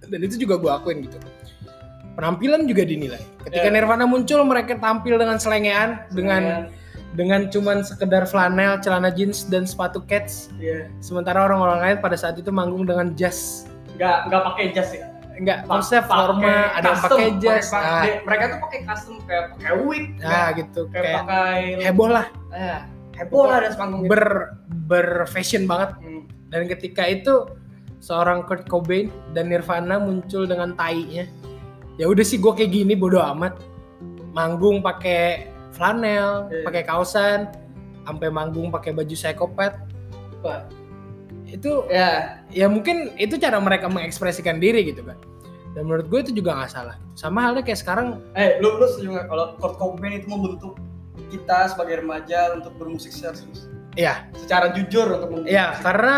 dan 0.00 0.18
itu 0.18 0.42
juga 0.42 0.58
gue 0.58 0.70
akuin 0.72 1.06
gitu 1.06 1.20
penampilan 2.16 2.66
juga 2.66 2.82
dinilai 2.82 3.22
ketika 3.46 3.68
Ya. 3.68 3.72
Nirvana 3.72 4.04
muncul 4.04 4.40
mereka 4.42 4.74
tampil 4.74 5.14
dengan 5.14 5.36
selengean 5.38 6.02
dengan 6.10 6.72
dengan 7.14 7.50
cuman 7.50 7.82
sekedar 7.82 8.22
flanel 8.26 8.78
celana 8.78 9.10
jeans 9.10 9.46
dan 9.50 9.66
sepatu 9.66 10.02
cats. 10.06 10.50
Iya. 10.58 10.86
sementara 11.02 11.42
orang-orang 11.42 11.78
lain 11.82 11.96
pada 11.98 12.14
saat 12.14 12.38
itu 12.38 12.54
manggung 12.54 12.86
dengan 12.86 13.14
jas. 13.18 13.66
Nggak 13.98 14.30
nggak 14.30 14.42
pakai 14.52 14.64
jas 14.70 14.90
ya? 14.94 15.04
Enggak 15.40 15.64
konsep 15.64 16.04
pakai 16.04 16.20
forma 16.20 16.54
ada 16.76 16.88
yang 16.92 17.00
pakai 17.00 17.28
jas. 17.40 17.66
nah, 17.72 18.04
mereka 18.28 18.44
tuh 18.52 18.58
pakai 18.60 18.78
custom 18.86 19.14
kayak 19.24 19.44
pakai 19.56 19.72
wig 19.88 20.06
nah 20.20 20.48
gitu. 20.52 20.80
kayak, 20.92 21.04
kayak 21.04 21.18
pakai 21.24 21.60
heboh 21.82 22.08
lah. 22.12 22.26
Eh, 22.52 22.80
heboh. 23.18 23.44
Lah 23.48 23.56
ada 23.64 23.70
sepanggung 23.72 24.00
gitu. 24.06 24.10
ber 24.12 24.24
ber 24.86 25.06
fashion 25.26 25.64
banget. 25.66 25.96
Hmm. 25.98 26.22
dan 26.50 26.66
ketika 26.66 27.06
itu 27.06 27.46
seorang 28.02 28.42
Kurt 28.42 28.66
Cobain 28.66 29.06
dan 29.36 29.52
Nirvana 29.52 30.02
muncul 30.02 30.48
dengan 30.48 30.74
tainya. 30.74 31.30
Ya 32.00 32.08
udah 32.08 32.24
sih 32.24 32.40
gue 32.40 32.52
kayak 32.56 32.72
gini 32.72 32.96
bodo 32.96 33.20
amat. 33.20 33.60
Manggung 34.32 34.80
pakai 34.80 35.49
flanel 35.80 36.52
Iya. 36.52 36.60
pakai 36.68 36.82
kaosan 36.84 37.48
sampai 38.04 38.28
manggung 38.28 38.68
pakai 38.68 38.92
baju 38.92 39.14
psikopat 39.16 39.80
Wah, 40.44 40.68
itu 41.48 41.88
ya. 41.88 42.40
ya 42.52 42.68
mungkin 42.68 43.16
itu 43.16 43.40
cara 43.40 43.56
mereka 43.56 43.88
mengekspresikan 43.88 44.60
diri 44.60 44.84
gitu 44.84 45.00
kan 45.00 45.16
dan 45.72 45.86
menurut 45.86 46.06
gue 46.06 46.20
itu 46.20 46.32
juga 46.36 46.52
nggak 46.52 46.70
salah 46.70 46.96
sama 47.16 47.48
halnya 47.48 47.64
kayak 47.64 47.80
sekarang 47.80 48.20
eh 48.34 48.60
lu 48.60 48.76
lu 48.76 48.84
setuju 48.84 49.16
nggak 49.16 49.26
kalau 49.26 49.44
Kurt 49.56 49.74
Cobain 49.78 50.20
itu 50.20 50.28
membentuk 50.28 50.76
kita 51.30 51.70
sebagai 51.70 52.02
remaja 52.02 52.58
untuk 52.58 52.74
bermusik 52.74 53.14
secara 53.14 53.38
serius? 53.38 53.70
Ya 53.94 54.26
secara 54.34 54.74
jujur 54.74 55.06
untuk 55.14 55.30
membentuk 55.30 55.54
ya 55.54 55.70
musik. 55.70 55.82
karena 55.86 56.14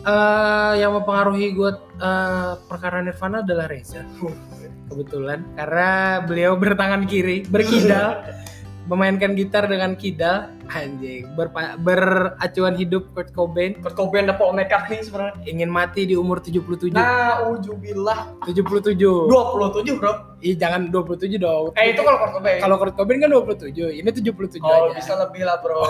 eh, 0.00 0.72
yang 0.80 0.92
mempengaruhi 0.96 1.52
gue 1.52 1.70
eh, 2.00 2.52
perkara 2.64 3.04
Nirvana 3.04 3.44
adalah 3.44 3.68
Reza. 3.68 4.00
Kebetulan. 4.88 5.44
Karena 5.58 6.22
beliau 6.24 6.56
bertangan 6.56 7.04
kiri 7.04 7.44
berkidal 7.44 8.22
memainkan 8.86 9.34
gitar 9.34 9.66
dengan 9.66 9.98
kidal 9.98 10.46
anjing. 10.70 11.26
Berpa- 11.34 11.74
beracuan 11.78 12.74
hidup 12.78 13.10
Kurt 13.14 13.34
Cobain. 13.34 13.74
Kurt 13.82 13.98
Cobain 13.98 14.30
Paul 14.34 14.54
McCartney 14.54 15.02
sebenarnya. 15.02 15.34
Ingin 15.46 15.70
mati 15.70 16.06
di 16.06 16.14
umur 16.14 16.38
77 16.38 16.94
nah 16.94 17.42
ujubillah 17.50 18.34
77 18.46 18.94
27 18.94 19.98
bro. 19.98 20.12
Ih 20.38 20.54
jangan 20.54 20.90
27 20.94 21.38
dong. 21.38 21.74
Eh 21.74 21.94
itu 21.94 22.00
kalau 22.06 22.18
Kurt 22.22 22.32
Cobain. 22.38 22.58
Kalau 22.62 22.76
Kurt 22.78 22.94
Cobain 22.94 23.18
kan 23.18 23.30
27 23.30 23.98
ini 23.98 24.08
77 24.10 24.62
oh 24.62 24.70
aja. 24.70 24.94
bisa 24.94 25.12
lebih 25.18 25.42
lah 25.42 25.56
bro. 25.58 25.82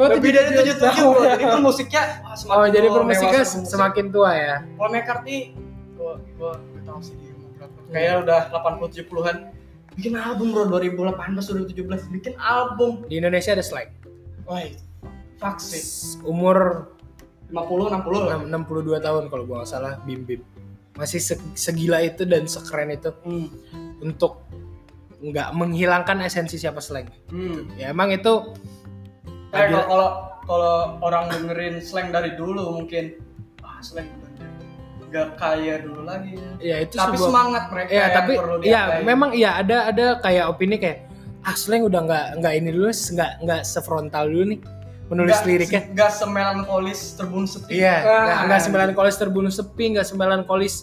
Oh, 0.00 0.08
lebih 0.10 0.30
dari 0.34 0.50
77 0.50 0.82
77 0.82 1.14
bro. 1.14 1.22
jadi 1.38 1.62
musiknya 1.62 2.02
wah, 2.26 2.34
semakin 2.34 2.58
Oh 2.58 2.66
jadi 2.66 2.86
tua, 2.90 2.94
permusiknya 2.98 3.42
semakin 3.46 4.04
tua 4.10 4.30
ya. 4.34 4.56
Paul 4.74 4.90
McCartney 4.90 5.38
gua 5.94 6.18
gua 6.34 6.52
tahu 6.82 6.98
sih 7.04 7.14
dia 7.22 7.30
umur 7.38 7.50
berapa. 7.54 7.78
Kayaknya 7.94 8.14
udah 8.26 8.40
80 8.50 8.96
70-an 8.98 9.36
bikin 10.00 10.16
album 10.16 10.56
bro 10.56 10.64
2018 10.64 11.12
2017 11.76 12.08
bikin 12.16 12.34
album. 12.40 13.04
Di 13.04 13.20
Indonesia 13.20 13.52
ada 13.52 13.64
wah 14.48 14.64
fuck 15.36 15.60
sih. 15.60 16.16
Umur 16.24 16.88
50 17.52 17.92
60 17.92 18.24
lah. 18.24 18.40
6- 18.40 18.48
62 18.48 18.96
tahun 19.04 19.22
kalau 19.28 19.44
gua 19.44 19.60
nggak 19.62 19.68
salah 19.68 20.00
Bim 20.08 20.24
Bim. 20.24 20.40
Masih 20.96 21.20
se- 21.20 21.40
segila 21.52 22.00
itu 22.00 22.24
dan 22.24 22.48
sekeren 22.48 22.96
itu. 22.96 23.12
Hmm. 23.22 23.52
Untuk 24.00 24.40
nggak 25.20 25.52
menghilangkan 25.52 26.24
esensi 26.24 26.56
siapa 26.56 26.80
Slang. 26.80 27.12
Hmm. 27.28 27.68
Ya 27.76 27.92
emang 27.92 28.08
itu 28.08 28.56
Eh, 29.50 29.66
kalau 29.66 29.82
kalau 29.90 30.08
kalau 30.46 30.74
orang 31.02 31.26
dengerin 31.26 31.82
slang 31.82 32.14
dari 32.14 32.38
dulu 32.38 32.70
mungkin 32.70 33.18
ah 33.66 33.82
slang 33.82 34.06
nggak 35.10 35.28
kaya 35.34 35.74
dulu 35.82 36.00
lagi 36.02 36.32
ya. 36.32 36.50
ya 36.62 36.76
itu 36.80 36.94
Tapi 36.94 37.14
sebuah 37.14 37.28
semangat 37.28 37.64
mereka 37.68 37.90
ya 37.90 37.98
yang 38.00 38.10
tapi 38.14 38.32
perlu 38.34 38.54
ya 38.62 38.82
memang 39.02 39.30
iya 39.32 39.50
ada 39.58 39.90
ada 39.90 40.06
kayak 40.18 40.44
opini 40.48 40.78
kayak 40.78 40.98
ah 41.42 41.52
Slang 41.52 41.82
udah 41.82 42.00
nggak 42.00 42.26
nggak 42.38 42.52
ini 42.54 42.68
dulu 42.70 42.88
nggak 42.88 43.32
nggak 43.42 43.62
sefrontal 43.64 44.24
dulu 44.24 44.54
nih 44.54 44.60
menulis 45.10 45.34
Nggak- 45.34 45.48
liriknya 45.48 45.82
nggak 45.90 46.12
semelankolis 46.14 47.00
terbunuh 47.14 47.44
sepi 47.44 47.70
Iya, 47.76 47.96
Ah. 47.98 48.04
nggak 48.22 48.38
nggak 48.46 48.60
sembilan 48.62 48.90
kolis 48.92 49.14
terbunuh 49.16 49.50
sepi, 49.50 49.84
nggak 49.90 50.06
sembilan 50.06 50.40
kolis 50.44 50.74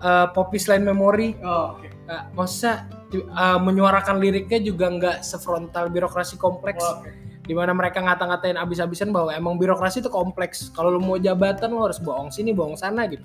uh, 0.00 0.26
popis 0.28 0.66
lain 0.66 0.82
memori. 0.82 1.38
oh, 1.38 1.78
oke 1.78 1.86
Nggak, 2.02 2.22
masa 2.34 2.90
uh, 3.30 3.58
menyuarakan 3.58 4.18
liriknya 4.18 4.58
juga 4.58 4.90
nggak 4.90 5.16
sefrontal 5.22 5.86
birokrasi 5.86 6.34
kompleks, 6.34 6.82
Oh, 6.82 6.98
oke. 6.98 7.10
di 7.40 7.54
mana 7.54 7.70
mereka 7.70 8.00
ngata-ngatain 8.00 8.56
abis-abisan 8.56 9.10
bahwa 9.10 9.30
emang 9.30 9.54
birokrasi 9.54 10.00
itu 10.00 10.08
kompleks. 10.08 10.70
Kalau 10.70 10.90
lu 10.90 10.98
mau 10.98 11.14
jabatan 11.16 11.70
lu 11.70 11.78
harus 11.80 11.98
bohong 11.98 12.30
sini, 12.30 12.50
bohong 12.50 12.74
sana 12.74 13.06
gitu. 13.06 13.22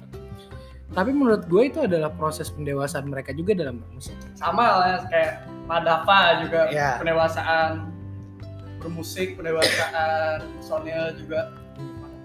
Tapi 0.86 1.10
menurut 1.10 1.44
gue 1.46 1.64
itu 1.66 1.80
adalah 1.82 2.08
proses 2.10 2.48
pendewasaan 2.48 3.10
mereka 3.10 3.34
juga 3.34 3.58
dalam 3.58 3.82
bermusik. 3.82 4.14
sama 4.34 4.64
lah 4.76 4.88
ya, 4.88 5.00
kayak 5.10 5.34
Madava 5.66 6.20
juga 6.46 6.60
Iya. 6.70 6.90
pendewasaan 7.00 7.72
bermusik 8.78 9.34
pendewasaan 9.34 10.46
personil 10.54 11.18
juga 11.18 11.50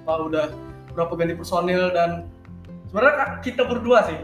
Madava 0.05 0.23
udah 0.29 0.47
berapa 0.93 1.13
ganti 1.15 1.35
personil 1.35 1.89
dan 1.89 2.29
sebenarnya 2.85 3.41
kita 3.41 3.63
berdua 3.65 4.05
sih 4.05 4.21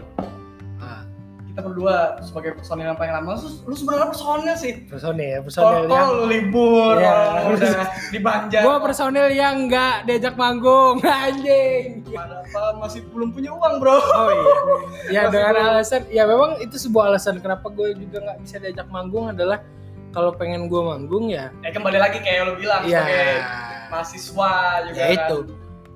kita 1.56 1.64
berdua 1.64 1.96
sebagai 2.20 2.52
personil 2.52 2.84
yang 2.84 3.00
paling 3.00 3.16
lama 3.16 3.32
lu, 3.32 3.48
lu 3.64 3.72
sebenarnya 3.72 4.12
personil 4.12 4.54
sih 4.54 4.72
personil, 4.84 5.40
personil 5.40 5.72
Tol 5.82 5.88
yang 5.88 6.12
libur, 6.28 6.94
Iya. 6.94 7.16
oh, 7.16 7.50
udah 7.50 7.72
di 8.12 8.18
Banjar. 8.20 8.60
gue 8.60 8.76
personil 8.78 9.26
yang 9.30 9.64
nggak 9.64 10.04
diajak 10.04 10.36
manggung, 10.36 11.00
anjing. 11.24 12.04
Padahal 12.04 12.76
masih 12.76 13.08
belum 13.08 13.32
punya 13.32 13.50
uang 13.50 13.74
bro. 13.78 13.96
Oh 13.96 14.28
iya. 14.28 14.52
Ya 15.08 15.20
Masih 15.22 15.32
dengan 15.32 15.52
belum. 15.54 15.68
alasan 15.72 16.02
ya 16.10 16.22
memang 16.24 16.50
itu 16.58 16.76
sebuah 16.78 17.04
alasan 17.08 17.40
kenapa 17.40 17.66
gue 17.68 17.88
juga 17.96 18.20
nggak 18.22 18.38
bisa 18.38 18.56
diajak 18.58 18.86
manggung 18.86 19.24
adalah 19.26 19.64
kalau 20.12 20.32
pengen 20.32 20.68
gue 20.68 20.82
manggung 20.82 21.28
ya 21.28 21.48
Eh 21.60 21.72
kembali 21.72 21.96
lagi 21.96 22.20
kayak 22.20 22.40
lo 22.42 22.54
bilang 22.54 22.84
ya 22.84 23.00
sebagai 23.00 23.32
mahasiswa 23.86 24.50
juga 24.84 24.92
ya 24.94 25.06
kan. 25.08 25.16
itu. 25.16 25.38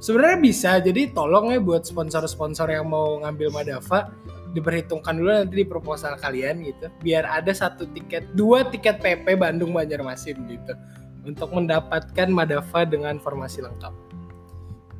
Sebenarnya 0.00 0.38
bisa 0.40 0.80
jadi 0.80 1.12
tolong 1.12 1.52
ya 1.52 1.60
buat 1.60 1.84
sponsor-sponsor 1.84 2.72
yang 2.72 2.88
mau 2.88 3.20
ngambil 3.20 3.52
Madava 3.52 4.08
diperhitungkan 4.50 5.14
dulu 5.14 5.30
nanti 5.30 5.62
di 5.62 5.66
proposal 5.66 6.18
kalian 6.18 6.62
gitu. 6.66 6.90
Biar 7.00 7.22
ada 7.26 7.50
satu 7.54 7.86
tiket 7.94 8.34
dua 8.34 8.66
tiket 8.66 8.98
PP 8.98 9.38
Bandung 9.38 9.70
Banjarmasin 9.72 10.36
gitu. 10.50 10.72
Untuk 11.22 11.52
mendapatkan 11.52 12.28
Madava 12.32 12.80
dengan 12.88 13.20
formasi 13.20 13.60
lengkap. 13.60 13.92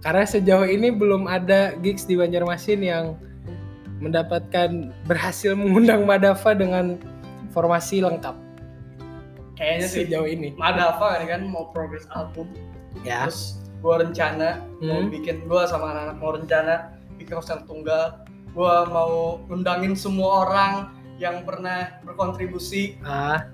Karena 0.01 0.25
sejauh 0.25 0.69
ini 0.69 0.93
belum 0.93 1.29
ada 1.29 1.77
gigs 1.81 2.05
di 2.05 2.17
Banjarmasin 2.17 2.81
yang 2.81 3.17
mendapatkan 4.01 4.93
berhasil 5.05 5.53
mengundang 5.53 6.05
Madava 6.09 6.53
dengan 6.57 6.97
formasi 7.53 8.01
lengkap. 8.01 8.33
Kayaknya 9.61 9.89
sih. 9.93 10.09
sejauh 10.09 10.25
ini. 10.25 10.57
Madava 10.57 11.21
kan, 11.21 11.29
kan 11.29 11.43
mau 11.45 11.69
progress 11.75 12.09
album. 12.17 12.49
ya. 13.05 13.29
Terus 13.29 13.61
gua 13.81 14.01
rencana 14.01 14.61
mau 14.81 15.05
Hmm. 15.05 15.13
bikin 15.13 15.45
gua 15.49 15.69
sama 15.69 15.93
anak-anak 15.93 16.17
mau 16.17 16.33
rencana 16.33 16.75
bikin 17.21 17.37
konser 17.37 17.61
tunggal. 17.69 18.25
Gua 18.51 18.83
mau 18.85 19.13
undangin 19.47 19.95
semua 19.95 20.45
orang 20.45 20.73
yang 21.17 21.43
pernah 21.43 22.01
berkontribusi 22.03 22.99
ah 23.01 23.47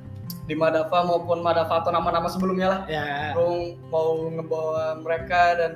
di 0.43 0.55
Madava 0.55 1.03
maupun 1.03 1.39
Madava 1.41 1.81
atau 1.81 1.91
nama-nama 1.91 2.27
sebelumnya 2.27 2.67
lah. 2.69 2.81
ya 2.87 3.33
Gua 3.33 3.51
mau 3.87 4.09
ngebawa 4.31 4.99
mereka 4.99 5.43
dan 5.55 5.73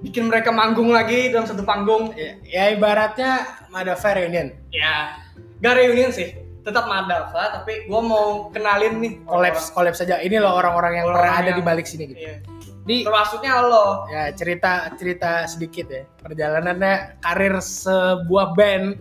bikin 0.00 0.26
mereka 0.26 0.50
manggung 0.50 0.90
lagi 0.90 1.30
dalam 1.30 1.44
satu 1.44 1.62
panggung. 1.62 2.10
ya, 2.12 2.36
ya 2.42 2.64
ibaratnya 2.70 3.42
Madava 3.68 4.08
reunion 4.12 4.50
Ya, 4.68 5.14
gak 5.58 5.76
reunion 5.76 6.10
sih, 6.10 6.34
tetap 6.60 6.84
Madava, 6.84 7.54
tapi 7.54 7.86
gua 7.86 8.00
mau 8.00 8.24
kenalin 8.50 8.98
nih 8.98 9.12
kolaps 9.24 9.70
kolaps 9.70 9.98
saja 9.98 10.18
ini 10.18 10.36
loh 10.36 10.52
orang-orang 10.52 10.98
yang 10.98 11.06
Orang-orang 11.06 11.22
pernah 11.24 11.38
ada 11.38 11.48
yang- 11.48 11.58
di 11.58 11.64
balik 11.64 11.86
sini 11.86 12.04
gitu 12.08 12.18
Iya. 12.20 12.36
Di 12.82 13.06
Termasuknya 13.06 13.62
lo. 13.62 14.10
ya 14.10 14.34
cerita 14.34 14.90
cerita 14.98 15.46
sedikit 15.46 15.86
ya 15.86 16.02
perjalanannya 16.18 17.22
karir 17.22 17.54
sebuah 17.62 18.58
band 18.58 18.98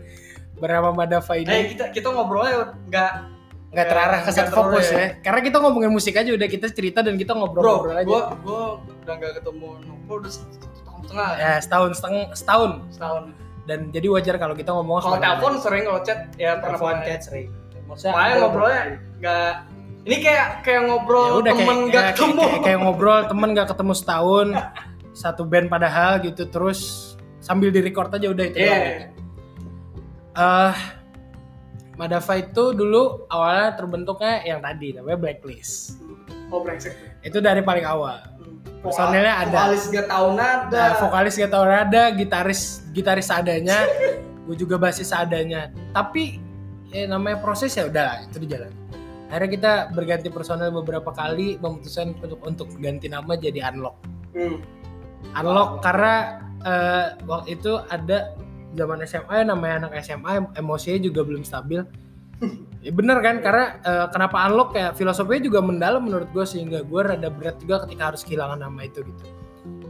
bernama 0.62 0.94
Madava 0.94 1.34
Eh 1.34 1.42
ini 1.42 1.74
kita 1.74 1.90
kita 1.90 2.14
ngobrolnya 2.14 2.78
nggak 2.86 3.12
nggak 3.72 3.88
terarah 3.88 4.20
ke 4.22 4.30
satu 4.36 4.52
fokus 4.54 4.92
ya. 4.92 5.00
ya 5.00 5.08
karena 5.26 5.40
kita 5.42 5.58
ngomongin 5.64 5.90
musik 5.90 6.14
aja 6.14 6.30
udah 6.30 6.46
kita 6.46 6.68
cerita 6.70 7.02
dan 7.02 7.18
kita 7.18 7.34
bro. 7.34 7.42
ngobrol-ngobrol 7.48 7.96
aja 7.98 8.06
Gua 8.06 8.24
gua 8.46 8.62
udah 9.02 9.14
nggak 9.18 9.34
ketemu 9.42 9.68
Nopo 9.88 10.14
udah 10.22 10.32
satu 10.32 10.56
tahun 10.62 11.02
setengah 11.02 11.30
ya. 11.34 11.40
ya 11.42 11.54
setahun 11.64 11.92
setengah 11.98 12.24
setahun 12.38 12.72
setahun. 12.94 13.24
dan 13.66 13.80
jadi 13.90 14.08
wajar 14.14 14.36
kalau 14.38 14.54
kita 14.54 14.70
ngomong 14.76 15.02
Kalau 15.02 15.18
telepon 15.18 15.54
sering 15.58 15.84
kalau 15.90 16.02
chat 16.06 16.20
ya 16.38 16.60
pernah 16.62 16.78
telepon 16.78 16.96
chat 17.08 17.22
sering 17.26 17.48
Maksudnya 17.90 18.40
ngobrolnya 18.40 18.84
nggak 19.20 19.54
ini 20.02 20.18
kayak 20.18 20.66
kayak 20.66 20.82
ngobrol 20.89 21.26
ya 21.26 21.34
udah 21.41 21.54
temen 21.54 21.68
kayak, 21.78 21.88
nggak 21.89 22.04
ya, 22.04 22.12
ketemu. 22.16 22.41
kayak, 22.41 22.62
kayak 22.66 22.80
ngobrol 22.82 23.20
temen 23.30 23.49
gak 23.54 23.68
ketemu 23.70 23.93
setahun 23.93 24.47
satu 25.12 25.41
band 25.45 25.68
padahal 25.68 26.12
gitu 26.24 26.43
terus 26.47 26.80
sambil 27.38 27.70
di 27.70 27.82
record 27.84 28.10
aja 28.10 28.28
udah 28.30 28.45
itu 28.47 28.58
Iya. 28.58 28.70
doang 28.72 28.84
gitu. 28.88 29.06
Eh, 30.32 30.74
Madava 31.91 32.34
itu 32.34 32.64
dulu 32.72 33.28
awalnya 33.28 33.76
terbentuknya 33.76 34.34
yang 34.47 34.60
tadi 34.64 34.95
namanya 34.95 35.18
Blacklist 35.20 35.99
Oh 36.49 36.64
brengsek. 36.64 36.95
itu 37.22 37.38
dari 37.38 37.62
paling 37.62 37.86
awal 37.86 38.18
Personilnya 38.82 39.45
ada. 39.45 39.70
Vokalis 39.70 39.84
gak 39.93 40.08
tahu 40.10 40.28
nada. 40.34 40.74
Nah, 40.74 40.91
vokalis 40.97 41.34
gak 41.38 41.54
tau 41.54 41.66
rada, 41.70 42.04
gitaris 42.18 42.82
gitaris 42.89 43.30
seadanya, 43.30 43.86
gue 44.49 44.56
juga 44.58 44.82
basis 44.82 45.06
seadanya. 45.06 45.70
Tapi 45.93 46.41
ya 46.89 47.06
namanya 47.06 47.38
proses 47.45 47.70
ya 47.78 47.86
udah 47.86 48.26
itu 48.26 48.41
di 48.41 48.49
jalan. 48.49 48.74
Akhirnya 49.32 49.50
kita 49.56 49.72
berganti 49.96 50.28
personel 50.28 50.76
beberapa 50.76 51.08
kali, 51.16 51.56
memutuskan 51.64 52.12
untuk 52.20 52.44
untuk 52.44 52.68
ganti 52.84 53.08
nama 53.08 53.32
jadi 53.40 53.64
Unlock. 53.72 53.96
Hmm. 54.36 54.60
Unlock 55.40 55.80
karena 55.80 56.44
eh, 56.68 57.06
waktu 57.24 57.56
itu 57.56 57.80
ada 57.88 58.36
zaman 58.76 59.00
SMA 59.08 59.48
namanya 59.48 59.88
anak 59.88 60.04
SMA 60.04 60.52
emosinya 60.60 61.00
juga 61.00 61.24
belum 61.24 61.48
stabil. 61.48 61.82
Ya 62.82 62.90
bener 62.90 63.22
kan 63.22 63.46
karena 63.46 63.78
eh, 63.86 64.08
kenapa 64.10 64.50
unlock 64.50 64.74
ya 64.74 64.90
filosofinya 64.98 65.46
juga 65.46 65.62
mendalam 65.62 66.02
menurut 66.02 66.26
gue 66.34 66.42
sehingga 66.50 66.82
gue 66.82 67.02
rada 67.06 67.30
berat 67.30 67.62
juga 67.62 67.86
ketika 67.86 68.10
harus 68.10 68.26
kehilangan 68.26 68.58
nama 68.58 68.82
itu 68.82 69.06
gitu. 69.06 69.24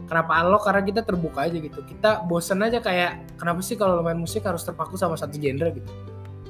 kenapa 0.04 0.44
unlock 0.44 0.68
karena 0.68 0.82
kita 0.84 1.00
terbuka 1.00 1.48
aja 1.48 1.56
gitu 1.56 1.80
kita 1.88 2.20
bosen 2.28 2.60
aja 2.60 2.84
kayak 2.84 3.24
kenapa 3.40 3.64
sih 3.64 3.80
kalau 3.80 4.04
main 4.04 4.20
musik 4.20 4.44
harus 4.44 4.60
terpaku 4.60 5.00
sama 5.00 5.16
satu 5.16 5.40
genre 5.40 5.72
gitu 5.72 5.88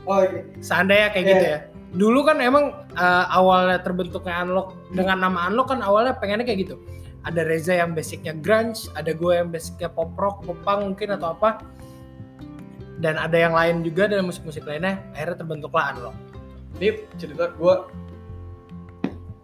oh 0.02 0.18
iya 0.26 0.42
seandainya 0.58 1.08
kayak 1.14 1.22
Iya. 1.22 1.30
gitu 1.30 1.46
ya 1.46 1.58
dulu 1.92 2.24
kan 2.24 2.40
emang 2.40 2.72
eh, 2.96 3.26
awalnya 3.28 3.80
terbentuknya 3.84 4.44
unlock 4.48 4.72
dengan 4.96 5.28
nama 5.28 5.52
unlock 5.52 5.72
kan 5.76 5.80
awalnya 5.84 6.16
pengennya 6.16 6.48
kayak 6.48 6.68
gitu. 6.68 6.76
Ada 7.22 7.46
Reza 7.46 7.78
yang 7.78 7.94
basicnya 7.94 8.34
grunge 8.34 8.90
ada 8.98 9.14
gue 9.14 9.32
yang 9.32 9.52
basicnya 9.52 9.86
pop 9.86 10.10
rock 10.18 10.42
pop 10.42 10.58
punk 10.64 10.96
mungkin 10.96 11.14
atau 11.14 11.36
apa. 11.36 11.62
Dan 13.02 13.18
ada 13.18 13.34
yang 13.34 13.52
lain 13.52 13.82
juga 13.82 14.06
dalam 14.06 14.30
musik-musik 14.30 14.64
lainnya 14.64 15.02
akhirnya 15.12 15.36
terbentuklah 15.44 15.84
unlock. 15.94 16.16
Ini 16.80 16.90
cerita 17.20 17.52
gue 17.52 17.74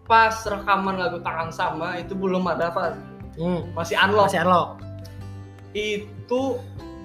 pas 0.09 0.33
rekaman 0.41 0.97
lagu 0.97 1.21
tangan 1.21 1.53
sama 1.53 2.01
itu 2.01 2.17
belum 2.17 2.49
ada 2.49 2.73
apa 2.73 2.97
hmm, 3.37 3.77
masih 3.77 3.95
unlock. 3.95 4.27
Masih 4.33 4.41
unlock. 4.41 4.69
Itu 5.77 6.41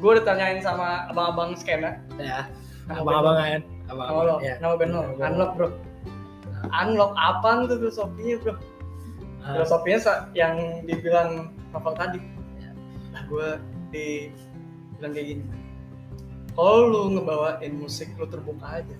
gue 0.01 0.13
ditanyain 0.19 0.65
sama 0.65 1.05
abang-abang 1.13 1.53
skena. 1.53 2.01
Ya 2.17 2.49
Nama 2.89 3.65
abang-abang 3.85 4.09
kan 4.11 4.25
nama 4.25 4.33
lo 4.33 4.37
ya 4.41 4.55
nama 4.59 4.75
band 4.75 4.91
lo? 4.91 4.99
Nama 4.99 5.13
band. 5.13 5.25
unlock 5.27 5.51
bro. 5.55 5.69
Unlock 6.65 7.13
apaan 7.15 7.59
tuh 7.65 7.77
filosofinya 7.79 8.37
bro? 8.41 8.55
Ah, 9.41 9.53
filosofinya 9.55 9.99
sa- 10.01 10.25
yang 10.33 10.55
dibilang 10.83 11.31
novel 11.71 11.95
tadi. 11.95 12.21
Nah 13.13 13.23
gue 13.25 13.49
dibilang 13.91 15.13
kayak 15.13 15.27
gini. 15.29 15.45
Kalau 16.51 16.81
lu 16.87 17.01
ngebawain 17.13 17.73
musik 17.75 18.15
lu 18.15 18.25
terbuka 18.25 18.79
aja 18.79 18.97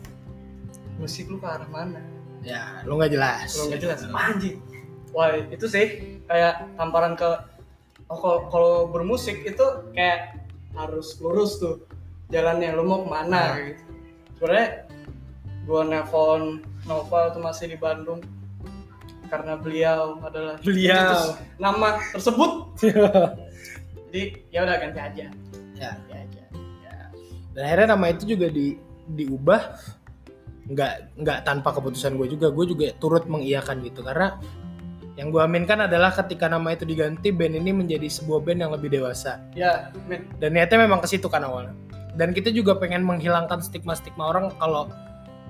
musik 0.95 1.27
lu 1.27 1.39
ke 1.39 1.47
arah 1.47 1.67
mana? 1.67 2.03
Ya 2.41 2.83
lu 2.85 2.95
nggak 2.95 3.11
jelas. 3.11 3.57
Lu 3.57 3.71
nggak 3.71 3.81
jelas. 3.81 4.01
Anjing. 4.07 4.59
Wah 5.11 5.31
itu 5.33 5.65
sih 5.65 5.87
kayak 6.27 6.75
tamparan 6.75 7.15
ke 7.15 7.31
oh 8.05 8.19
kalau 8.19 8.39
kalau 8.51 8.73
bermusik 8.87 9.41
itu 9.43 9.65
kayak 9.91 10.37
harus 10.73 11.15
lurus 11.19 11.57
tuh. 11.57 11.87
Jalannya 12.29 12.75
lu 12.75 12.83
mau 12.83 13.01
ke 13.01 13.09
mana 13.09 13.31
Nah. 13.31 13.55
gitu 13.65 13.83
sebenarnya 14.45 14.85
gua 15.65 15.83
nelfon 15.89 16.61
Novel 16.85 17.33
tuh 17.33 17.41
masih 17.41 17.73
di 17.73 17.81
Bandung 17.81 18.21
karena 19.33 19.57
beliau 19.57 20.21
adalah 20.21 20.61
Beliau. 20.61 21.33
nama 21.57 21.97
tersebut. 22.13 22.77
Jadi 24.13 24.45
ya 24.53 24.69
udah 24.69 24.77
ganti 24.77 25.01
aja. 25.01 25.27
Ya. 25.73 25.91
Ganti 25.97 26.13
aja. 26.13 26.43
Ya. 26.85 26.97
Dan 27.57 27.63
akhirnya 27.65 27.89
nama 27.97 28.13
itu 28.13 28.37
juga 28.37 28.53
di 28.53 28.77
diubah. 29.17 29.81
Nggak 30.69 30.93
nggak 31.25 31.39
tanpa 31.49 31.73
keputusan 31.73 32.21
gue 32.21 32.37
juga. 32.37 32.53
Gue 32.53 32.69
juga 32.69 32.93
turut 33.01 33.25
mengiyakan 33.25 33.81
gitu. 33.81 34.05
Karena 34.05 34.37
yang 35.17 35.33
gue 35.33 35.41
aminkan 35.41 35.89
adalah 35.89 36.13
ketika 36.13 36.53
nama 36.53 36.77
itu 36.77 36.85
diganti 36.85 37.33
band 37.33 37.57
ini 37.57 37.73
menjadi 37.73 38.13
sebuah 38.13 38.45
band 38.45 38.61
yang 38.61 38.73
lebih 38.77 38.93
dewasa. 38.93 39.41
Ya 39.57 39.89
men. 40.05 40.29
Dan 40.37 40.53
niatnya 40.53 40.85
memang 40.85 41.01
ke 41.01 41.09
situ 41.09 41.33
kan 41.33 41.49
awalnya 41.49 41.73
dan 42.15 42.31
kita 42.31 42.51
juga 42.55 42.79
pengen 42.79 43.03
menghilangkan 43.03 43.59
stigma-stigma 43.59 44.31
orang 44.31 44.55
kalau 44.63 44.87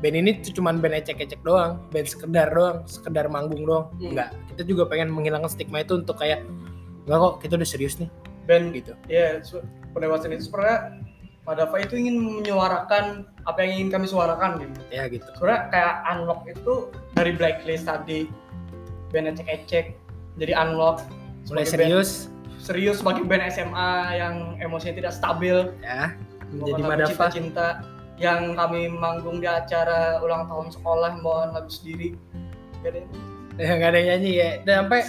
band 0.00 0.16
ini 0.16 0.30
tuh 0.40 0.60
cuman 0.60 0.80
band 0.80 0.96
ecek-ecek 1.00 1.40
doang 1.44 1.80
band 1.92 2.08
sekedar 2.08 2.48
doang 2.52 2.84
sekedar 2.88 3.28
manggung 3.28 3.64
doang. 3.64 3.88
Hmm. 4.00 4.12
enggak 4.16 4.28
kita 4.52 4.62
juga 4.68 4.82
pengen 4.88 5.12
menghilangkan 5.12 5.48
stigma 5.48 5.84
itu 5.84 6.00
untuk 6.00 6.16
kayak 6.20 6.44
enggak 7.08 7.18
kok 7.20 7.34
kita 7.44 7.52
udah 7.60 7.68
serius 7.68 7.96
nih. 8.00 8.08
Band 8.44 8.76
gitu. 8.76 8.92
ya 9.08 9.40
su- 9.40 9.64
pendewasaan 9.96 10.36
itu 10.36 10.52
sebenarnya 10.52 11.00
Madava 11.44 11.76
itu 11.76 12.00
ingin 12.00 12.40
menyuarakan 12.40 13.28
apa 13.44 13.58
yang 13.60 13.72
ingin 13.76 13.88
kami 13.92 14.08
suarakan 14.08 14.64
gitu. 14.64 14.80
Ya 14.88 15.04
gitu. 15.12 15.28
Sebenarnya 15.36 15.62
kayak 15.68 15.94
unlock 16.08 16.40
itu 16.48 16.74
dari 17.12 17.32
blacklist 17.36 17.84
tadi. 17.84 18.24
Band 19.12 19.36
ecek-ecek 19.36 19.92
jadi 20.40 20.52
unlock. 20.56 21.04
Mulai 21.52 21.68
serius. 21.68 22.32
band, 22.32 22.64
serius 22.64 22.96
sebagai 23.04 23.28
band 23.28 23.44
SMA 23.52 23.88
yang 24.16 24.56
emosinya 24.56 25.04
tidak 25.04 25.12
stabil. 25.12 25.68
Ya 25.84 26.16
menjadi 26.55 26.82
Madava 26.82 27.09
cinta-cinta 27.11 27.66
yang 28.14 28.55
kami 28.55 28.86
manggung 28.88 29.42
di 29.42 29.48
acara 29.50 30.22
ulang 30.22 30.46
tahun 30.46 30.70
sekolah 30.70 31.18
membawakan 31.18 31.50
lagu 31.59 31.70
sendiri. 31.70 32.14
Gak 32.80 32.90
ada 32.94 32.98
yang- 33.02 33.12
ya 33.55 33.70
nggak 33.74 33.90
ada 33.90 33.98
yang 33.98 34.09
nyanyi 34.14 34.32
ya. 34.34 34.50
Dan 34.62 34.74
sampai 34.86 35.00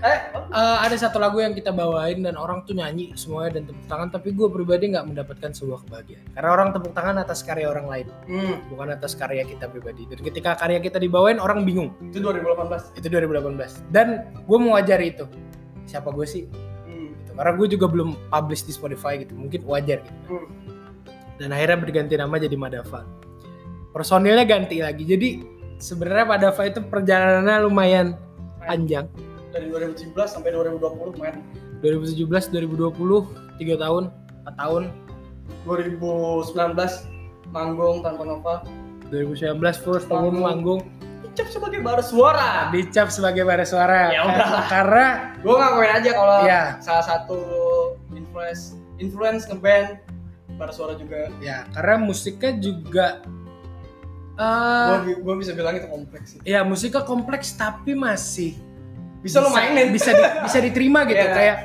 eh 0.00 0.18
eh, 0.32 0.78
ada 0.80 0.96
satu 0.96 1.20
lagu 1.20 1.44
yang 1.44 1.52
kita 1.52 1.68
bawain 1.70 2.24
dan 2.24 2.32
orang 2.32 2.64
tuh 2.64 2.72
nyanyi 2.72 3.12
semuanya 3.12 3.60
dan 3.60 3.68
tepuk 3.68 3.84
tangan 3.84 4.08
tapi 4.08 4.32
gue 4.32 4.48
pribadi 4.48 4.88
nggak 4.88 5.04
mendapatkan 5.04 5.52
sebuah 5.52 5.84
kebahagiaan. 5.84 6.24
Karena 6.32 6.48
orang 6.50 6.68
tepuk 6.72 6.92
tangan 6.92 7.16
atas 7.20 7.44
karya 7.44 7.68
orang 7.68 7.84
lain. 7.84 8.06
Hmm, 8.24 8.64
bukan 8.72 8.88
atas 8.90 9.12
karya 9.12 9.44
kita 9.44 9.68
pribadi. 9.68 10.08
Dan 10.08 10.24
ketika 10.24 10.56
karya 10.56 10.80
kita 10.80 10.96
dibawain 10.96 11.36
orang 11.36 11.68
bingung. 11.68 11.92
Itu 12.00 12.20
2018 12.20 12.96
itu 12.96 13.06
2018 13.08 13.84
dan 13.92 14.24
gue 14.40 14.58
mewajari 14.58 15.12
itu. 15.12 15.28
Siapa 15.84 16.08
gue 16.12 16.24
sih? 16.24 16.44
Hmm. 16.84 17.12
gitu. 17.14 17.32
karena 17.36 17.52
gue 17.56 17.66
juga 17.68 17.86
belum 17.88 18.16
publish 18.28 18.64
di 18.64 18.72
Spotify 18.72 19.20
gitu. 19.20 19.36
Mungkin 19.36 19.64
wajar 19.64 20.00
gitu. 20.00 20.20
Hmm. 20.32 20.48
Dan 21.40 21.56
akhirnya 21.56 21.80
berganti 21.80 22.14
nama 22.14 22.36
jadi 22.36 22.52
Madava. 22.52 23.08
Personilnya 23.90 24.44
ganti 24.44 24.84
lagi. 24.84 25.02
Jadi 25.02 25.28
sebenarnya 25.80 26.28
Madava 26.28 26.62
itu 26.62 26.84
perjalanannya 26.84 27.56
lumayan 27.64 28.06
panjang. 28.60 29.08
Dari 29.50 29.66
2017 29.66 30.14
sampai 30.28 30.52
2020 30.52 31.16
main. 31.16 31.40
2017 31.80 32.52
2020 32.52 33.24
3 33.56 33.82
tahun 33.82 34.02
4 34.46 34.60
tahun. 34.60 34.82
2019 35.64 36.44
manggung 37.50 38.04
tanpa 38.04 38.22
Nova. 38.22 38.54
2019 39.10 39.58
full 39.82 39.98
setahun 39.98 40.36
Manggung. 40.36 40.80
dicap 41.24 41.50
sebagai 41.50 41.80
bara 41.80 42.02
suara. 42.04 42.70
Dicap 42.70 43.08
sebagai 43.10 43.42
bara 43.42 43.64
suara. 43.64 44.10
Ya 44.12 44.22
udahlah. 44.22 44.64
karena 44.68 45.06
gue 45.40 45.54
ngakuin 45.54 45.90
aja 45.94 46.10
kalau 46.12 46.36
Iya. 46.42 46.62
salah 46.78 47.04
satu 47.06 47.38
influence 48.12 48.78
influence 48.98 49.46
ngeband 49.46 49.98
bara 50.60 50.70
suara 50.70 50.92
juga. 50.94 51.32
Ya 51.40 51.64
karena 51.72 51.96
musiknya 51.98 52.52
juga 52.54 53.06
eh 54.36 54.96
gue 55.14 55.34
bisa 55.36 55.52
bilang 55.52 55.74
itu 55.74 55.84
kompleks 55.86 56.28
sih. 56.30 56.40
ya 56.44 56.60
musiknya 56.62 57.02
kompleks 57.02 57.52
tapi 57.54 57.92
masih 57.92 58.56
bisa, 59.20 59.36
lo 59.36 59.52
mainin. 59.52 59.92
bisa 59.92 60.12
di- 60.12 60.32
bisa 60.42 60.58
diterima 60.58 61.04
gitu 61.04 61.20
Iya. 61.22 61.34
kayak 61.34 61.56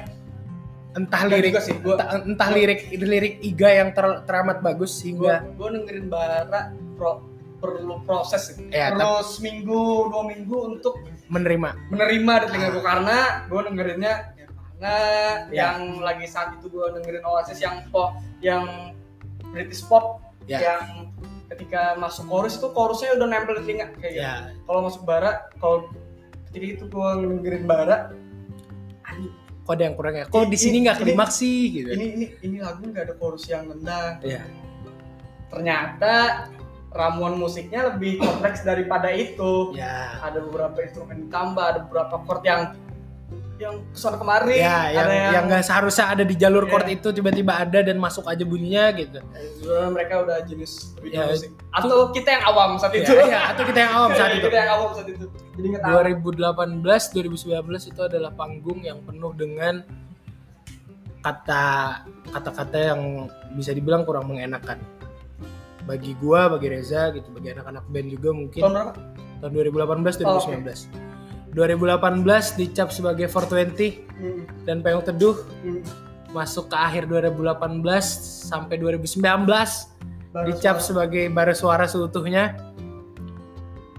entah 0.93 1.21
Dan 1.23 1.31
lirik 1.33 1.53
sih, 1.61 1.75
gua- 1.77 1.95
entah, 1.95 2.09
entah 2.21 2.49
lirik 2.51 2.79
lirik 2.93 3.35
Iga 3.41 3.69
yang 3.73 3.89
ter- 3.91 4.23
teramat 4.23 4.59
bagus 4.59 4.91
gue 4.91 5.07
sehingga 5.07 5.43
gue 5.45 5.67
dengerin 5.71 6.07
bara 6.07 6.71
pro, 6.95 7.23
perlu 7.55 8.03
proses 8.03 8.47
sih. 8.49 8.67
Iya, 8.67 8.91
perlu 8.91 9.23
seminggu 9.25 9.79
dua 10.07 10.23
minggu 10.25 10.57
untuk 10.73 10.99
menerima. 11.25 11.69
menerima 11.89 12.33
telinga 12.43 12.67
gue 12.69 12.83
karena 12.83 13.17
gue 13.45 13.61
dengerinnya 13.61 14.13
Nirvana 14.75 14.95
Ya. 15.49 15.71
yang 15.75 16.03
lagi 16.03 16.25
saat 16.27 16.59
itu 16.59 16.67
gue 16.67 16.85
dengerin 16.99 17.23
Oasis 17.23 17.59
yang 17.59 17.83
pop 17.89 18.15
yang 18.43 18.91
British 19.51 19.85
pop 19.87 20.19
Ya. 20.45 20.61
yang 20.61 21.09
ketika 21.49 21.95
masuk 21.95 22.25
chorus 22.27 22.57
itu 22.57 22.67
chorusnya 22.69 23.15
udah 23.15 23.27
nempel 23.29 23.57
di 23.61 23.61
telinga 23.65 23.85
kayak 23.97 24.13
gitu. 24.13 24.21
ya 24.21 24.33
kalau 24.65 24.79
masuk 24.85 25.01
bara 25.05 25.31
kalau 25.57 25.89
ketika 26.49 26.65
itu 26.65 26.83
gue 26.85 27.09
dengerin 27.21 27.63
bara 27.65 27.97
anjing, 29.05 29.33
kok 29.63 29.73
ada 29.73 29.83
yang 29.85 29.95
kurang 29.95 30.15
ya 30.17 30.25
kok 30.25 30.45
di 30.45 30.57
sini 30.57 30.77
nggak 30.83 30.97
klimaks 31.01 31.35
sih 31.41 31.61
gitu 31.71 31.89
ini 31.93 32.05
ini 32.13 32.25
ini 32.41 32.57
lagu 32.61 32.81
nggak 32.83 33.09
ada 33.09 33.15
chorus 33.17 33.45
yang 33.45 33.69
nendang 33.69 34.21
Iya. 34.21 34.41
ternyata 35.49 36.13
ramuan 36.95 37.35
musiknya 37.35 37.93
lebih 37.93 38.17
kompleks 38.21 38.63
daripada 38.63 39.11
itu 39.11 39.75
ya 39.75 40.19
ada 40.21 40.39
beberapa 40.41 40.77
instrumen 40.81 41.27
ditambah 41.27 41.65
ada 41.65 41.79
beberapa 41.85 42.15
chord 42.25 42.43
yang 42.45 42.61
yang 43.55 43.79
ke 43.87 43.95
sana 43.95 44.19
kemari 44.19 44.59
ya 44.59 44.91
yang 44.91 45.07
ada 45.07 45.15
yang 45.31 45.43
nggak 45.47 45.63
seharusnya 45.63 46.11
ada 46.11 46.23
di 46.23 46.35
jalur 46.35 46.63
Iya. 46.63 46.71
chord 46.71 46.87
itu 46.91 47.07
tiba-tiba 47.13 47.55
ada 47.55 47.79
dan 47.79 47.95
masuk 47.95 48.27
aja 48.27 48.43
bunyinya 48.43 48.91
gitu. 48.91 49.23
Sebenarnya 49.55 49.89
mereka 49.89 50.13
udah 50.21 50.37
jenis 50.43 50.91
Ya, 51.01 51.23
musik 51.25 51.55
atau 51.71 52.11
kita 52.11 52.29
yang 52.31 52.43
awam 52.45 52.75
saat 52.75 52.93
itu. 52.93 53.07
ya, 53.07 53.23
ya, 53.25 53.41
atau 53.55 53.63
kita 53.63 53.79
yang 53.79 53.93
awam 53.93 54.11
saat 54.11 54.31
itu. 54.35 54.45
Kita 54.45 54.57
yang 54.57 54.71
awam 54.71 54.89
saat 54.91 55.07
itu. 55.07 55.25
Jadi 55.55 55.67
nggak 55.71 55.81
tahu. 55.81 55.95
2018 56.83 56.83
2019 57.15 57.91
itu 57.91 58.01
adalah 58.01 58.31
panggung 58.33 58.79
yang 58.81 58.99
penuh 59.01 59.31
dengan 59.31 59.75
kata 61.21 61.65
kata-kata 62.29 62.77
yang 62.77 63.01
bisa 63.51 63.71
dibilang 63.71 64.03
kurang 64.03 64.27
mengenakan. 64.27 64.77
Bagi 65.85 66.17
gua 66.17 66.49
bagi 66.49 66.67
Reza 66.67 67.13
gitu 67.13 67.29
bagi 67.31 67.49
anak-anak 67.51 67.87
band 67.87 68.07
juga 68.09 68.29
mungkin. 68.31 68.61
Tahun 68.61 68.73
berapa? 68.73 68.93
Tahun 69.39 69.51
2018 69.53 70.27
Oh, 70.27 70.43
2019 70.43 71.14
2018 71.55 72.21
dicap 72.55 72.91
sebagai 72.91 73.25
420 73.25 74.03
Hmm, 74.15 74.47
dan 74.63 74.79
Payung 74.79 75.03
Teduh 75.03 75.35
hmm. 75.59 75.83
masuk 76.31 76.67
ke 76.67 76.75
akhir 76.75 77.03
2018 77.05 77.83
sampai 78.47 78.75
2019 78.75 79.19
Baru 80.31 80.45
dicap 80.45 80.79
suara. 80.79 80.87
sebagai 81.07 81.27
bara 81.27 81.51
suara 81.51 81.83
seutuhnya. 81.83 82.55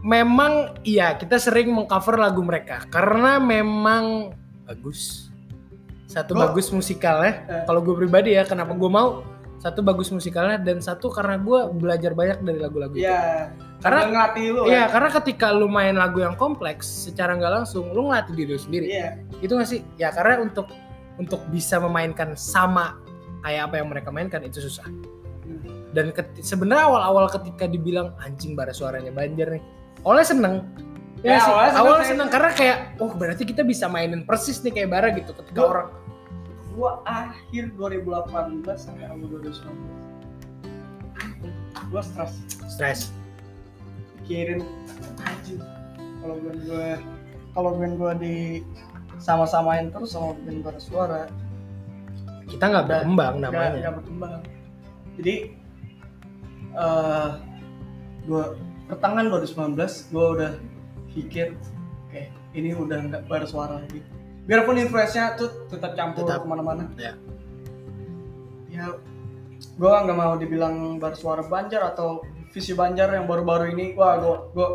Memang 0.01 0.77
iya 0.81 1.13
kita 1.13 1.37
sering 1.37 1.69
mengcover 1.69 2.17
lagu 2.17 2.41
mereka 2.41 2.85
karena 2.87 3.37
memang 3.37 4.33
bagus. 4.65 5.29
Satu 6.07 6.33
Gua- 6.33 6.49
bagus 6.49 6.71
musikalnya. 6.71 7.43
Eh. 7.45 7.65
Kalau 7.65 7.83
gue 7.83 7.93
pribadi 7.93 8.33
ya 8.33 8.45
kenapa 8.45 8.73
gue 8.73 8.89
mau 8.89 9.21
satu 9.59 9.83
bagus 9.83 10.09
musikalnya 10.09 10.57
dan 10.57 10.79
satu 10.79 11.11
karena 11.11 11.37
gue 11.37 11.61
belajar 11.73 12.13
banyak 12.13 12.39
dari 12.41 12.57
lagu-lagu 12.57 12.95
itu. 12.95 13.05
Iya. 13.77 13.83
Karena 13.83 13.99
Udah 13.99 14.11
ngelatih 14.11 14.45
lu 14.49 14.61
Iya, 14.65 14.75
ya. 14.75 14.85
karena 14.89 15.09
ketika 15.13 15.47
lu 15.51 15.67
main 15.67 15.95
lagu 15.95 16.19
yang 16.19 16.35
kompleks, 16.35 16.85
secara 17.07 17.33
nggak 17.33 17.53
langsung 17.55 17.91
lu 17.91 18.09
ngelatih 18.09 18.33
diri 18.35 18.51
lu 18.51 18.59
sendiri. 18.59 18.87
Iya. 18.89 19.09
Itu 19.39 19.53
gak 19.55 19.69
sih? 19.69 19.81
Ya 19.95 20.09
karena 20.11 20.41
untuk 20.41 20.73
untuk 21.17 21.41
bisa 21.47 21.77
memainkan 21.79 22.33
sama 22.35 22.97
kayak 23.41 23.69
apa 23.69 23.75
yang 23.77 23.89
mereka 23.89 24.11
mainkan 24.11 24.43
itu 24.43 24.61
susah 24.61 24.85
dan 25.93 26.11
ket- 26.11 26.35
sebenarnya 26.39 26.85
awal-awal 26.85 27.31
ketika 27.31 27.65
dibilang 27.65 28.13
anjing 28.19 28.53
bara 28.53 28.69
suaranya 28.69 29.09
Banjar 29.09 29.49
nih 29.51 29.63
oleh 30.03 30.21
seneng 30.21 30.67
Ya, 31.23 31.41
sih, 31.41 31.49
awalnya 31.49 31.71
seneng 31.71 31.81
awal 31.81 31.97
sih. 31.97 32.09
seneng 32.13 32.29
karena 32.29 32.51
kayak 32.53 32.77
oh 32.99 33.11
berarti 33.11 33.43
kita 33.45 33.63
bisa 33.63 33.87
mainin 33.87 34.23
persis 34.23 34.61
nih 34.61 34.75
kayak 34.75 34.89
bara 34.91 35.09
gitu 35.11 35.33
ketika 35.33 35.57
Gua- 35.57 35.71
orang 35.71 35.89
gua 36.71 36.93
akhir 37.03 37.65
2018 37.73 38.61
sampai 38.77 39.05
awal 39.07 39.25
2019 39.33 39.73
gua 41.89 42.03
stres 42.03 42.33
stres 42.69 43.01
pikirin 44.27 44.59
anjing 45.23 45.63
kalau 46.19 46.35
band 46.43 46.61
gue 46.67 46.89
kalau 47.55 47.71
band 47.79 47.95
gue 47.95 48.13
di 48.19 48.37
sama-samain 49.23 49.95
terus 49.95 50.19
sama 50.19 50.35
band 50.43 50.67
bara 50.67 50.83
suara 50.83 51.23
kita 52.51 52.65
nggak 52.67 52.85
berkembang 52.91 53.39
namanya 53.39 53.87
nggak 53.87 53.95
berkembang 54.03 54.43
jadi 55.15 55.35
eh 56.75 57.31
gue 58.27 58.45
pertengahan 58.91 59.31
2019 59.31 59.79
gue 60.11 60.27
udah 60.35 60.53
pikir 61.15 61.55
oke 62.11 62.23
ini 62.59 62.75
udah 62.75 62.99
nggak 63.07 63.23
bara 63.31 63.47
suara 63.47 63.79
lagi 63.79 64.03
biarpun 64.51 64.83
influence-nya 64.83 65.39
tuh 65.39 65.71
tetap 65.71 65.95
campur 65.95 66.27
Tetap. 66.27 66.43
ke 66.43 66.51
mana-mana 66.51 66.83
Ya. 66.99 67.15
ya 68.75 68.87
gue 69.79 69.93
nggak 70.03 70.19
mau 70.19 70.35
dibilang 70.35 70.99
bara 70.99 71.15
suara 71.15 71.47
Banjar 71.47 71.95
atau 71.95 72.27
visi 72.57 72.73
Banjar 72.73 73.13
yang 73.13 73.29
baru-baru 73.29 73.77
ini 73.77 73.93
wah 73.93 74.17
gue 74.17 74.37
gue 74.57 74.69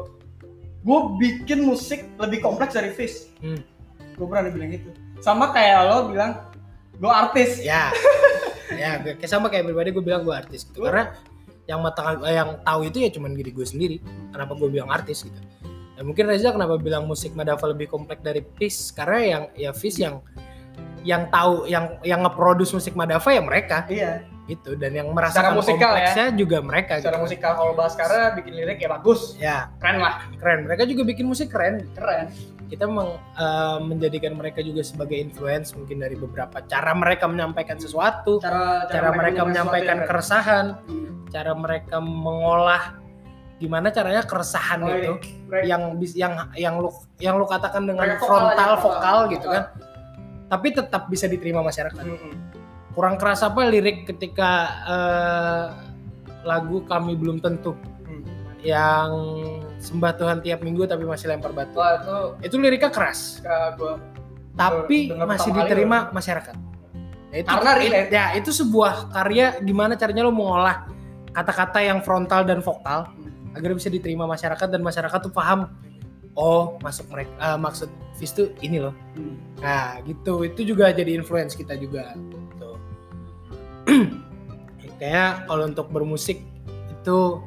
gue 0.86 1.00
bikin 1.18 1.66
musik 1.66 2.06
lebih 2.22 2.46
kompleks 2.46 2.78
dari 2.78 2.94
Fish 2.94 3.34
Hmm. 3.42 3.58
gue 4.14 4.28
berani 4.30 4.54
bilang 4.54 4.70
gitu. 4.70 4.94
Sama 5.18 5.50
kayak 5.50 5.90
lo 5.90 6.14
bilang 6.14 6.46
gue 7.02 7.10
artis. 7.10 7.58
Ya. 7.66 7.90
Ya 8.70 9.02
kayak 9.02 9.26
sama 9.26 9.50
kayak 9.50 9.66
pribadi 9.66 9.90
gue 9.90 10.04
bilang 10.06 10.22
gue 10.22 10.30
artis 10.30 10.62
gitu. 10.62 10.86
Karena 10.86 11.10
yang 11.66 11.82
mata 11.82 12.22
yang 12.30 12.62
tahu 12.62 12.86
itu 12.86 13.02
ya 13.02 13.10
cuman 13.10 13.34
diri 13.34 13.50
gue 13.50 13.66
sendiri. 13.66 13.98
Kenapa 14.30 14.54
gue 14.54 14.70
bilang 14.70 14.94
artis 14.94 15.26
gitu. 15.26 15.42
Ya 15.98 16.06
mungkin 16.06 16.30
Reza 16.30 16.54
kenapa 16.54 16.78
bilang 16.78 17.10
musik 17.10 17.34
Madava 17.34 17.66
lebih 17.74 17.90
kompleks 17.90 18.22
dari 18.22 18.46
Fish 18.62 18.94
karena 18.94 19.20
yang 19.26 19.44
ya 19.58 19.72
Fish 19.74 19.98
yang 19.98 20.22
yang 21.02 21.34
tahu 21.34 21.66
yang 21.66 21.98
yang 22.06 22.22
nge-produce 22.22 22.78
musik 22.78 22.94
Madava 22.94 23.30
ya 23.34 23.42
mereka. 23.42 23.90
Iya 23.90 24.22
gitu 24.44 24.74
dan 24.74 24.92
yang 24.92 25.08
merasakan 25.10 25.54
musikal 25.54 25.94
ya. 25.94 26.34
juga 26.34 26.60
mereka 26.60 26.98
secara 26.98 27.16
gitu. 27.16 27.24
musikal 27.24 27.52
kalau 27.54 27.72
bahas 27.72 27.94
karena 27.94 28.34
bikin 28.34 28.54
lirik 28.54 28.78
ya 28.78 28.90
bagus 28.90 29.38
ya 29.38 29.58
keren 29.78 29.98
lah 29.98 30.26
keren 30.36 30.66
mereka 30.66 30.84
juga 30.84 31.02
bikin 31.04 31.26
musik 31.26 31.48
keren 31.48 31.86
keren 31.94 32.28
kita 32.66 32.86
meng- 32.86 33.20
eh, 33.36 33.78
menjadikan 33.80 34.34
mereka 34.34 34.60
juga 34.60 34.82
sebagai 34.82 35.16
influence 35.16 35.72
mungkin 35.72 36.00
dari 36.00 36.16
beberapa 36.16 36.64
cara 36.64 36.92
mereka 36.92 37.28
menyampaikan 37.28 37.78
sesuatu 37.78 38.40
cara 38.40 38.88
cara 38.88 39.10
mereka 39.12 39.42
menyampaikan 39.44 39.96
sesuatu 39.98 40.10
keresahan 40.10 40.66
keren. 40.82 41.30
cara 41.30 41.52
mereka 41.54 41.96
mengolah 42.00 42.84
gimana 43.56 43.88
caranya 43.88 44.26
keresahan 44.26 44.80
Oh, 44.82 44.90
itu. 44.90 45.14
Mereka- 45.46 45.66
yang 45.66 45.82
bis- 45.96 46.18
yang 46.18 46.34
yang 46.56 46.76
lu 46.76 46.90
yang 47.20 47.38
lu 47.38 47.46
katakan 47.46 47.86
dengan 47.86 48.18
frontal 48.18 48.74
vokal, 48.76 48.82
vokal. 48.82 49.18
gitu 49.30 49.48
kan 49.48 49.64
tapi 50.50 50.68
tetap 50.74 51.06
bisa 51.08 51.30
diterima 51.30 51.62
masyarakat 51.62 52.02
Mm-mm. 52.02 52.34
Kurang 52.92 53.16
keras 53.16 53.42
apa 53.42 53.64
lirik 53.64 54.04
ketika 54.06 54.52
eh, 54.84 55.66
lagu 56.42 56.84
kami 56.84 57.14
belum 57.14 57.40
tentu 57.40 57.74
Hmm. 58.02 58.26
yang 58.60 59.10
sembah 59.78 60.14
Tuhan 60.14 60.38
tiap 60.42 60.60
minggu 60.60 60.84
tapi 60.84 61.02
masih 61.04 61.28
lempar 61.28 61.50
batu 61.50 61.74
Wah 61.74 61.96
itu 61.98 62.18
itu 62.44 62.56
liriknya 62.58 62.90
keras 62.90 63.40
gue 63.76 63.94
tapi 64.54 65.10
masih 65.10 65.24
pertama 65.48 65.56
kali 65.56 65.60
diterima 65.64 65.98
masyarakat 66.12 66.56
Ya, 67.32 67.38
itu, 67.38 67.48
Karena 67.48 67.72
relate. 67.74 68.10
ya 68.12 68.26
itu 68.36 68.52
sebuah 68.52 69.08
karya 69.08 69.56
gimana 69.64 69.96
caranya 69.96 70.28
lo 70.28 70.36
mengolah 70.36 70.84
kata-kata 71.32 71.80
yang 71.80 72.04
frontal 72.04 72.44
dan 72.44 72.60
vokal 72.60 73.08
Hmm. 73.08 73.56
agar 73.56 73.72
bisa 73.72 73.88
diterima 73.88 74.28
masyarakat 74.28 74.68
dan 74.68 74.84
masyarakat 74.84 75.20
tuh 75.22 75.32
paham 75.32 75.72
oh 76.34 76.76
masuk 76.80 77.08
mereka 77.08 77.32
eh, 77.32 77.56
maksud 77.56 77.88
Fis 78.14 78.36
tuh 78.36 78.52
ini 78.60 78.78
loh 78.78 78.92
nah 79.58 79.96
gitu 80.04 80.44
itu 80.44 80.68
juga 80.68 80.92
jadi 80.92 81.16
influence 81.16 81.56
kita 81.56 81.74
juga. 81.74 82.12
kayak 85.02 85.50
kalau 85.50 85.64
untuk 85.66 85.88
bermusik 85.90 86.46
itu 86.92 87.42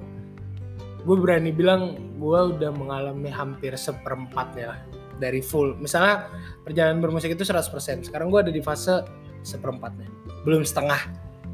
gue 1.05 1.17
berani 1.21 1.53
bilang 1.53 2.01
gue 2.17 2.41
udah 2.57 2.71
mengalami 2.73 3.29
hampir 3.29 3.77
seperempatnya 3.77 4.75
lah 4.75 4.81
dari 5.23 5.39
full. 5.45 5.79
Misalnya 5.79 6.27
perjalanan 6.67 6.99
bermusik 6.99 7.37
itu 7.37 7.47
100% 7.47 8.11
sekarang 8.11 8.33
gue 8.33 8.41
ada 8.51 8.53
di 8.53 8.59
fase 8.65 9.05
seperempatnya. 9.47 10.11
Belum 10.43 10.65
setengah. 10.67 10.99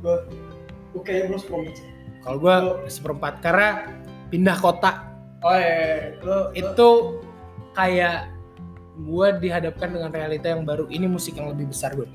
Gue 0.01 0.17
gue 0.97 1.03
kayaknya 1.05 1.35
belum 1.35 1.41
sepuluh 1.43 1.73
kalau 2.21 2.37
gue 2.37 2.55
seperempat 2.89 3.35
karena 3.45 3.69
pindah 4.33 4.57
kota. 4.61 5.09
Oh 5.41 5.57
iya 5.57 6.21
lo 6.21 6.53
itu 6.53 6.89
kayak 7.73 8.29
gue 9.01 9.27
dihadapkan 9.41 9.89
dengan 9.89 10.11
realita 10.13 10.53
yang 10.53 10.65
baru. 10.65 10.89
Ini 10.89 11.09
musik 11.09 11.37
yang 11.37 11.53
lebih 11.53 11.73
besar 11.73 11.97
gue 11.97 12.09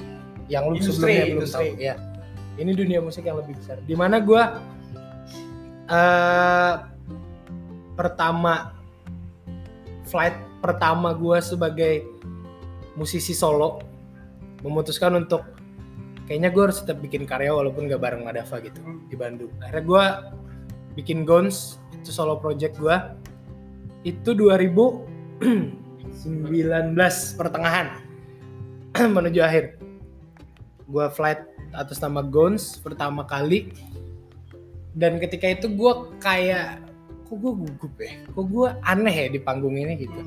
yang 0.45 0.69
lu 0.69 0.77
Industri, 0.77 0.93
sebelumnya 0.93 1.25
belum 1.25 1.37
industri. 1.41 1.57
tahu 1.57 1.81
ya 1.81 1.95
ini 2.55 2.71
dunia 2.71 3.03
musik 3.03 3.27
yang 3.27 3.39
lebih 3.39 3.55
besar. 3.59 3.79
Di 3.83 3.95
mana 3.95 4.19
gue 4.23 4.43
eh 5.85 6.73
pertama 7.95 8.73
flight 10.07 10.37
pertama 10.59 11.13
gue 11.13 11.37
sebagai 11.39 11.93
musisi 12.97 13.37
solo 13.37 13.83
memutuskan 14.65 15.13
untuk 15.19 15.45
kayaknya 16.25 16.49
gue 16.49 16.63
harus 16.65 16.81
tetap 16.81 16.97
bikin 17.05 17.29
karya 17.29 17.53
walaupun 17.53 17.85
gak 17.85 18.01
bareng 18.01 18.25
Madava 18.25 18.57
gitu 18.63 18.81
di 19.07 19.15
Bandung. 19.15 19.53
Akhirnya 19.61 19.83
gue 19.85 20.05
bikin 20.97 21.27
Gons 21.27 21.77
itu 21.93 22.09
solo 22.09 22.41
project 22.41 22.81
gue 22.81 22.97
itu 24.05 24.33
2019 24.33 25.77
pertengahan 27.39 28.01
menuju 29.15 29.39
akhir. 29.43 29.77
Gue 30.85 31.05
flight 31.13 31.54
atas 31.71 31.97
nama 31.97 32.21
Gons 32.21 32.77
pertama 32.79 33.23
kali 33.23 33.71
dan 34.93 35.17
ketika 35.17 35.47
itu 35.47 35.67
gue 35.71 35.91
kayak 36.19 36.81
kok 37.25 37.35
gue 37.35 37.51
gugup 37.51 37.93
ya 37.97 38.13
kok 38.27 38.45
gue 38.45 38.67
aneh 38.83 39.15
ya 39.15 39.27
di 39.27 39.39
panggung 39.39 39.75
ini 39.75 39.93
gitu 39.97 40.19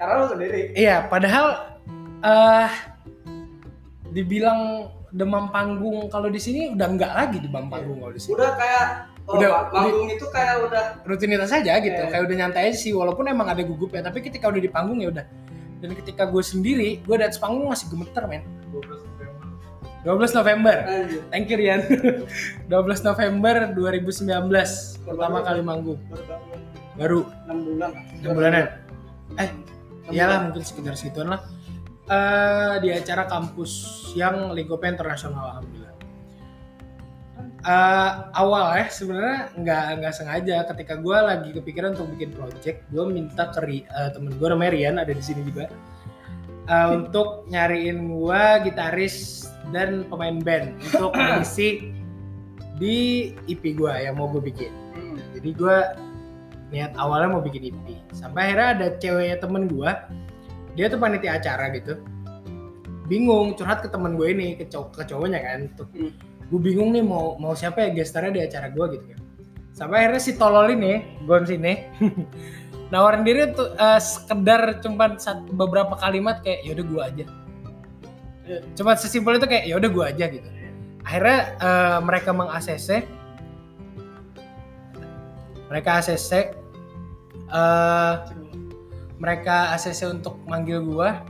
karena 0.00 0.12
lo 0.16 0.26
sendiri 0.32 0.72
Iya, 0.72 1.10
padahal 1.12 1.46
eh 2.20 2.70
dibilang 4.10 4.88
demam 5.10 5.50
panggung 5.50 6.06
kalau 6.08 6.30
di 6.30 6.38
sini 6.38 6.72
udah 6.72 6.86
enggak 6.86 7.12
lagi 7.12 7.36
demam 7.42 7.66
panggung 7.68 7.98
kalau 8.00 8.12
di 8.14 8.20
sini. 8.22 8.32
udah 8.38 8.50
kayak 8.56 8.84
oh, 9.26 9.34
Udah, 9.36 9.50
udah 9.50 9.74
manggung 9.74 10.08
itu 10.08 10.26
kayak 10.30 10.54
udah 10.70 10.84
Rutinitas 11.04 11.50
saja 11.50 11.76
gitu, 11.82 11.98
Iya. 11.98 12.08
kayak 12.08 12.22
udah 12.30 12.36
nyantai 12.40 12.62
aja 12.70 12.78
sih 12.78 12.92
walaupun 12.94 13.26
emang 13.26 13.50
ada 13.50 13.62
gugupnya, 13.62 14.06
tapi 14.06 14.22
ketika 14.22 14.48
udah 14.48 14.62
di 14.62 14.70
panggung 14.70 14.98
ya 15.02 15.10
udah. 15.10 15.26
Dan 15.80 15.96
ketika 15.96 16.28
gue 16.28 16.44
sendiri, 16.44 17.00
gue 17.00 17.16
di 17.16 17.24
atas 17.24 17.40
panggung 17.40 17.64
masih 17.64 17.88
gemeter, 17.88 18.24
men. 18.28 18.44
12 20.00 20.32
November. 20.32 20.76
anjir. 20.88 21.20
Thank 21.28 21.52
you, 21.52 21.56
Rian. 21.60 21.80
12 22.72 23.08
November 23.08 23.54
2019 23.76 25.04
pertama 25.04 25.38
kali 25.44 25.60
manggung. 25.60 26.00
baru. 26.96 27.24
Enam 27.48 27.58
bulan. 27.64 27.90
6 28.20 28.36
bulanan. 28.36 28.66
Eh, 29.40 29.50
iyalah 30.12 30.48
mungkin 30.48 30.64
sekitar 30.64 30.96
segituan 30.96 31.32
lah. 31.32 31.40
Eh 32.10 32.74
di 32.82 32.88
acara 32.90 33.24
kampus 33.30 33.72
yang 34.18 34.52
lingkupnya 34.56 34.98
internasional 34.98 35.56
alhamdulillah. 35.56 35.94
Eh, 37.60 38.10
awal 38.36 38.80
ya 38.80 38.86
sebenarnya 38.88 39.52
nggak 39.52 39.84
nggak 40.00 40.12
sengaja. 40.16 40.56
Ketika 40.72 40.96
gue 40.96 41.16
lagi 41.16 41.48
kepikiran 41.56 41.92
untuk 41.96 42.08
bikin 42.16 42.32
project 42.32 42.88
gue 42.88 43.04
minta 43.04 43.52
ke 43.52 43.60
eh, 43.84 44.10
temen 44.16 44.32
gue 44.32 44.48
namanya 44.48 44.72
Rian 44.72 44.96
ada 44.96 45.12
di 45.12 45.20
sini 45.24 45.44
juga 45.44 45.68
Eh, 46.70 46.86
untuk 46.94 47.50
nyariin 47.50 48.06
gue 48.06 48.42
gitaris 48.62 49.42
dan 49.74 50.06
pemain 50.06 50.38
band 50.38 50.78
untuk 50.78 51.10
mengisi 51.18 51.90
di 52.78 53.30
EP 53.50 53.74
gue 53.74 53.90
yang 53.90 54.14
mau 54.14 54.30
gue 54.30 54.38
bikin 54.38 54.70
Hmm. 54.90 55.18
jadi 55.34 55.50
gue 55.54 55.76
niat 56.70 56.92
awalnya 56.94 57.34
mau 57.34 57.42
bikin 57.42 57.74
EP 57.74 57.86
sampai 58.14 58.50
akhirnya 58.50 58.68
ada 58.74 58.86
ceweknya 59.02 59.42
temen 59.42 59.66
gue 59.66 59.90
dia 60.78 60.86
tuh 60.86 60.98
panitia 61.02 61.42
acara 61.42 61.74
gitu 61.74 61.98
bingung 63.06 63.58
curhat 63.58 63.82
ke 63.82 63.90
temen 63.90 64.14
gue 64.14 64.30
ini 64.30 64.54
ke, 64.54 64.70
cow 64.70 64.86
ke 64.94 65.02
cowoknya 65.02 65.42
kan 65.42 65.60
tuh 65.74 65.90
Hmm. 65.90 66.14
gue 66.46 66.60
bingung 66.62 66.94
nih 66.94 67.02
mau 67.02 67.34
mau 67.34 67.54
siapa 67.54 67.82
ya 67.82 67.98
gestarnya 67.98 68.30
di 68.30 68.42
acara 68.46 68.70
gue 68.70 68.84
gitu 68.94 69.04
kan 69.10 69.20
sampai 69.74 70.06
akhirnya 70.06 70.22
si 70.22 70.32
tolol 70.38 70.70
ini 70.70 71.02
Gons 71.26 71.50
ini 71.50 71.74
nawarin 72.90 73.22
diri 73.22 73.50
tuh 73.54 73.70
eh, 73.72 73.98
sekedar 73.98 74.82
cuma 74.82 75.14
sat- 75.16 75.46
beberapa 75.50 75.94
kalimat 75.96 76.42
kayak 76.42 76.66
yaudah 76.66 76.84
gue 76.86 77.02
aja. 77.02 77.24
Iya. 78.50 78.66
cuma 78.74 78.98
sesimpel 78.98 79.38
itu 79.38 79.46
kayak 79.46 79.64
yaudah 79.70 79.90
gue 79.90 80.04
aja 80.04 80.24
gitu. 80.26 80.48
Akhirnya 81.06 81.38
eh, 81.56 81.98
mereka 82.02 82.30
meng 82.34 82.50
ACC 82.50 83.06
mereka 85.70 86.02
ACC 86.02 86.30
eh, 87.46 88.14
mereka 89.20 89.76
ACC 89.76 90.10
untuk 90.10 90.34
manggil 90.50 90.82
gua. 90.82 91.22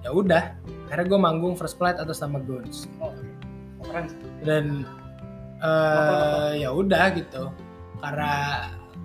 Ya 0.00 0.14
udah 0.14 0.56
akhirnya 0.88 1.06
gue 1.06 1.20
manggung 1.20 1.54
first 1.54 1.76
flight 1.76 1.98
atas 2.00 2.18
nama 2.18 2.40
Guns 2.40 2.88
Oh, 2.98 3.12
dan 4.46 4.86
eh 5.60 6.62
ya 6.62 6.70
udah 6.72 7.12
gitu. 7.18 7.50
Karena 8.00 8.32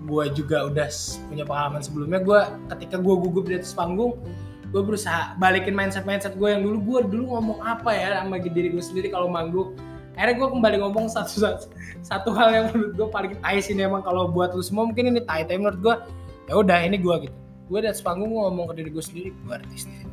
gue 0.04 0.24
juga 0.36 0.68
udah 0.68 0.88
punya 1.32 1.44
pengalaman 1.48 1.82
sebelumnya. 1.82 2.20
Gue 2.20 2.40
ketika 2.76 3.00
gue 3.00 3.16
gugup 3.16 3.46
di 3.48 3.56
atas 3.58 3.72
panggung 3.72 4.20
gue 4.66 4.82
berusaha 4.84 5.40
balikin 5.40 5.72
mindset 5.72 6.04
mindset 6.04 6.36
gue 6.36 6.50
yang 6.52 6.62
dulu. 6.66 6.78
Gue 6.84 7.00
dulu 7.08 7.24
ngomong 7.40 7.64
apa 7.64 7.96
ya 7.96 8.20
sama 8.20 8.36
diri 8.42 8.76
gue 8.76 8.84
sendiri 8.84 9.08
kalau 9.10 9.32
manggung? 9.32 9.74
Akhirnya 10.16 10.36
gue 10.40 10.48
kembali 10.48 10.76
ngomong 10.80 11.06
satu 11.12 11.44
satu, 11.44 11.66
satu 12.00 12.30
hal 12.36 12.48
yang 12.52 12.66
menurut 12.72 12.94
gue 12.96 13.08
paling 13.12 13.34
tai 13.44 13.60
sih 13.60 13.76
ini 13.76 13.84
emang 13.88 14.04
kalau 14.04 14.28
buat 14.32 14.52
lu 14.56 14.64
semua. 14.64 14.88
Mungkin 14.88 15.12
ini 15.12 15.22
tai 15.24 15.44
tapi 15.48 15.60
menurut 15.60 15.80
gue 15.80 15.96
ya 16.48 16.54
udah 16.60 16.78
ini 16.84 17.00
gue 17.00 17.16
gitu. 17.28 17.36
Gue 17.68 17.80
di 17.84 17.88
atas 17.90 18.04
panggung 18.04 18.32
gue 18.32 18.42
ngomong 18.46 18.72
ke 18.72 18.74
diri 18.84 18.90
gue 18.92 19.04
sendiri 19.04 19.30
gue 19.32 19.54
artis 19.56 19.88
nih. 19.88 20.04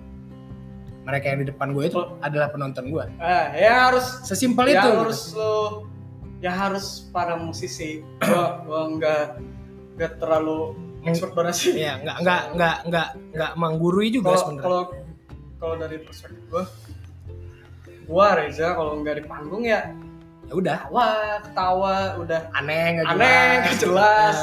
Mereka 1.02 1.24
yang 1.34 1.38
di 1.42 1.46
depan 1.50 1.74
gue 1.74 1.84
itu 1.90 1.98
adalah 2.22 2.46
penonton 2.54 2.86
gue 2.86 3.04
Ah, 3.18 3.50
ya 3.58 3.90
harus 3.90 4.06
sesimpel 4.22 4.70
ya 4.70 4.78
itu 4.78 4.86
gitu. 4.86 4.98
harus 5.02 5.20
lo 5.34 5.54
ya 6.42 6.50
harus 6.54 7.06
para 7.14 7.34
musisi. 7.38 8.02
Gua 8.22 8.62
gua 8.66 8.80
nggak 8.98 9.26
nggak 9.96 10.12
terlalu 10.18 10.76
expert 11.04 11.32
banget 11.34 11.54
sih. 11.58 11.72
Iya, 11.76 11.98
nggak 12.02 12.16
nggak 12.22 12.42
nggak 12.56 12.76
nggak 12.88 13.08
nggak 13.34 13.52
menggurui 13.58 14.08
juga 14.14 14.38
sebenarnya. 14.38 14.64
kalau 14.66 14.82
kalau 15.58 15.74
dari 15.78 15.96
perspektif 16.02 16.42
gua 16.50 16.64
gua 18.06 18.26
Reza 18.38 18.74
kalau 18.74 18.92
nggak 19.02 19.14
di 19.22 19.24
panggung 19.26 19.62
ya 19.62 19.94
Ya 20.50 20.58
udah, 20.58 20.78
ketawa 20.84 21.08
ketawa 21.48 21.96
udah 22.20 22.40
aneh 22.52 22.84
nggak 22.98 23.06
aneh 23.08 23.46
nggak 23.64 23.76
jelas. 23.80 24.36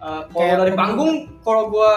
Eh, 0.00 0.22
kalau 0.32 0.54
dari 0.64 0.72
panggung 0.72 1.14
kalau 1.44 1.68
gua 1.68 1.92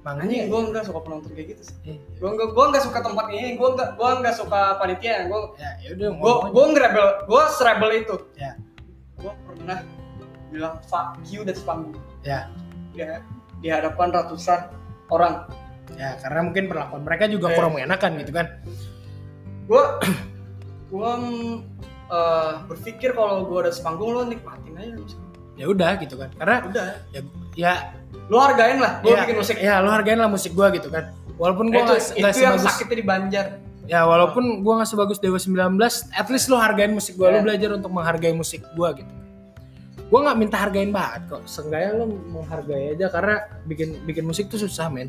Makanya 0.00 0.22
anjing 0.24 0.48
gua 0.48 0.60
nggak 0.72 0.84
suka 0.88 1.00
penonton 1.04 1.30
kayak 1.36 1.48
gitu 1.56 1.62
sih. 1.66 1.76
Iya. 1.84 1.98
gua 2.22 2.30
nggak 2.32 2.48
gua 2.56 2.64
nggak 2.72 2.84
suka 2.88 2.98
tempat 3.04 3.26
ini 3.34 3.48
gua 3.58 3.68
nggak 3.76 3.90
gua 3.98 4.10
nggak 4.22 4.34
suka 4.38 4.60
panitia. 4.80 5.28
Gua 5.28 5.40
ya 5.60 5.70
ya 5.82 5.88
udah 5.98 6.08
gue 6.08 6.16
ngomong 6.20 6.52
gue 6.54 6.64
ngerebel 6.72 7.06
gue 7.28 7.42
serebel 7.58 7.90
itu. 8.00 8.16
Ya. 8.38 8.52
gue 9.20 9.32
pernah 9.44 9.78
bilang 10.50 10.74
fuck 10.84 11.14
you 11.26 11.40
dari 11.42 11.58
panggung 11.62 11.96
Ya. 12.20 12.50
di, 12.92 13.00
di 13.60 13.68
hadapan 13.70 14.10
ratusan 14.10 14.66
orang 15.08 15.46
ya 15.94 16.14
karena 16.18 16.40
mungkin 16.44 16.66
perlakuan 16.66 17.02
mereka 17.02 17.26
juga 17.26 17.50
Eh. 17.50 17.54
kurang 17.54 17.72
mengenakan 17.74 18.10
gitu 18.18 18.32
kan. 18.32 18.46
gue 19.66 19.82
gue 20.90 21.10
eh, 22.10 22.52
berpikir 22.66 23.14
kalau 23.14 23.46
gue 23.46 23.58
ada 23.62 23.70
sepanggung 23.70 24.10
lo 24.10 24.22
nikmatin 24.26 24.74
aja. 24.74 24.98
Ya 25.54 25.66
udah 25.68 25.94
gitu 26.00 26.16
kan. 26.16 26.30
Karena 26.34 26.56
udah 26.66 26.84
ya 27.12 27.20
ya 27.54 27.72
lo 28.26 28.38
hargain 28.40 28.78
lah 28.80 28.98
gue 28.98 29.12
ya, 29.12 29.22
bikin 29.22 29.36
musik 29.36 29.54
Ya 29.60 29.78
lo 29.78 29.90
hargain 29.90 30.18
lah 30.18 30.26
musik 30.26 30.50
gua 30.50 30.70
gitu 30.72 30.90
kan. 30.90 31.14
Walaupun 31.38 31.70
gua 31.70 31.84
itu, 31.84 31.94
nggak 31.94 32.02
itu 32.02 32.20
nggak 32.20 32.34
yang 32.34 32.54
sebagus 32.58 32.66
sakitnya 32.66 32.96
di 32.96 33.06
Banjar 33.06 33.46
ya 33.86 34.00
walaupun 34.06 34.62
gua 34.62 34.82
nggak 34.82 34.90
sebagus 34.90 35.18
Dewa 35.18 35.38
19, 35.38 35.74
at 36.14 36.28
least 36.30 36.46
lo 36.46 36.56
hargain 36.56 36.90
musik 36.90 37.14
gua. 37.14 37.30
Lo 37.30 37.38
Ya. 37.38 37.42
belajar 37.42 37.70
untuk 37.74 37.90
menghargai 37.90 38.32
musik 38.32 38.62
gua 38.72 38.94
gitu. 38.94 39.10
Gua 40.10 40.26
nggak 40.26 40.38
minta 40.38 40.56
hargain 40.58 40.90
banget 40.90 41.22
kok. 41.30 41.42
Seenggaknya 41.46 42.02
lo 42.02 42.04
menghargai 42.10 42.98
aja 42.98 43.06
karena 43.08 43.46
bikin 43.64 44.02
bikin 44.04 44.26
musik 44.26 44.50
tuh 44.50 44.58
susah 44.58 44.90
men. 44.90 45.08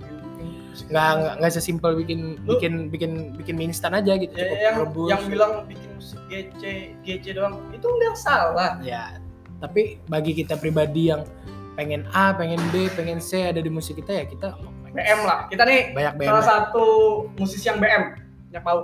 nggak 0.71 1.09
nggak 1.19 1.33
nggak 1.43 1.51
sesimpel 1.51 1.99
bikin 1.99 2.39
Lu- 2.47 2.55
bikin 2.55 2.87
bikin 2.87 3.11
bikin 3.35 3.59
mie 3.59 3.67
instan 3.67 3.91
aja 3.91 4.15
gitu 4.15 4.31
ya, 4.31 4.47
cukup 4.47 4.55
yang 4.63 4.75
rebus. 4.79 5.07
yang 5.11 5.23
bilang 5.27 5.53
bikin 5.67 5.89
musik 5.99 6.19
GC 6.31 6.61
GC 7.03 7.25
doang 7.35 7.59
itu 7.75 7.83
nggak 7.83 8.15
salah. 8.15 8.79
Ya 8.79 9.19
tapi 9.59 10.01
bagi 10.09 10.33
kita 10.33 10.55
pribadi 10.57 11.13
yang 11.13 11.27
pengen 11.77 12.07
A 12.15 12.33
pengen 12.33 12.57
B 12.73 12.87
pengen 12.97 13.21
C 13.21 13.51
ada 13.51 13.61
di 13.61 13.69
musik 13.69 13.99
kita 13.99 14.11
ya 14.11 14.25
kita 14.25 14.55
BM 14.91 15.19
lah. 15.23 15.47
Kita 15.47 15.63
nih 15.63 15.95
banyak 15.95 16.13
BM 16.19 16.29
salah 16.31 16.45
satu 16.47 16.85
musisi 17.35 17.65
yang 17.67 17.79
BM 17.79 18.03
banyak 18.51 18.63
mau. 18.63 18.79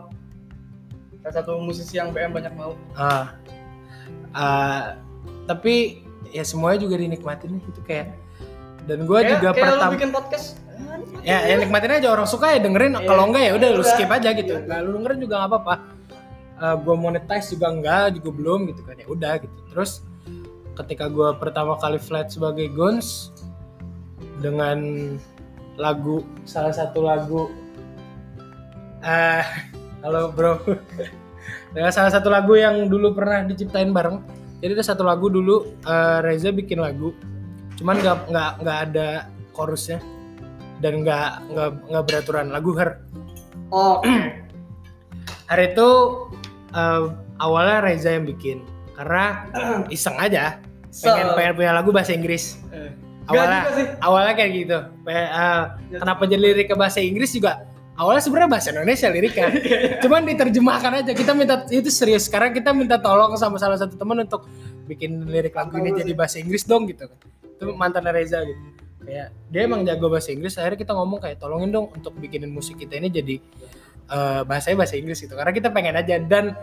Salah 1.24 1.36
satu 1.44 1.52
musisi 1.60 1.94
yang 2.00 2.16
BM 2.16 2.32
banyak 2.32 2.54
mau. 2.56 2.72
Ah. 2.96 3.36
Ah, 4.32 4.96
tapi 5.50 6.07
ya 6.32 6.44
semuanya 6.44 6.80
juga 6.84 6.96
dinikmatin 7.00 7.60
gitu 7.64 7.80
kayak 7.84 8.14
dan 8.88 9.04
gue 9.04 9.20
juga 9.28 9.52
kayak 9.52 9.68
lu 9.68 9.76
pertama 9.76 9.94
bikin 10.00 10.12
podcast 10.16 10.46
ah, 10.80 10.98
ya, 11.28 11.38
ya 11.44 11.56
nikmatin 11.60 11.92
aja 12.00 12.08
orang 12.08 12.28
suka 12.28 12.56
ya 12.56 12.60
dengerin 12.64 12.96
Iya. 12.96 13.04
kalau 13.04 13.24
enggak 13.28 13.44
ya 13.44 13.52
udah 13.60 13.70
lu 13.76 13.84
Udah. 13.84 13.90
skip 13.92 14.10
aja 14.10 14.30
gitu 14.32 14.54
Iya. 14.56 14.64
nggak 14.64 14.80
lu 14.84 14.90
dengerin 15.02 15.20
juga 15.24 15.36
nggak 15.44 15.52
apa-apa 15.52 15.76
gue 16.58 16.96
monetize 16.98 17.48
juga 17.54 17.68
enggak 17.70 18.04
juga 18.18 18.30
belum 18.34 18.60
gitu 18.74 18.82
kan 18.82 18.96
ya 18.98 19.06
udah 19.06 19.34
gitu 19.44 19.60
terus 19.70 20.02
ketika 20.74 21.06
gue 21.06 21.30
pertama 21.38 21.78
kali 21.78 22.02
flat 22.02 22.34
sebagai 22.34 22.70
Gons 22.74 23.30
dengan 24.42 24.80
lagu 25.78 26.26
salah 26.50 26.74
satu 26.74 27.06
lagu 27.06 27.50
eh 29.06 29.46
halo 30.06 30.34
bro 30.34 30.58
dengan 31.76 31.92
salah 31.94 32.10
satu 32.10 32.32
lagu 32.34 32.58
yang 32.58 32.90
dulu 32.90 33.14
pernah 33.14 33.46
diciptain 33.46 33.94
bareng 33.94 34.22
jadi 34.58 34.72
ada 34.74 34.86
satu 34.86 35.06
lagu 35.06 35.30
dulu 35.30 35.70
eh, 35.86 36.20
Reza 36.26 36.50
bikin 36.50 36.82
lagu. 36.82 37.14
Cuman 37.78 38.02
nggak 38.02 38.18
nggak 38.34 38.52
nggak 38.66 38.78
ada 38.90 39.08
chorusnya. 39.54 40.02
Dan 40.82 41.02
nggak 41.06 41.30
nggak 41.54 41.70
nggak 41.90 42.04
beraturan. 42.10 42.50
Lagu 42.50 42.74
her. 42.78 43.02
Oh 43.70 44.02
hari 45.52 45.74
itu 45.74 45.90
eh, 46.74 47.04
awalnya 47.38 47.78
Reza 47.86 48.18
yang 48.18 48.26
bikin. 48.26 48.66
Karena 48.98 49.46
iseng 49.96 50.18
aja. 50.18 50.58
Pengen 50.90 51.28
So- 51.30 51.36
pengen 51.38 51.54
punya 51.54 51.72
lagu 51.78 51.94
bahasa 51.94 52.14
Inggris. 52.14 52.58
Eh. 52.74 52.90
awalnya 53.28 53.62
awalnya 54.00 54.34
kayak 54.40 54.52
gitu. 54.56 54.80
Kenapa 56.00 56.24
jadi 56.32 56.40
lirik 56.40 56.72
ke 56.72 56.76
bahasa 56.80 57.04
Inggris 57.04 57.36
juga 57.36 57.68
awalnya 57.98 58.22
sebenarnya 58.24 58.50
bahasa 58.54 58.70
Indonesia 58.72 59.08
liriknya. 59.10 59.48
Cuman 60.06 60.22
diterjemahkan 60.24 60.92
aja. 61.04 61.12
Kita 61.12 61.34
minta 61.34 61.66
itu 61.68 61.90
serius. 61.90 62.30
Sekarang 62.30 62.54
kita 62.54 62.72
minta 62.72 63.02
tolong 63.02 63.34
sama 63.36 63.58
salah 63.58 63.76
satu 63.76 63.98
teman 63.98 64.24
untuk 64.24 64.46
bikin 64.86 65.28
lirik 65.28 65.58
lagu 65.58 65.76
ini 65.82 65.92
jadi 65.92 66.14
bahasa 66.14 66.40
Inggris 66.40 66.64
dong 66.64 66.88
gitu. 66.88 67.10
Itu 67.44 67.74
mantan 67.74 68.06
Reza 68.08 68.46
gitu. 68.46 68.62
Kayak 69.04 69.34
dia 69.50 69.62
emang 69.66 69.82
jago 69.84 70.08
bahasa 70.08 70.30
Inggris. 70.32 70.56
Akhirnya 70.62 70.80
kita 70.80 70.94
ngomong 70.94 71.20
kayak 71.20 71.38
tolongin 71.42 71.74
dong 71.74 71.90
untuk 71.92 72.14
bikinin 72.16 72.54
musik 72.54 72.78
kita 72.78 73.02
ini 73.02 73.10
jadi 73.10 73.36
eh, 74.14 74.42
bahasanya 74.46 74.78
bahasa 74.86 74.96
Inggris 74.96 75.20
gitu. 75.20 75.34
Karena 75.34 75.52
kita 75.52 75.74
pengen 75.74 75.98
aja. 75.98 76.16
Dan 76.22 76.54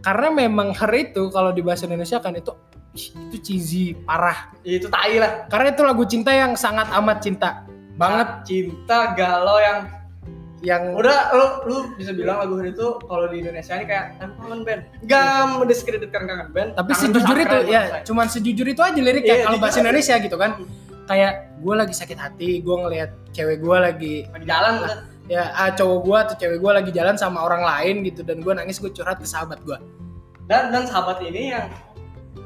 karena 0.00 0.28
memang 0.30 0.70
hari 0.76 1.10
itu 1.12 1.28
kalau 1.34 1.50
di 1.50 1.64
bahasa 1.66 1.90
Indonesia 1.90 2.22
kan 2.22 2.32
itu 2.38 2.54
itu 2.96 3.36
cheesy 3.42 3.84
parah. 4.06 4.54
Ya, 4.64 4.80
itu 4.80 4.88
tai 4.88 5.20
lah. 5.20 5.44
Karena 5.50 5.74
itu 5.74 5.82
lagu 5.84 6.04
cinta 6.08 6.32
yang 6.32 6.56
sangat 6.56 6.88
amat 6.96 7.18
cinta 7.20 7.64
banget. 7.96 8.28
Cinta 8.48 9.12
galau 9.16 9.60
yang 9.60 9.95
yang 10.60 10.96
udah 10.96 11.18
lu 11.32 11.46
lu 11.64 11.76
bisa 11.94 12.16
bilang 12.16 12.40
lagu 12.40 12.56
itu 12.58 12.86
kalau 13.02 13.28
di 13.28 13.44
Indonesia 13.44 13.76
ini 13.76 13.84
kayak 13.84 14.04
"Em, 14.18 14.30
kangen 14.34 14.60
band 14.64 14.80
gak 15.04 15.24
mendiskreditkan 15.60 16.22
kangen 16.24 16.48
band 16.48 16.70
tapi 16.72 16.90
Kangen 16.90 17.02
sejujur 17.12 17.36
itu 17.36 17.56
ya 17.66 17.82
cuman 18.02 18.26
sejujur 18.26 18.66
itu 18.66 18.80
aja 18.80 18.96
liriknya 18.96 19.34
Iya, 19.34 19.44
kalau 19.44 19.58
bahasa. 19.60 19.78
Indonesia 19.78 20.14
gitu 20.16 20.36
kan. 20.36 20.50
Kayak 21.06 21.32
gue 21.60 21.74
lagi 21.76 21.94
sakit 21.94 22.18
hati 22.18 22.50
gue 22.60 22.76
ngelihat 22.76 23.10
cewek 23.30 23.60
gue 23.60 23.76
lagi 23.78 24.14
lagi 24.26 24.44
jalan 24.44 24.74
udah. 24.80 24.98
ya 25.26 25.42
ah, 25.52 25.70
cowok 25.70 25.98
gue 26.02 26.16
atau 26.18 26.34
cewek 26.36 26.58
gue 26.58 26.72
lagi 26.72 26.90
jalan 26.90 27.14
sama 27.14 27.38
orang 27.42 27.62
lain 27.62 27.94
gitu 28.02 28.20
dan 28.22 28.40
gue 28.40 28.50
nangis 28.50 28.78
gue 28.78 28.90
curhat 28.90 29.20
ke 29.20 29.28
sahabat 29.28 29.60
gue 29.62 29.78
dan 30.46 30.70
dan 30.70 30.82
sahabat 30.82 31.20
ini 31.20 31.52
yang 31.52 31.68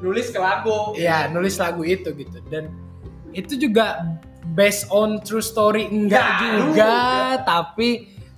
nulis 0.00 0.28
ke 0.28 0.36
lagu. 0.36 0.92
Iya 0.92 1.28
nulis 1.28 1.56
lagu 1.56 1.84
itu 1.84 2.10
gitu. 2.10 2.40
Dan 2.48 2.72
itu 3.30 3.54
juga 3.54 4.02
based 4.52 4.88
on 4.90 5.20
true 5.20 5.40
story 5.40 5.86
enggak 5.86 6.22
Enggak 6.22 6.40
juga. 6.40 6.58
juga. 6.64 6.94
tapi 7.42 7.88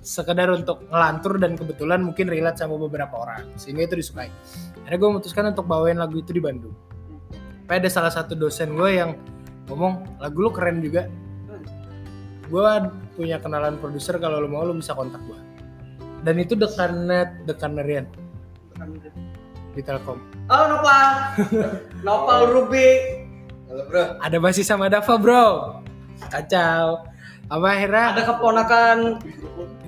sekedar 0.03 0.51
untuk 0.51 0.83
ngelantur 0.87 1.39
dan 1.39 1.55
kebetulan 1.55 2.03
mungkin 2.03 2.27
relate 2.27 2.59
sama 2.59 2.75
beberapa 2.75 3.15
orang. 3.15 3.47
Sehingga 3.55 3.87
itu 3.87 3.95
disukai. 3.95 4.27
Akhirnya 4.83 4.99
gue 4.99 5.09
memutuskan 5.09 5.43
untuk 5.49 5.63
bawain 5.63 5.95
lagu 5.95 6.19
itu 6.19 6.31
di 6.31 6.43
Bandung. 6.43 6.75
Tapi 7.63 7.79
ada 7.79 7.87
salah 7.87 8.11
satu 8.11 8.35
dosen 8.35 8.75
gue 8.75 8.89
yang 8.93 9.15
ngomong 9.71 10.19
lagu 10.19 10.37
lu 10.37 10.51
keren 10.51 10.83
juga. 10.83 11.07
Gue 12.45 12.67
punya 13.15 13.39
kenalan 13.39 13.79
produser 13.79 14.19
kalau 14.19 14.37
lo 14.37 14.47
mau 14.47 14.61
lo 14.61 14.75
bisa 14.75 14.91
kontak 14.91 15.21
gue 15.23 15.39
dan 16.23 16.39
itu 16.39 16.55
dekanet 16.55 17.35
dekanerian 17.43 18.07
di 19.71 19.81
Telkom. 19.81 20.17
Halo 20.47 20.77
Nopal. 20.77 21.07
Nopal 22.05 22.41
Ruby 22.47 22.87
Halo 23.67 23.83
bro. 23.85 24.03
ada 24.17 24.37
basis 24.39 24.65
sama 24.65 24.87
Dava 24.87 25.15
bro 25.15 25.45
kacau. 26.29 27.05
Apa 27.51 27.67
akhirnya? 27.75 28.05
Ada 28.15 28.23
keponakan 28.33 28.97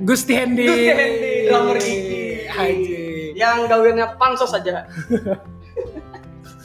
Gusti 0.04 0.36
Hendy 0.36 0.68
Gusti 0.68 0.92
Hendy, 0.92 1.34
drummer 1.48 1.78
Iki. 1.80 2.24
Anjing. 2.52 3.32
yang 3.36 3.58
gawennya 3.68 4.16
pansos 4.16 4.52
aja. 4.56 4.88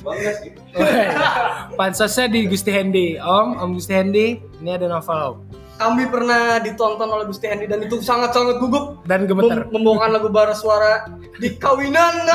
Bangga 0.00 0.32
sih. 0.40 0.50
Pansosnya 1.76 2.26
di 2.32 2.48
Gusti 2.48 2.72
Hendy 2.72 3.20
om 3.20 3.58
om 3.60 3.70
Gusti 3.76 3.92
Hendy 3.92 4.40
ini 4.60 4.70
ada 4.72 4.88
novel 4.88 5.18
om. 5.20 5.36
Kami 5.80 6.12
pernah 6.12 6.60
ditonton 6.60 7.08
oleh 7.08 7.24
Gusti 7.24 7.48
Hendy 7.48 7.64
dan 7.64 7.80
itu 7.80 8.04
sangat-sangat 8.04 8.60
gugup. 8.60 9.00
Dan 9.08 9.24
gemeter. 9.24 9.64
Mem- 9.64 9.80
membawakan 9.80 10.10
lagu 10.12 10.28
bara 10.28 10.52
suara 10.52 11.08
di 11.40 11.56
kawinan 11.56 12.28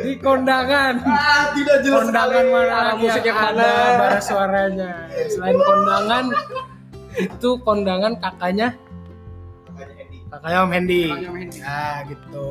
di 0.00 0.12
kondangan. 0.18 0.94
Ah, 1.04 1.52
tidak 1.52 1.76
jelas 1.84 2.08
kondangan 2.08 2.44
sekali. 2.44 2.54
mana 2.54 2.66
arah 2.66 2.82
lagi 2.84 3.02
musik 3.04 3.24
yang 3.24 3.38
ada 3.38 3.68
mana? 3.68 3.98
bara 3.98 4.20
suaranya. 4.20 4.92
Selain 5.28 5.56
kondangan 5.58 6.24
itu 7.16 7.50
kondangan 7.60 8.12
kakaknya. 8.18 8.68
Kakaknya 10.30 10.58
Om 10.62 10.70
Hendy 10.72 11.04
ah 11.66 11.96
gitu. 12.06 12.46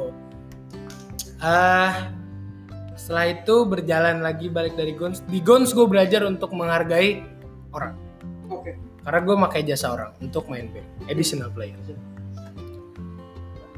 Ah 1.39 2.11
setelah 2.99 3.25
itu 3.31 3.55
berjalan 3.65 4.21
lagi 4.21 4.51
balik 4.51 4.77
dari 4.77 4.93
Gons. 4.93 5.25
Di 5.25 5.39
Gons 5.41 5.73
gue 5.73 5.87
belajar 5.87 6.27
untuk 6.27 6.53
menghargai 6.53 7.25
orang. 7.73 7.95
Oke. 8.49 8.73
karena 9.05 9.19
gue 9.25 9.35
pakai 9.49 9.61
jasa 9.65 9.93
orang 9.93 10.11
untuk 10.21 10.49
main 10.49 10.69
band 10.69 10.85
additional 11.09 11.49
player 11.53 11.77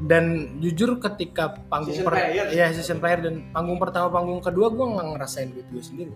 dan 0.02 0.24
jujur 0.58 0.98
ketika 0.98 1.62
panggung 1.66 1.94
Season 1.94 2.10
player. 2.10 2.46
ya 2.50 2.66
season 2.70 2.98
player 2.98 3.22
dan 3.22 3.34
panggung 3.50 3.78
pertama 3.78 4.10
panggung 4.10 4.42
kedua 4.42 4.66
gue 4.68 4.82
nggak 4.82 5.06
ngerasain 5.14 5.48
duit 5.48 5.66
gue 5.68 5.82
sendiri 5.82 6.12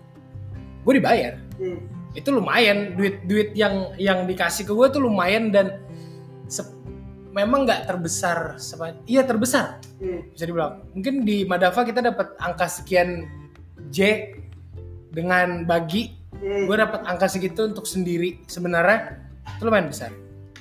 gue 0.83 0.93
dibayar 0.93 1.33
Hmm. 1.57 1.79
itu 2.11 2.29
lumayan 2.29 2.93
duit 2.93 3.23
duit 3.23 3.51
yang 3.53 3.91
yang 3.95 4.23
dikasih 4.23 4.63
ke 4.63 4.71
gue 4.71 4.87
tuh 4.89 5.01
lumayan 5.01 5.49
dan 5.49 5.79
memang 7.31 7.63
nggak 7.63 7.85
terbesar 7.85 8.57
iya 9.05 9.21
terbesar 9.21 9.77
Hmm. 9.97 10.29
bisa 10.29 10.43
dibilang 10.43 10.83
mungkin 10.91 11.23
di 11.23 11.41
Madava 11.43 11.81
kita 11.81 12.01
dapat 12.01 12.37
angka 12.37 12.67
sekian 12.67 13.25
J 13.89 14.29
dengan 15.09 15.63
bagi 15.63 16.13
Hmm. 16.37 16.69
gue 16.69 16.75
dapat 16.75 17.01
angka 17.03 17.25
segitu 17.25 17.65
untuk 17.65 17.85
sendiri 17.85 18.43
sebenarnya 18.45 19.17
itu 19.47 19.63
lumayan 19.63 19.89
besar 19.89 20.11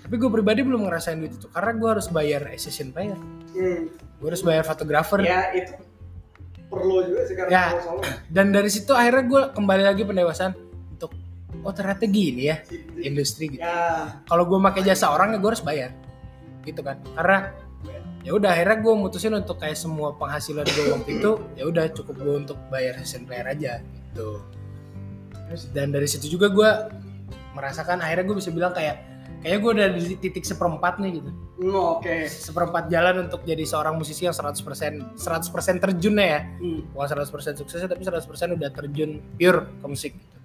tapi 0.06 0.14
gue 0.16 0.30
pribadi 0.30 0.62
belum 0.62 0.86
ngerasain 0.86 1.18
duit 1.18 1.34
itu 1.34 1.50
karena 1.50 1.74
gue 1.74 1.88
harus 1.90 2.06
bayar 2.08 2.46
session 2.54 2.88
player 2.88 3.18
Hmm. 3.50 3.90
gue 3.90 4.26
harus 4.26 4.40
bayar 4.40 4.62
fotografer 4.62 5.18
Ya 5.20 5.50
itu 5.50 5.74
perlu 6.66 7.02
juga 7.02 7.22
sih 7.24 7.34
karena 7.34 7.50
Ya. 7.50 7.64
solo. 7.76 8.00
dan 8.34 8.50
dari 8.50 8.68
situ 8.68 8.92
akhirnya 8.92 9.24
gue 9.24 9.42
kembali 9.52 9.82
lagi 9.82 10.02
pendewasaan 10.02 10.52
untuk 10.88 11.10
oh 11.58 11.72
ternyata 11.72 12.06
gini 12.06 12.46
ya 12.46 12.62
industri 12.96 13.50
gitu 13.50 13.60
Ya. 13.60 14.22
kalau 14.22 14.44
gue 14.44 14.58
pakai 14.62 14.82
jasa 14.84 15.10
orang 15.10 15.34
ya 15.34 15.38
gue 15.38 15.50
harus 15.50 15.60
bayar 15.60 15.90
gitu 16.62 16.80
kan 16.80 17.02
karena 17.12 17.50
ya 18.22 18.30
udah 18.30 18.50
akhirnya 18.52 18.78
gue 18.78 18.94
mutusin 18.96 19.32
untuk 19.32 19.56
kayak 19.56 19.74
semua 19.74 20.14
penghasilan 20.14 20.62
gue 20.64 20.86
waktu 20.92 21.10
itu 21.16 21.30
ya 21.54 21.64
udah 21.64 21.84
cukup 21.90 22.14
gue 22.16 22.34
untuk 22.40 22.58
bayar 22.68 22.94
session 22.96 23.22
player 23.22 23.46
aja 23.46 23.78
gitu 23.82 24.42
dan 25.70 25.90
dari 25.90 26.06
situ 26.06 26.26
juga 26.28 26.46
gue 26.48 26.70
merasakan 27.54 27.98
akhirnya 27.98 28.24
gue 28.24 28.36
bisa 28.36 28.50
bilang 28.50 28.70
kayak 28.70 28.98
kayak 29.46 29.62
gue 29.62 29.72
udah 29.78 29.88
di 29.94 30.14
titik 30.18 30.42
seperempat 30.42 30.98
nih 30.98 31.22
gitu 31.22 31.30
Hmm, 31.56 32.02
Oke. 32.02 32.26
seperempat 32.26 32.90
jalan 32.90 33.30
untuk 33.30 33.46
jadi 33.46 33.62
seorang 33.62 33.94
musisi 33.94 34.26
yang 34.26 34.34
100% 34.34 35.14
100% 35.14 35.78
terjun 35.78 36.18
ya 36.18 36.42
Hmm. 36.58 36.82
bukan 36.90 37.06
100% 37.06 37.54
suksesnya 37.62 37.86
tapi 37.86 38.02
100% 38.02 38.26
udah 38.58 38.70
terjun 38.74 39.22
pure 39.38 39.70
ke 39.78 39.86
musik 39.86 40.12
gitu. 40.18 40.36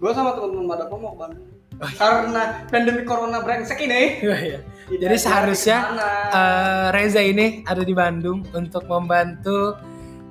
Gue 0.00 0.10
sama 0.16 0.32
teman-teman 0.32 0.64
Madapa 0.64 0.94
mau 0.96 1.12
ke 1.12 1.18
Bandung. 1.20 1.46
Oh, 1.78 1.86
iya. 1.86 1.94
Karena 1.94 2.42
pandemi 2.66 3.02
corona 3.06 3.38
brengsek 3.38 3.78
ini. 3.82 4.18
Iya. 4.18 4.58
kita 4.88 4.98
Jadi 5.04 5.16
seharusnya. 5.20 5.78
Eh, 6.32 6.86
Reza 6.90 7.22
ini 7.22 7.62
ada 7.62 7.82
di 7.86 7.94
Bandung 7.94 8.42
untuk 8.50 8.82
membantu 8.88 9.76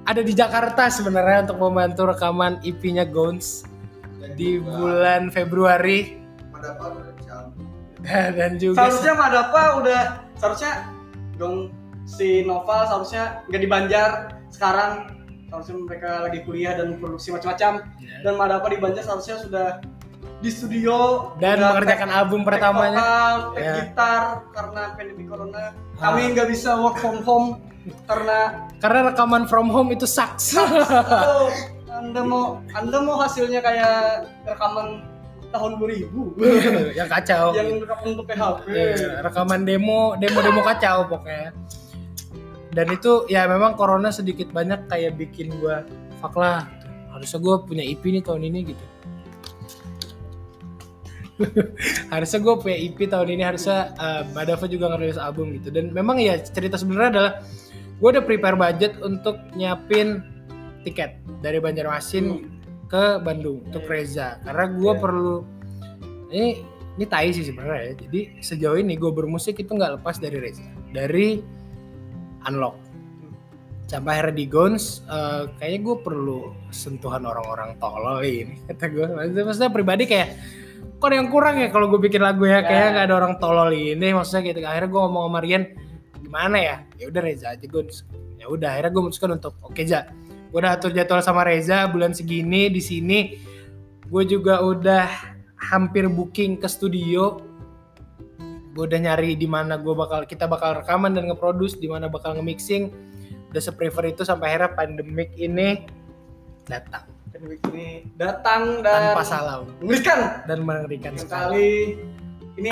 ada 0.03 0.23
di 0.23 0.31
Jakarta 0.31 0.87
sebenarnya 0.87 1.51
untuk 1.51 1.59
membantu 1.61 2.07
rekaman 2.07 2.63
EP-nya 2.63 3.07
Gons 3.07 3.67
di 4.35 4.59
bulan 4.59 5.31
Februari 5.31 6.15
dan 7.99 8.51
juga 8.55 8.77
seharusnya 8.79 9.13
Madapa 9.13 9.61
udah 9.77 10.01
seharusnya 10.35 10.73
dong 11.35 11.73
si 12.03 12.41
Noval 12.41 12.85
seharusnya 12.85 13.23
nggak 13.45 13.61
di 13.61 13.67
Banjar 13.67 14.09
sekarang 14.47 14.91
seharusnya 15.47 15.75
mereka 15.79 16.09
lagi 16.21 16.39
kuliah 16.43 16.73
dan 16.73 16.97
produksi 16.97 17.31
macam-macam 17.31 17.83
Ya. 17.97 18.21
dan 18.21 18.33
Madapa 18.35 18.67
di 18.67 18.77
Banjar 18.77 19.03
seharusnya 19.03 19.37
sudah 19.39 19.67
di 20.37 20.49
studio 20.49 21.31
dan 21.35 21.57
mengerjakan 21.57 22.05
take- 22.05 22.19
album 22.19 22.41
pertamanya. 22.43 23.01
take 23.51 23.57
Ya. 23.59 23.73
gitar 23.81 24.21
karena 24.51 24.81
pandemi 24.93 25.23
corona 25.25 25.57
Ah. 25.57 25.71
kami 25.99 26.31
nggak 26.31 26.47
bisa 26.47 26.77
work 26.77 26.97
from 26.97 27.21
home 27.21 27.57
karena 28.05 28.69
Karena 28.77 29.09
rekaman 29.09 29.47
from 29.47 29.67
home 29.67 29.89
itu 29.89 30.05
sucks. 30.05 30.53
oh, 30.53 31.49
anda 31.97 32.21
mau 32.21 32.61
anda 32.69 32.97
mau 33.01 33.17
hasilnya 33.17 33.57
kayak 33.57 33.97
rekaman 34.45 35.01
tahun 35.53 35.71
2000 35.79 36.07
yang 36.99 37.09
kacau. 37.09 37.55
yang 37.55 37.67
rekaman 37.81 38.07
untuk 38.13 38.25
PHP 38.27 38.65
Iya, 38.71 39.09
rekaman 39.23 39.61
demo, 39.63 40.13
demo-demo 40.19 40.61
kacau 40.63 41.07
pokoknya. 41.07 41.55
Dan 42.71 42.87
itu 42.93 43.25
ya 43.31 43.49
memang 43.49 43.73
corona 43.73 44.13
sedikit 44.13 44.53
banyak 44.53 44.85
kayak 44.91 45.17
bikin 45.17 45.55
gua 45.57 45.81
fuck 46.21 46.37
lah. 46.37 46.67
Harusnya 47.09 47.39
gua 47.41 47.55
punya 47.65 47.81
EP 47.81 48.03
nih 48.03 48.21
tahun 48.21 48.45
ini 48.47 48.59
gitu. 48.75 48.85
harusnya 52.13 52.39
gue 52.41 52.55
punya 52.57 52.77
EP 52.81 52.97
tahun 52.97 53.29
ini 53.37 53.43
harusnya 53.45 53.93
uh, 54.01 54.25
Madava 54.33 54.65
juga 54.65 54.89
ngerilis 54.89 55.21
album 55.21 55.53
gitu 55.61 55.69
dan 55.69 55.93
memang 55.93 56.17
ya 56.17 56.41
cerita 56.41 56.81
sebenarnya 56.81 57.09
adalah 57.13 57.31
gue 57.97 58.09
udah 58.09 58.23
prepare 58.25 58.57
budget 58.57 58.97
untuk 59.05 59.37
nyiapin 59.53 60.25
tiket 60.81 61.21
dari 61.41 61.61
Banjarmasin 61.61 62.56
ke 62.87 63.19
Bandung 63.19 63.63
untuk 63.63 63.83
Reza. 63.85 64.39
Karena 64.41 64.65
gue 64.69 64.91
Iya. 64.91 64.99
perlu 64.99 65.35
ini 66.29 66.47
ini 66.97 67.05
tai 67.05 67.29
sih 67.29 67.43
sebenarnya 67.43 67.81
ya. 67.83 67.93
Jadi 68.01 68.19
sejauh 68.41 68.75
ini 68.75 68.95
gue 68.95 69.11
bermusik 69.11 69.59
itu 69.59 69.69
nggak 69.69 70.01
lepas 70.01 70.17
dari 70.17 70.37
Reza. 70.37 70.65
Dari 70.89 71.39
unlock. 72.43 72.75
Sampai 73.87 74.19
akhirnya 74.19 74.35
di 74.35 74.45
Gons 74.47 75.03
eh, 75.05 75.47
kayaknya 75.55 75.79
gue 75.81 75.95
perlu 76.01 76.39
sentuhan 76.69 77.23
orang-orang 77.23 77.75
tolol 77.77 78.19
ini 78.19 78.59
kata 78.67 78.85
gue 78.87 79.05
maksudnya, 79.07 79.43
maksudnya 79.47 79.71
pribadi 79.71 80.03
kayak 80.03 80.29
kok 80.97 81.07
ada 81.07 81.15
yang 81.15 81.29
kurang 81.29 81.55
ya 81.55 81.69
kalau 81.69 81.87
gue 81.87 82.01
bikin 82.01 82.19
lagu 82.19 82.43
ya? 82.43 82.59
Kayak 82.59 82.83
Ya. 82.83 82.91
nggak 82.91 83.05
ada 83.07 83.15
orang 83.15 83.33
tolol 83.37 83.71
ini 83.71 84.11
maksudnya 84.11 84.41
gitu. 84.45 84.59
Akhirnya 84.61 84.89
gue 84.89 85.01
ngomong 85.01 85.23
sama 85.27 85.39
Rian 85.39 85.63
gimana 86.19 86.57
ya? 86.57 86.75
Ya 86.97 87.05
udah 87.07 87.21
Reza 87.21 87.47
aja 87.55 87.63
Gons. 87.63 88.03
Ya 88.35 88.45
udah 88.47 88.69
akhirnya 88.75 88.91
gue 88.91 89.01
memutuskan 89.01 89.31
untuk 89.33 89.53
oke 89.61 89.81
ja 89.81 90.03
gue 90.47 90.57
udah 90.57 90.79
atur 90.79 90.91
jadwal 90.95 91.19
sama 91.19 91.43
Reza 91.43 91.87
bulan 91.91 92.15
segini 92.15 92.71
di 92.71 92.79
sini. 92.79 93.19
Gue 94.07 94.23
juga 94.23 94.63
udah 94.63 95.07
hampir 95.71 96.07
booking 96.07 96.61
ke 96.61 96.67
studio. 96.71 97.43
Gue 98.71 98.83
udah 98.87 98.99
nyari 99.01 99.35
di 99.35 99.49
mana 99.49 99.75
gue 99.75 99.91
bakal 99.91 100.23
kita 100.23 100.45
bakal 100.45 100.79
rekaman 100.79 101.17
dan 101.17 101.27
ngeproduce 101.27 101.75
di 101.75 101.91
mana 101.91 102.07
bakal 102.07 102.37
nge-mixing. 102.37 102.93
Udah 103.51 103.61
se-prefer 103.63 104.13
itu 104.13 104.23
sampai 104.23 104.55
akhirnya 104.55 104.71
pandemik 104.77 105.33
ini 105.35 105.83
datang. 106.69 107.03
Pandemi 107.27 107.57
ini 107.73 107.87
datang 108.15 108.79
dan 108.85 109.17
tanpa 109.17 109.23
salah 109.25 109.55
mengerikan. 109.83 110.19
Dan 110.45 110.63
mengerikan 110.63 111.13
sekali. 111.19 111.27
sekali. 111.27 111.71
Ini 112.57 112.71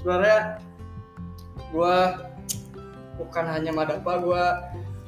sebenarnya 0.00 0.40
gua 1.70 1.96
bukan 3.18 3.44
hanya 3.46 3.70
Madapa 3.74 4.12
gua 4.20 4.44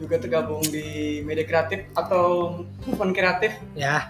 juga 0.00 0.16
tergabung 0.16 0.64
di 0.64 1.20
media 1.20 1.44
kreatif 1.44 1.84
atau 1.92 2.56
movement 2.88 3.12
kreatif 3.12 3.52
ya. 3.76 4.08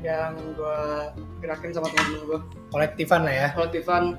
yang 0.00 0.32
gua 0.56 1.12
gerakin 1.44 1.76
sama 1.76 1.92
temen-temen 1.92 2.24
gua. 2.24 2.40
Kolektifan 2.72 3.28
lah 3.28 3.34
ya. 3.36 3.48
Kolektifan. 3.52 4.16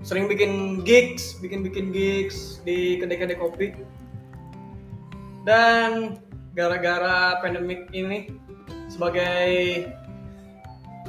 Sering 0.00 0.24
bikin 0.32 0.80
gigs 0.80 1.36
bikin 1.44 1.60
bikin 1.60 1.92
gigs 1.92 2.64
di 2.64 2.96
kedai-kedai 2.96 3.36
kopi. 3.36 3.76
Dan 5.44 6.16
gara-gara 6.56 7.36
pandemik 7.44 7.92
ini 7.92 8.32
sebagai 8.88 9.84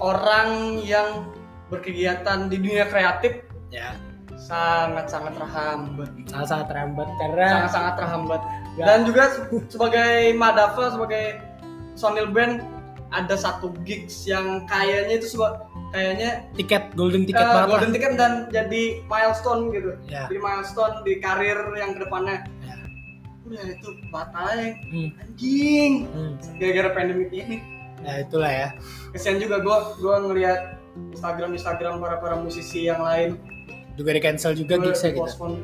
orang 0.04 0.84
yang 0.84 1.32
berkegiatan 1.72 2.52
di 2.52 2.60
dunia 2.60 2.84
kreatif 2.92 3.48
ya. 3.72 3.96
sangat-sangat 4.40 5.36
terhambat. 5.36 6.10
Salah 6.32 6.48
sangat 6.48 6.68
terhambat 6.72 7.08
karena 7.20 7.48
sangat-sangat 7.68 7.94
terhambat. 8.00 8.42
Dan 8.82 9.00
juga 9.04 9.24
se- 9.30 9.48
sebagai 9.68 10.12
Madava 10.34 10.86
sebagai 10.90 11.42
personil 11.92 12.28
band 12.28 12.64
ada 13.10 13.34
satu 13.34 13.74
gigs 13.82 14.24
yang 14.24 14.64
kayaknya 14.66 15.18
itu 15.18 15.34
seba- 15.34 15.66
kayaknya 15.90 16.46
tiket 16.54 16.94
golden 16.94 17.26
tiket 17.26 17.42
banget 17.42 17.68
golden 17.68 17.84
lah. 17.84 17.96
ticket 17.96 18.14
dan 18.16 18.34
jadi 18.48 18.82
milestone 19.04 19.62
gitu. 19.72 19.92
Ya. 20.06 20.26
Jadi 20.26 20.38
milestone 20.38 20.96
di 21.02 21.18
karir 21.18 21.58
yang 21.74 21.98
ke 21.98 22.06
depannya 22.06 22.46
Ya. 22.62 22.76
udah 23.44 23.64
itu 23.68 23.90
batalnya. 24.08 24.70
Hmm, 24.88 25.10
anjing. 25.18 25.92
Hmm. 26.08 26.34
gara-gara 26.56 26.90
pandemi 26.94 27.26
ini. 27.32 27.58
Ya 28.00 28.22
itulah 28.22 28.48
ya. 28.48 28.68
Kesian 29.12 29.42
juga 29.42 29.60
gue 29.60 29.78
gue 29.98 30.16
ngelihat 30.24 30.62
Instagram 31.12 31.52
Instagram 31.52 31.94
para 31.98 32.16
para 32.16 32.36
musisi 32.38 32.86
yang 32.86 33.02
lain. 33.02 33.36
Juga 33.98 34.14
di 34.14 34.22
cancel 34.22 34.54
juga 34.54 34.78
Gua 34.78 34.86
gigsnya 34.88 35.12
gitu. 35.12 35.60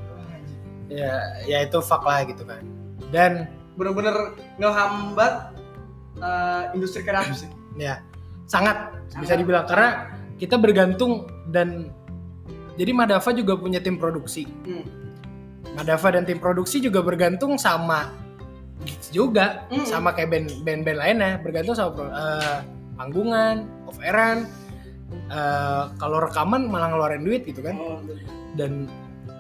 ya 0.86 1.18
ya 1.46 1.58
itu 1.62 1.78
fuck 1.80 2.02
lah 2.02 2.22
gitu 2.24 2.44
kan 2.44 2.62
dan 3.16 3.48
bener-bener 3.80 4.36
ngehambat 4.60 5.56
eh, 6.20 6.64
industri 6.76 7.00
kreatif 7.02 7.48
sih 7.48 7.52
ya 7.76 8.04
sangat 8.46 8.92
bisa 9.16 9.32
Sangat. 9.32 9.40
dibilang 9.40 9.66
karena 9.66 9.90
kita 10.36 10.60
bergantung 10.60 11.24
dan 11.50 11.88
jadi 12.76 12.92
Madava 12.92 13.32
juga 13.32 13.56
punya 13.56 13.80
tim 13.80 13.96
produksi 13.96 14.44
Hmm. 14.68 14.84
Madava 15.74 16.08
dan 16.12 16.24
tim 16.24 16.40
produksi 16.40 16.80
juga 16.80 17.00
bergantung 17.00 17.56
sama 17.56 18.12
gigs 18.84 19.10
juga 19.10 19.66
Mm. 19.68 19.88
sama 19.88 20.12
kayak 20.12 20.30
band 20.30 20.48
band 20.62 20.82
band 20.84 21.00
lainnya 21.00 21.32
bergantung 21.40 21.74
sama 21.74 22.12
eh, 22.12 22.58
panggungan 22.96 23.64
off 23.84 23.98
airan 24.00 24.46
eh, 25.28 25.84
kalau 25.96 26.20
rekaman 26.22 26.68
malah 26.68 26.92
ngeluarin 26.92 27.24
duit 27.24 27.44
gitu 27.44 27.60
kan 27.60 27.76
Oh, 27.76 28.00
dan 28.56 28.88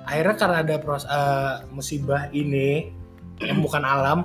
akhirnya 0.03 0.35
karena 0.35 0.57
ada 0.61 0.75
pros, 0.77 1.03
eh, 1.03 1.55
musibah 1.69 2.27
ini 2.31 2.91
bukan 3.37 3.83
alam 3.83 4.19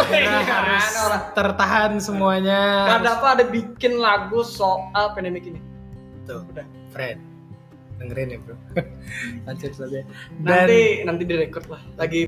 akhirnya 0.00 0.32
Iya, 0.32 0.48
harus 0.48 0.86
orang. 0.98 1.22
tertahan 1.32 1.92
semuanya 1.98 2.60
ada 2.96 3.20
apa 3.20 3.26
ada 3.36 3.44
bikin 3.46 3.96
lagu 3.96 4.40
soal 4.42 4.88
pandemik 5.12 5.44
ini. 5.44 5.60
tuh 6.22 6.40
Udah. 6.46 6.64
friend 6.88 7.20
dengerin 7.96 8.32
ya 8.32 8.38
bro 8.40 8.56
lanjut 9.46 9.72
saja 9.72 10.00
dan 10.38 10.64
Nanti 10.64 10.80
nanti 11.04 11.22
direkod 11.22 11.68
lah. 11.68 11.80
Lagi 11.94 12.24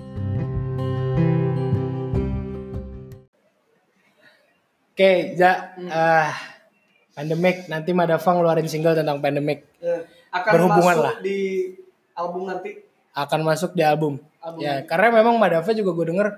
oke 4.93 5.11
ja 5.35 5.73
Hmm. 5.75 5.89
ah 5.89 6.33
pandemic 7.13 7.67
nanti 7.67 7.91
Madava 7.93 8.31
ngeluarin 8.31 8.69
single 8.69 8.93
tentang 8.95 9.19
pandemic 9.19 9.65
eh, 9.81 10.05
akan 10.31 10.51
Berhubungan 10.51 10.95
masuk 10.95 11.05
lah. 11.07 11.15
di 11.21 11.39
album 12.15 12.43
nanti. 12.47 12.71
akan 13.13 13.41
masuk 13.43 13.71
di 13.73 13.83
album 13.83 14.13
Album 14.43 14.59
ya 14.61 14.82
karena 14.84 15.09
memang 15.22 15.34
Madava 15.38 15.70
juga 15.70 15.90
gue 15.95 16.07
denger 16.11 16.28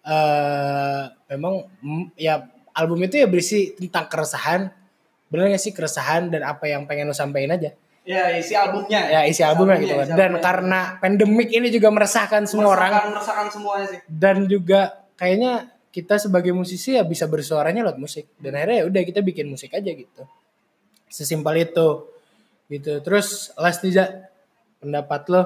eh 0.00 1.02
memang 1.28 1.66
mm, 1.82 2.04
ya 2.16 2.46
album 2.72 3.02
itu 3.04 3.20
ya 3.20 3.26
berisi 3.28 3.74
tentang 3.76 4.06
keresahan. 4.08 4.70
Bener 5.30 5.52
gak 5.54 5.62
sih? 5.62 5.70
Keresahan 5.74 6.30
dan 6.32 6.42
apa 6.42 6.66
yang 6.66 6.86
pengen 6.88 7.10
lo 7.10 7.14
sampein 7.14 7.50
aja. 7.50 7.70
Ya 8.02 8.32
isi 8.34 8.56
albumnya. 8.56 9.06
ya. 9.06 9.20
Isi 9.28 9.44
albumnya 9.44 9.76
gitu 9.78 9.94
kan. 9.94 10.06
isi 10.08 10.14
dan 10.16 10.20
albumnya. 10.34 10.42
karena 10.42 10.80
pandemik 10.98 11.50
ini 11.52 11.68
juga 11.68 11.92
meresahkan 11.92 12.48
semua 12.48 12.72
orang. 12.74 12.90
Meresahkan- 12.90 13.12
meresahkan 13.12 13.46
semuanya 13.52 13.86
sih. 13.92 14.00
dan 14.08 14.36
juga 14.48 14.80
kayaknya 15.14 15.52
kita 15.90 16.22
sebagai 16.22 16.54
musisi 16.54 16.94
ya 16.96 17.02
bisa 17.02 17.26
bersuaranya 17.28 17.82
lewat 17.84 17.98
musik. 18.00 18.24
Dan 18.40 18.56
akhirnya 18.56 18.82
ya 18.82 18.84
udah 18.88 19.02
kita 19.04 19.20
bikin 19.20 19.46
musik 19.50 19.70
aja 19.74 19.90
gitu. 19.90 20.22
Sesimpel 21.10 21.66
itu. 21.66 21.88
Gitu. 22.70 23.02
Terus 23.02 23.50
last 23.58 23.82
nih 23.82 23.92
Ja, 23.94 24.06
pendapat 24.80 25.26
lo 25.28 25.42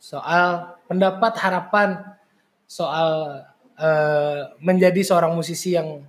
soal 0.00 0.74
pendapat 0.94 1.32
harapan 1.36 1.88
soal 2.64 3.42
eh, 3.74 4.40
menjadi 4.62 5.02
seorang 5.02 5.34
musisi 5.34 5.74
yang 5.74 6.06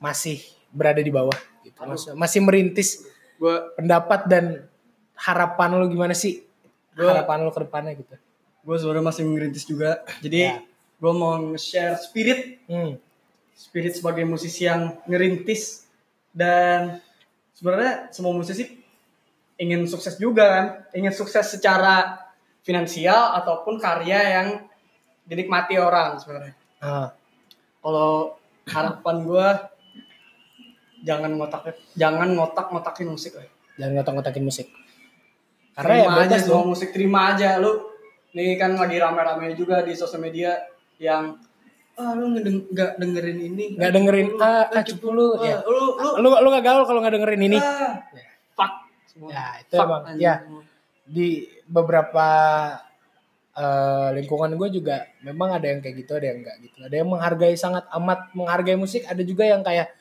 masih 0.00 0.40
berada 0.72 0.98
di 0.98 1.12
bawah 1.12 1.36
gitu. 1.62 1.76
Maksudnya 1.78 2.16
masih 2.16 2.40
merintis 2.40 3.04
Gue 3.36 3.58
pendapat 3.76 4.24
dan 4.24 4.64
harapan 5.18 5.74
lo 5.74 5.84
gimana 5.86 6.14
sih? 6.14 6.40
Gua- 6.94 7.10
harapan 7.12 7.42
lo 7.42 7.50
ke 7.50 7.60
depannya 7.60 7.92
gitu. 7.94 8.16
gue 8.62 8.76
sebenarnya 8.78 9.02
masih 9.04 9.22
ngerintis 9.26 9.64
juga. 9.66 10.06
Jadi 10.22 10.38
Ya. 10.40 10.62
gue 10.96 11.12
mau 11.12 11.34
nge-share 11.50 11.98
spirit. 11.98 12.62
Hmm. 12.66 12.94
spirit 13.52 13.94
sebagai 13.94 14.24
musisi 14.24 14.64
yang 14.64 14.96
ngerintis 15.04 15.84
dan 16.32 16.98
sebenarnya 17.52 18.08
semua 18.10 18.32
musisi 18.32 18.80
ingin 19.54 19.84
sukses 19.84 20.16
juga 20.16 20.44
kan? 20.48 20.66
Ingin 20.94 21.12
sukses 21.12 21.46
secara 21.46 22.16
finansial 22.62 23.36
ataupun 23.42 23.76
karya 23.78 24.40
yang 24.40 24.48
dinikmati 25.26 25.78
orang 25.78 26.18
sebenarnya. 26.18 26.54
Ah, 26.82 27.10
kalau 27.82 28.38
harapan 28.66 29.16
gue 29.26 29.46
jangan 31.02 31.30
ngotak 31.34 31.74
jangan 31.98 32.28
ngotak 32.34 32.66
ngotakin 32.70 33.08
musik 33.10 33.34
lah. 33.34 33.46
Jangan 33.78 33.92
ngotak-ngotakin 33.98 34.44
musik. 34.46 34.66
Karena 35.72 36.04
terima 36.04 36.12
ya 36.14 36.22
aja 36.28 36.36
semua 36.38 36.60
dong. 36.62 36.68
musik 36.70 36.88
terima 36.94 37.20
aja. 37.34 37.48
Lu 37.58 37.72
nih 38.36 38.54
kan 38.60 38.76
lagi 38.76 38.96
rame-rame 39.00 39.56
juga 39.58 39.82
di 39.82 39.92
sosial 39.96 40.22
media 40.22 40.54
yang 41.02 41.34
ah 41.98 42.12
lu 42.14 42.30
nggak 42.36 43.00
dengerin 43.00 43.38
ini. 43.40 43.64
Nggak 43.76 43.92
dengerin 43.92 44.28
Lu- 44.36 44.40
ah, 44.40 44.64
lu 44.70 44.78
ah 44.78 44.84
cupu 44.84 45.08
lu 45.10 45.26
ya. 45.42 45.58
lu 45.66 45.96
lu. 45.98 46.08
Lu 46.22 46.28
lu 46.30 46.48
gak 46.52 46.64
gaul 46.64 46.84
kalau 46.86 47.00
nggak 47.02 47.14
dengerin 47.18 47.42
ini. 47.50 47.58
Ah, 47.58 48.04
fuck 48.54 48.72
semua. 49.08 49.28
ya 49.32 49.44
itu 49.64 49.74
Fuck, 49.74 49.86
emang 49.88 50.02
ya. 50.20 50.34
Di 51.04 51.44
beberapa 51.66 52.26
eh, 53.52 54.08
lingkungan 54.16 54.56
gue 54.56 54.68
juga 54.72 55.08
memang 55.20 55.56
ada 55.56 55.66
yang 55.68 55.80
kayak 55.80 55.96
gitu 56.00 56.12
ada 56.16 56.26
yang 56.32 56.38
enggak 56.40 56.56
gitu. 56.62 56.78
Ada 56.80 56.94
yang 56.94 57.08
menghargai 57.10 57.54
sangat 57.54 57.84
amat 57.92 58.32
menghargai 58.32 58.76
musik. 58.76 59.04
Ada 59.04 59.22
juga 59.22 59.44
yang 59.44 59.60
kayak 59.60 59.92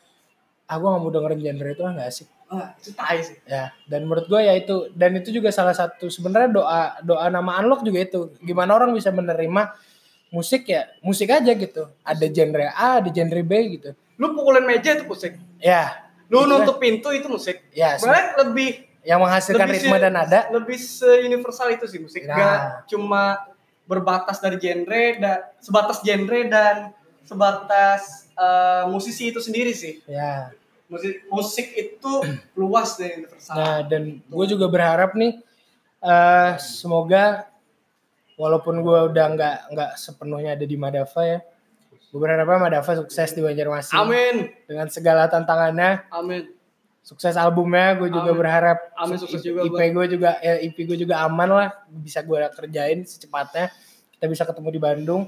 ah 0.72 0.80
gue 0.80 0.88
gak 0.88 1.02
mau 1.04 1.12
dengerin 1.12 1.40
genre 1.44 1.70
itu 1.70 1.84
ah 1.84 1.92
nggak 1.92 2.08
asik. 2.08 2.28
Ah 2.48 2.68
itu 2.80 2.92
tai 2.92 3.20
sih. 3.20 3.36
Ya 3.44 3.76
dan 3.88 4.08
menurut 4.08 4.28
gue 4.28 4.40
ya 4.40 4.54
itu 4.56 4.88
dan 4.96 5.12
itu 5.16 5.32
juga 5.32 5.52
salah 5.52 5.76
satu 5.76 6.08
sebenarnya 6.08 6.50
doa 6.52 6.82
doa 7.04 7.28
nama 7.28 7.60
unlock 7.60 7.84
juga 7.84 8.00
itu. 8.04 8.32
Gimana 8.40 8.76
orang 8.76 8.96
bisa 8.96 9.12
menerima 9.12 9.76
musik 10.32 10.64
ya 10.68 10.88
musik 11.04 11.28
aja 11.28 11.52
gitu. 11.52 11.92
Ada 12.08 12.26
genre 12.32 12.72
A 12.72 13.04
ada 13.04 13.10
genre 13.12 13.42
B 13.44 13.54
gitu. 13.76 13.92
Lu 14.16 14.32
pukulin 14.32 14.64
meja 14.64 14.96
itu 14.96 15.04
musik. 15.04 15.36
Ya. 15.60 16.08
Lu 16.32 16.48
Gitu 16.48 16.56
nutup 16.56 16.78
pintu 16.80 17.12
itu 17.12 17.28
musik. 17.28 17.68
Ya 17.76 18.00
se- 18.00 18.08
sebenarnya 18.08 18.48
lebih 18.48 18.70
yang 19.02 19.20
menghasilkan 19.22 19.66
lebih 19.66 19.82
ritme 19.82 19.98
se- 19.98 20.04
dan 20.04 20.14
nada? 20.14 20.40
lebih 20.54 20.78
se-universal 20.78 21.68
itu 21.74 21.86
sih 21.90 22.00
musik. 22.02 22.22
Nah. 22.26 22.38
Gak 22.38 22.62
cuma 22.94 23.24
berbatas 23.90 24.38
dari 24.38 24.62
genre 24.62 25.06
dan 25.18 25.40
sebatas 25.58 25.98
genre 26.06 26.40
dan 26.48 26.76
sebatas 27.26 28.30
eh, 28.38 28.84
musisi 28.88 29.34
itu 29.34 29.42
sendiri 29.42 29.74
sih. 29.74 30.06
Ya. 30.06 30.54
Musik 30.86 31.26
musik 31.34 31.68
itu 31.74 32.14
luas 32.60 32.96
dan 32.96 33.26
universal. 33.26 33.56
Nah 33.58 33.78
dan 33.86 34.22
gue 34.22 34.46
juga 34.46 34.66
berharap 34.70 35.18
nih 35.18 35.42
eh 36.02 36.52
semoga 36.58 37.46
walaupun 38.38 38.82
gue 38.82 39.00
udah 39.14 39.26
nggak 39.38 39.58
nggak 39.70 39.92
sepenuhnya 40.02 40.58
ada 40.58 40.66
di 40.66 40.74
Madava 40.74 41.22
ya 41.22 41.46
gue 42.10 42.20
berharap 42.20 42.50
Madava 42.58 42.92
sukses 43.06 43.38
di 43.38 43.42
Banjarmasin. 43.42 43.98
Amin. 43.98 44.50
Dengan 44.66 44.90
segala 44.90 45.30
tantangannya. 45.30 46.10
Amin 46.12 46.61
sukses 47.02 47.34
albumnya 47.34 47.98
gue 47.98 48.14
juga 48.14 48.30
Amin. 48.30 48.40
berharap 48.40 48.78
Amin, 48.94 49.18
sukses 49.18 49.42
juga, 49.42 49.66
IP 49.66 49.80
gue 49.92 50.06
juga 50.18 50.38
ya 50.38 50.62
IP 50.62 50.78
gue 50.86 50.98
juga 51.02 51.26
aman 51.26 51.50
lah 51.50 51.70
bisa 51.90 52.22
gue 52.22 52.38
kerjain 52.54 53.02
secepatnya. 53.04 53.74
Kita 54.16 54.26
bisa 54.30 54.44
ketemu 54.46 54.70
di 54.70 54.80
Bandung. 54.82 55.24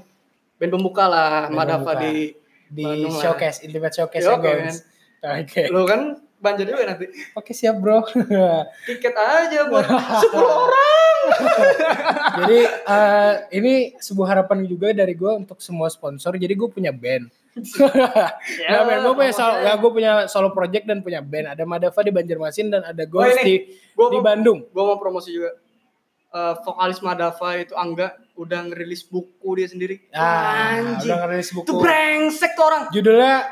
Band 0.54 0.70
pembuka 0.70 1.04
lah 1.10 1.50
pembuka. 1.50 1.98
di 1.98 2.30
di 2.70 2.84
Bandung 2.86 3.14
lah. 3.18 3.22
showcase 3.26 3.58
Intimate 3.66 3.94
Showcase 3.94 4.22
Yo, 4.22 4.30
ya 4.30 4.36
oke, 4.38 4.46
guys 4.46 4.76
oke. 5.24 5.62
Lu 5.72 5.82
kan 5.88 6.00
banjir 6.38 6.68
juga 6.68 6.84
nanti. 6.84 7.08
Oke 7.34 7.56
siap 7.56 7.80
bro. 7.80 8.04
Tiket 8.86 9.14
aja 9.16 9.66
buat 9.66 9.84
10 10.30 10.36
orang. 10.36 11.18
Jadi 12.44 12.58
eh, 12.68 13.34
ini 13.58 13.74
sebuah 13.96 14.28
harapan 14.36 14.62
juga 14.68 14.92
dari 14.92 15.16
gue 15.16 15.32
untuk 15.32 15.58
semua 15.58 15.88
sponsor. 15.88 16.36
Jadi 16.36 16.54
gue 16.54 16.68
punya 16.68 16.92
band 16.92 17.32
Ya, 18.60 18.82
Nah, 18.82 18.98
gue 19.00 19.14
punya 19.14 19.30
solo, 19.30 19.54
ya, 19.56 19.72
gue 19.74 19.90
punya 19.90 20.12
solo 20.26 20.50
project 20.50 20.84
dan 20.84 21.00
punya 21.00 21.20
band. 21.20 21.52
Ada 21.52 21.62
Madava 21.62 22.00
di 22.00 22.10
Banjarmasin 22.10 22.66
dan 22.68 22.82
ada 22.82 23.02
Oh, 23.04 23.08
Ghost 23.08 23.38
ini. 23.38 23.44
di 23.44 23.54
Gua 23.92 24.08
di 24.08 24.16
mau- 24.16 24.24
Bandung. 24.24 24.58
gue 24.64 24.84
mau 24.84 24.96
promosi 24.96 25.30
juga 25.30 25.54
Eh, 26.28 26.54
vokalis 26.60 26.98
Madava 26.98 27.54
itu 27.54 27.70
Angga 27.72 28.10
udah 28.34 28.66
ngerilis 28.66 29.06
buku 29.06 29.54
dia 29.54 29.64
sendiri 29.64 30.02
Ah, 30.10 30.74
anjing 30.74 31.06
udah 31.06 31.16
ngerilis 31.22 31.50
buku. 31.52 31.62
itu 31.62 31.74
brengsek 31.78 32.50
tuh 32.52 32.64
orang 32.64 32.82
Judulnya 32.90 33.46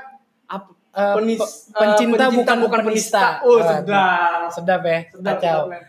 apa 0.44 0.66
eh, 0.90 1.14
Penis- 1.14 1.38
pe- 1.38 1.46
eh, 1.46 1.78
pencinta, 1.78 2.24
bukan 2.28 2.56
bukan 2.58 2.80
penista. 2.82 3.38
oh 3.40 3.54
Ah, 3.56 3.78
sedap 3.78 4.50
Sedap 4.50 4.82
ya, 4.82 4.98
sedap, 5.08 5.34
kacau. 5.38 5.58
sedap, 5.62 5.70
men. 5.70 5.82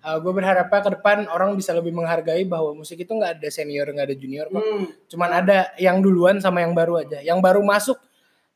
Jadi 0.00 0.16
gue 0.18 0.32
berharapnya 0.32 0.80
ke 0.80 0.90
depan 0.96 1.28
orang 1.28 1.52
bisa 1.54 1.70
lebih 1.70 1.92
menghargai 1.92 2.42
bahwa 2.42 2.72
musik 2.74 2.96
itu 2.98 3.12
nggak 3.12 3.36
ada 3.36 3.48
senior 3.48 3.84
nggak 3.86 4.06
ada 4.08 4.16
junior 4.16 4.46
kok. 4.46 4.58
Hmm. 4.58 4.84
Cuman 5.06 5.30
ada 5.30 5.58
yang 5.76 6.00
duluan 6.00 6.40
sama 6.40 6.60
yang 6.60 6.72
baru 6.72 7.04
aja. 7.04 7.20
Yang 7.20 7.38
baru 7.38 7.60
masuk, 7.60 7.98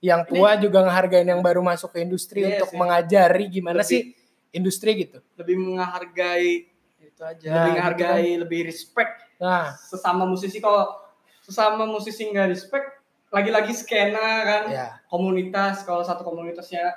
yang 0.01 0.25
tua 0.25 0.57
juga 0.57 0.81
ngehargain 0.83 1.25
yang 1.25 1.41
baru 1.41 1.61
masuk 1.61 1.93
ke 1.93 2.01
industri 2.01 2.45
Iya 2.45 2.49
untuk 2.57 2.73
sih. 2.73 2.77
mengajari 2.77 3.45
gimana 3.49 3.81
Lebih- 3.81 3.89
sih 3.89 4.03
industri 4.51 4.91
gitu. 5.01 5.19
lebih 5.35 5.57
menghargai 5.59 6.69
itu 6.99 7.21
aja 7.21 7.45
Nah, 7.45 7.55
lebih 7.55 7.69
gitu 7.69 7.77
menghargai 7.77 8.29
lebih 8.39 8.61
respect 8.65 9.13
Nah, 9.37 9.75
sesama 9.77 10.25
musisi 10.25 10.59
kalau 10.59 10.95
sesama 11.41 11.85
musisi 11.85 12.25
nggak 12.25 12.49
respect 12.49 12.87
lagi-lagi 13.29 13.75
skena 13.75 14.21
kan 14.43 14.63
ya. 14.71 14.87
komunitas 15.11 15.83
kalau 15.83 16.01
satu 16.01 16.23
komunitasnya 16.23 16.95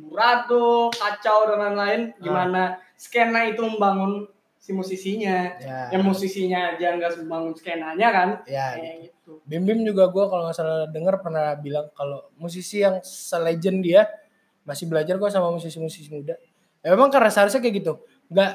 murado 0.00 0.88
kacau 0.90 1.46
dan 1.46 1.58
lain-lain 1.60 2.02
Ah. 2.10 2.20
gimana 2.20 2.62
skena 2.94 3.44
itu 3.44 3.60
membangun 3.60 4.26
si 4.58 4.70
musisinya 4.70 5.54
Ya. 5.56 5.88
yang 5.90 6.02
musisinya 6.02 6.74
aja 6.74 6.92
nggak 6.92 7.22
membangun 7.22 7.54
skenanya 7.54 8.08
kan 8.10 8.28
Ya, 8.44 8.74
kayak 8.74 8.96
gitu 9.06 9.40
Bim 9.44 9.62
Bim 9.62 9.80
juga 9.82 10.08
gue 10.08 10.24
kalau 10.24 10.42
nggak 10.44 10.56
salah 10.56 10.88
denger 10.88 11.14
pernah 11.18 11.52
bilang 11.54 11.88
kalau 11.92 12.26
musisi 12.34 12.80
yang 12.80 12.98
selegend 13.00 13.80
dia 13.80 14.08
masih 14.62 14.84
belajar 14.84 15.16
kok 15.16 15.28
sama 15.28 15.48
musisi-musisi 15.48 16.08
muda. 16.08 16.36
Ya 16.78 16.92
memang 16.92 17.08
karena 17.08 17.28
seharusnya 17.28 17.56
kayak 17.58 17.76
gitu. 17.80 17.92
Nggak 18.28 18.50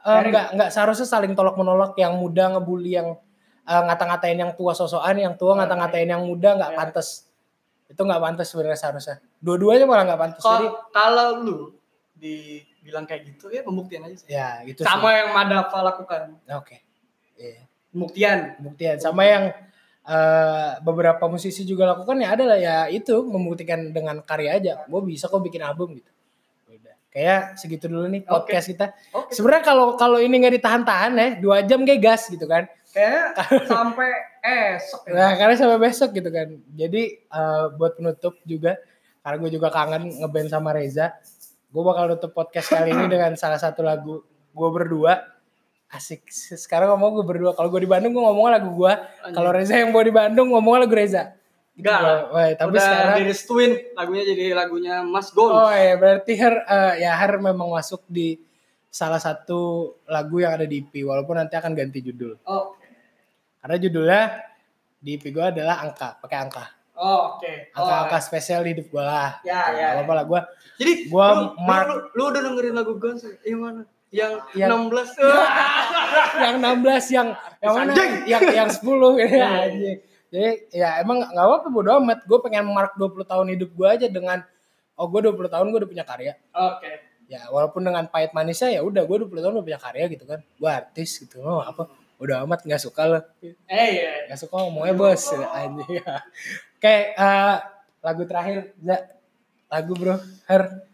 eh, 0.00 0.20
nggak 0.28 0.46
nggak 0.56 0.70
seharusnya 0.72 1.04
saling 1.04 1.36
tolak 1.36 1.52
menolak 1.54 1.92
yang 1.96 2.16
muda 2.16 2.48
ngebully 2.52 2.96
yang 2.96 3.16
eh, 3.64 3.82
ngata-ngatain 3.84 4.40
yang 4.40 4.52
tua 4.56 4.72
sosokan, 4.72 5.16
yang 5.16 5.36
tua 5.36 5.60
ngata-ngatain 5.60 6.08
yang 6.08 6.24
muda 6.24 6.56
nggak 6.56 6.72
Ya. 6.72 6.76
pantas. 6.80 7.28
Itu 7.88 8.00
nggak 8.00 8.20
pantas 8.20 8.48
sebenarnya 8.48 8.78
seharusnya. 8.78 9.16
Dua-duanya 9.40 9.88
malah 9.88 10.04
nggak 10.04 10.20
pantas. 10.20 10.42
Jadi 10.44 10.68
kalau 10.92 11.28
lu 11.40 11.58
dibilang 12.20 13.08
kayak 13.08 13.32
gitu 13.32 13.48
ya 13.48 13.64
pembuktian 13.64 14.04
aja 14.04 14.16
sih 14.20 14.28
ya 14.28 14.60
gitu 14.68 14.84
sama 14.84 15.08
yang 15.16 15.32
Madava 15.32 15.78
lakukan 15.80 16.36
sih. 16.36 16.52
Oke. 16.52 16.76
Iya. 17.40 17.64
pembuktian 17.90 18.38
Pembuktian 18.60 18.96
sama 19.00 19.24
yang 19.24 19.44
eh, 20.04 20.70
beberapa 20.84 21.24
musisi 21.26 21.64
juga 21.64 21.88
lakukan 21.96 22.20
ya 22.20 22.36
adalah 22.36 22.58
ya 22.60 22.76
itu 22.92 23.24
membuktikan 23.24 23.90
dengan 23.96 24.20
karya 24.20 24.60
aja. 24.60 24.72
Gue 24.84 25.00
bisa 25.08 25.26
kok 25.32 25.40
bikin 25.40 25.64
album 25.64 25.96
gitu. 25.96 26.10
Udah. 26.70 26.94
kayak 27.10 27.58
segitu 27.58 27.90
dulu 27.90 28.06
nih 28.06 28.22
podcast 28.22 28.70
kita. 28.70 28.86
Oke. 29.16 29.34
Sebenarnya 29.34 29.64
kalau 29.66 29.98
kalau 29.98 30.20
ini 30.20 30.36
nggak 30.36 30.60
ditahan-tahan 30.60 31.12
ya, 31.16 31.28
dua 31.40 31.56
jam 31.64 31.82
kayak 31.82 31.98
gas 32.04 32.28
gitu 32.28 32.44
kan. 32.46 32.68
Kayaknya 32.92 33.24
sampai 33.72 34.10
esok 34.44 35.02
ya. 35.08 35.12
Nah, 35.14 35.32
karena 35.34 35.54
sampai 35.56 35.78
besok 35.78 36.10
gitu 36.14 36.30
kan. 36.30 36.48
Jadi 36.76 37.02
eh, 37.18 37.64
buat 37.74 37.98
penutup 37.98 38.38
juga, 38.46 38.78
karena 39.30 39.46
gue 39.46 39.62
juga 39.62 39.70
kangen 39.70 40.10
ngeband 40.26 40.50
sama 40.50 40.74
Reza, 40.74 41.14
gue 41.70 41.82
bakal 41.86 42.10
nutup 42.10 42.34
podcast 42.34 42.66
kali 42.74 42.90
ini 42.90 43.06
dengan 43.06 43.38
salah 43.38 43.62
satu 43.62 43.86
lagu 43.86 44.26
gue 44.50 44.68
berdua. 44.74 45.22
Asik. 45.86 46.26
Sekarang 46.34 46.98
ngomong 46.98 47.22
gue 47.22 47.26
berdua. 47.30 47.54
Kalau 47.54 47.70
gue 47.70 47.78
di 47.78 47.86
Bandung 47.86 48.10
gue 48.10 48.18
ngomongnya 48.26 48.58
lagu 48.58 48.74
gue. 48.74 48.90
Kalau 49.30 49.54
Reza 49.54 49.78
yang 49.78 49.94
gue 49.94 50.02
di 50.02 50.10
Bandung 50.10 50.50
ngomongnya 50.50 50.82
lagu 50.82 50.94
Reza. 50.98 51.30
Enggak 51.78 51.98
lah. 52.02 52.18
Tapi 52.58 52.74
Udah 52.74 52.82
sekarang 52.82 53.16
direstuin 53.22 53.70
lagunya 53.94 54.24
jadi 54.26 54.44
lagunya 54.50 54.94
Mas 55.06 55.30
Gon. 55.30 55.54
Oh 55.54 55.70
ya 55.70 55.94
berarti 55.94 56.32
Her 56.34 56.54
eh, 56.66 56.94
ya 57.06 57.14
Her 57.14 57.38
memang 57.38 57.70
masuk 57.70 58.02
di 58.10 58.34
salah 58.90 59.22
satu 59.22 59.94
lagu 60.10 60.42
yang 60.42 60.58
ada 60.58 60.66
di 60.66 60.82
EP 60.82 61.06
walaupun 61.06 61.38
nanti 61.38 61.54
akan 61.54 61.70
ganti 61.78 62.02
judul. 62.02 62.34
Oh, 62.50 62.74
Karena 63.62 63.78
judulnya 63.78 64.22
di 64.98 65.14
EP 65.14 65.22
gue 65.30 65.54
adalah 65.54 65.86
angka, 65.86 66.18
pakai 66.18 66.38
angka. 66.42 66.79
Oh, 67.00 67.20
oke. 67.34 67.52
Oh, 67.72 67.80
Angka-angka 67.80 68.18
spesial 68.20 68.60
di 68.62 68.76
hidup 68.76 68.86
gue 68.86 69.00
lah. 69.00 69.40
Ya, 69.40 69.72
ya. 69.72 69.86
Gak 69.90 70.04
apa-apa 70.04 70.14
lah 70.14 70.24
gue. 70.24 70.40
Jadi 70.76 70.92
Gua 71.08 71.26
lu, 71.32 71.44
mark- 71.58 71.88
lu, 71.88 71.94
lu, 71.96 72.04
lu 72.12 72.22
udah 72.28 72.40
dengerin 72.42 72.74
lagu 72.74 72.92
Guns 72.96 73.24
yang 73.42 73.60
mana? 73.60 73.82
Yang, 74.10 74.32
Yang- 74.52 74.70
16. 74.90 75.16
yang 76.36 76.54
16 76.58 77.06
yang 77.10 77.28
yang 77.60 77.72
mana? 77.72 77.90
Anjing. 77.92 78.12
Yang 78.26 78.42
yang 78.52 78.68
10 78.68 78.82
ya 79.20 79.48
anjing. 79.64 79.98
Jadi 80.30 80.50
ya 80.70 80.88
emang 80.98 81.22
nggak 81.22 81.42
apa-apa 81.42 81.68
bodo 81.68 81.90
amat. 81.98 82.22
Gue 82.24 82.38
pengen 82.40 82.66
mark 82.66 82.94
20 82.94 83.22
tahun 83.24 83.46
hidup 83.50 83.70
gue 83.70 83.86
aja 83.88 84.06
dengan 84.06 84.38
oh 84.94 85.06
gue 85.06 85.20
20 85.22 85.34
tahun 85.46 85.66
gue 85.68 85.78
udah 85.80 85.90
punya 85.90 86.04
karya. 86.04 86.32
Oke. 86.50 86.90
Ya 87.30 87.46
walaupun 87.46 87.82
dengan 87.82 88.06
pahit 88.06 88.30
manisnya 88.30 88.70
ya 88.70 88.80
udah 88.82 89.02
gue 89.02 89.16
20 89.22 89.30
tahun 89.30 89.54
udah 89.56 89.66
punya 89.66 89.80
karya 89.80 90.04
gitu 90.08 90.24
kan. 90.24 90.40
Gue 90.54 90.70
artis 90.70 91.10
gitu. 91.18 91.38
Oh 91.40 91.62
apa? 91.62 91.86
Udah 92.20 92.44
amat 92.44 92.68
nggak 92.68 92.82
suka 92.84 93.08
lo. 93.08 93.20
Eh 93.40 93.88
ya. 93.96 94.28
Gak 94.28 94.40
suka 94.44 94.60
ngomongnya 94.60 94.92
bos 94.92 95.24
anjing. 95.32 96.04
Oke, 96.76 96.96
eh, 97.16 97.56
lagu 98.04 98.22
terakhir 98.28 98.76
Za. 98.84 98.96
Lagu 99.72 99.92
bro, 99.96 100.20
Her. 100.44 100.84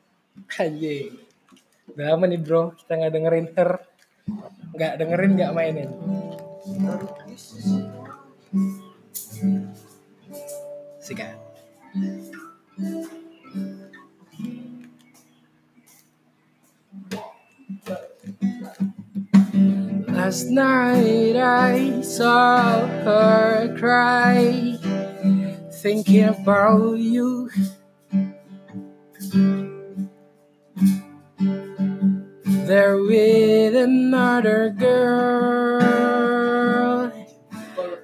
Anjing. 0.62 1.18
Udah 1.90 2.06
lama 2.14 2.24
nih 2.30 2.38
bro, 2.38 2.70
kita 2.78 2.92
nggak 2.94 3.12
dengerin 3.12 3.46
Her. 3.58 3.70
Nggak 4.74 4.92
dengerin 5.02 5.32
nggak 5.34 5.52
mainin. 5.54 5.90
Sikat. 11.02 11.45
Last 20.26 20.50
night 20.50 21.36
I 21.36 22.00
saw 22.00 22.84
her 23.04 23.72
cry, 23.78 24.76
thinking 25.70 26.24
about 26.24 26.98
you. 26.98 27.48
There 32.66 32.98
with 33.04 33.76
another 33.76 34.70
girl 34.70 35.92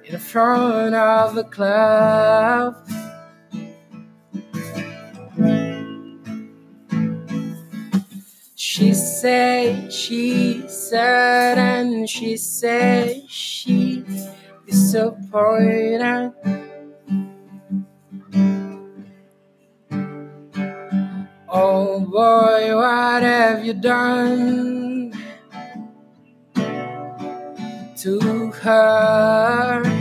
in 0.05 0.17
front 0.17 0.95
of 0.95 1.35
the 1.35 1.43
club. 1.43 2.92
She 8.75 8.95
said, 8.95 9.93
she 9.93 10.67
said, 10.67 11.59
and 11.59 12.09
she 12.09 12.35
said 12.37 13.29
she 13.29 14.03
disappointed. 14.65 16.33
Oh 21.47 21.99
boy, 21.99 22.75
what 22.75 23.21
have 23.21 23.63
you 23.63 23.75
done 23.75 25.13
to 27.97 28.51
her? 28.63 29.92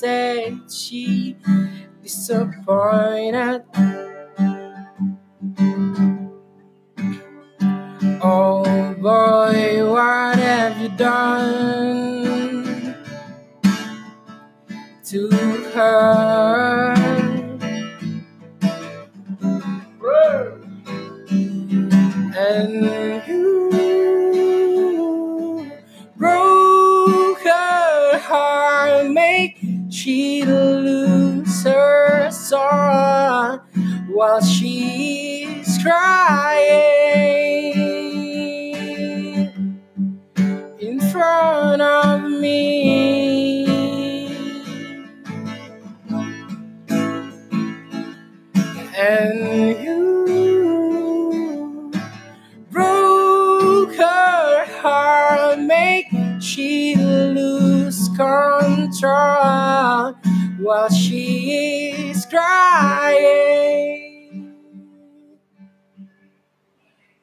Said 0.00 0.58
she 0.72 1.36
disappointed. 2.02 3.62
Oh 8.22 8.94
boy, 8.94 9.92
what 9.92 10.38
have 10.38 10.80
you 10.80 10.88
done 10.96 12.64
to 15.04 15.28
her? 15.74 16.94
And 22.38 22.99
while 32.56 34.40
she's 34.42 35.78
crying 35.82 36.72
in 40.80 41.00
front 41.10 41.82
of 41.82 42.22
me. 42.22 43.66
And 48.96 49.82
you 49.82 51.90
broke 52.70 53.94
her 53.94 54.66
heart, 54.80 55.60
make 55.60 56.06
she 56.40 56.96
lose 56.96 58.08
control 58.16 60.14
while 60.60 60.88
she 60.90 62.10
is 62.10 62.26
crying. 62.26 63.74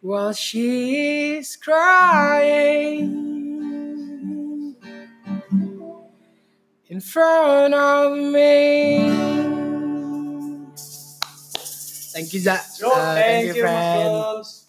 While 0.01 0.33
she 0.33 1.37
is 1.37 1.55
crying 1.55 3.37
in 6.89 7.01
front 7.01 7.73
of 7.73 8.17
me. 8.17 8.99
Thank 12.13 12.33
you, 12.33 12.39
Zach. 12.39 12.65
Uh, 12.83 13.15
thank, 13.15 13.55
you, 13.55 13.63
Mas 13.63 14.63
friend. 14.63 14.66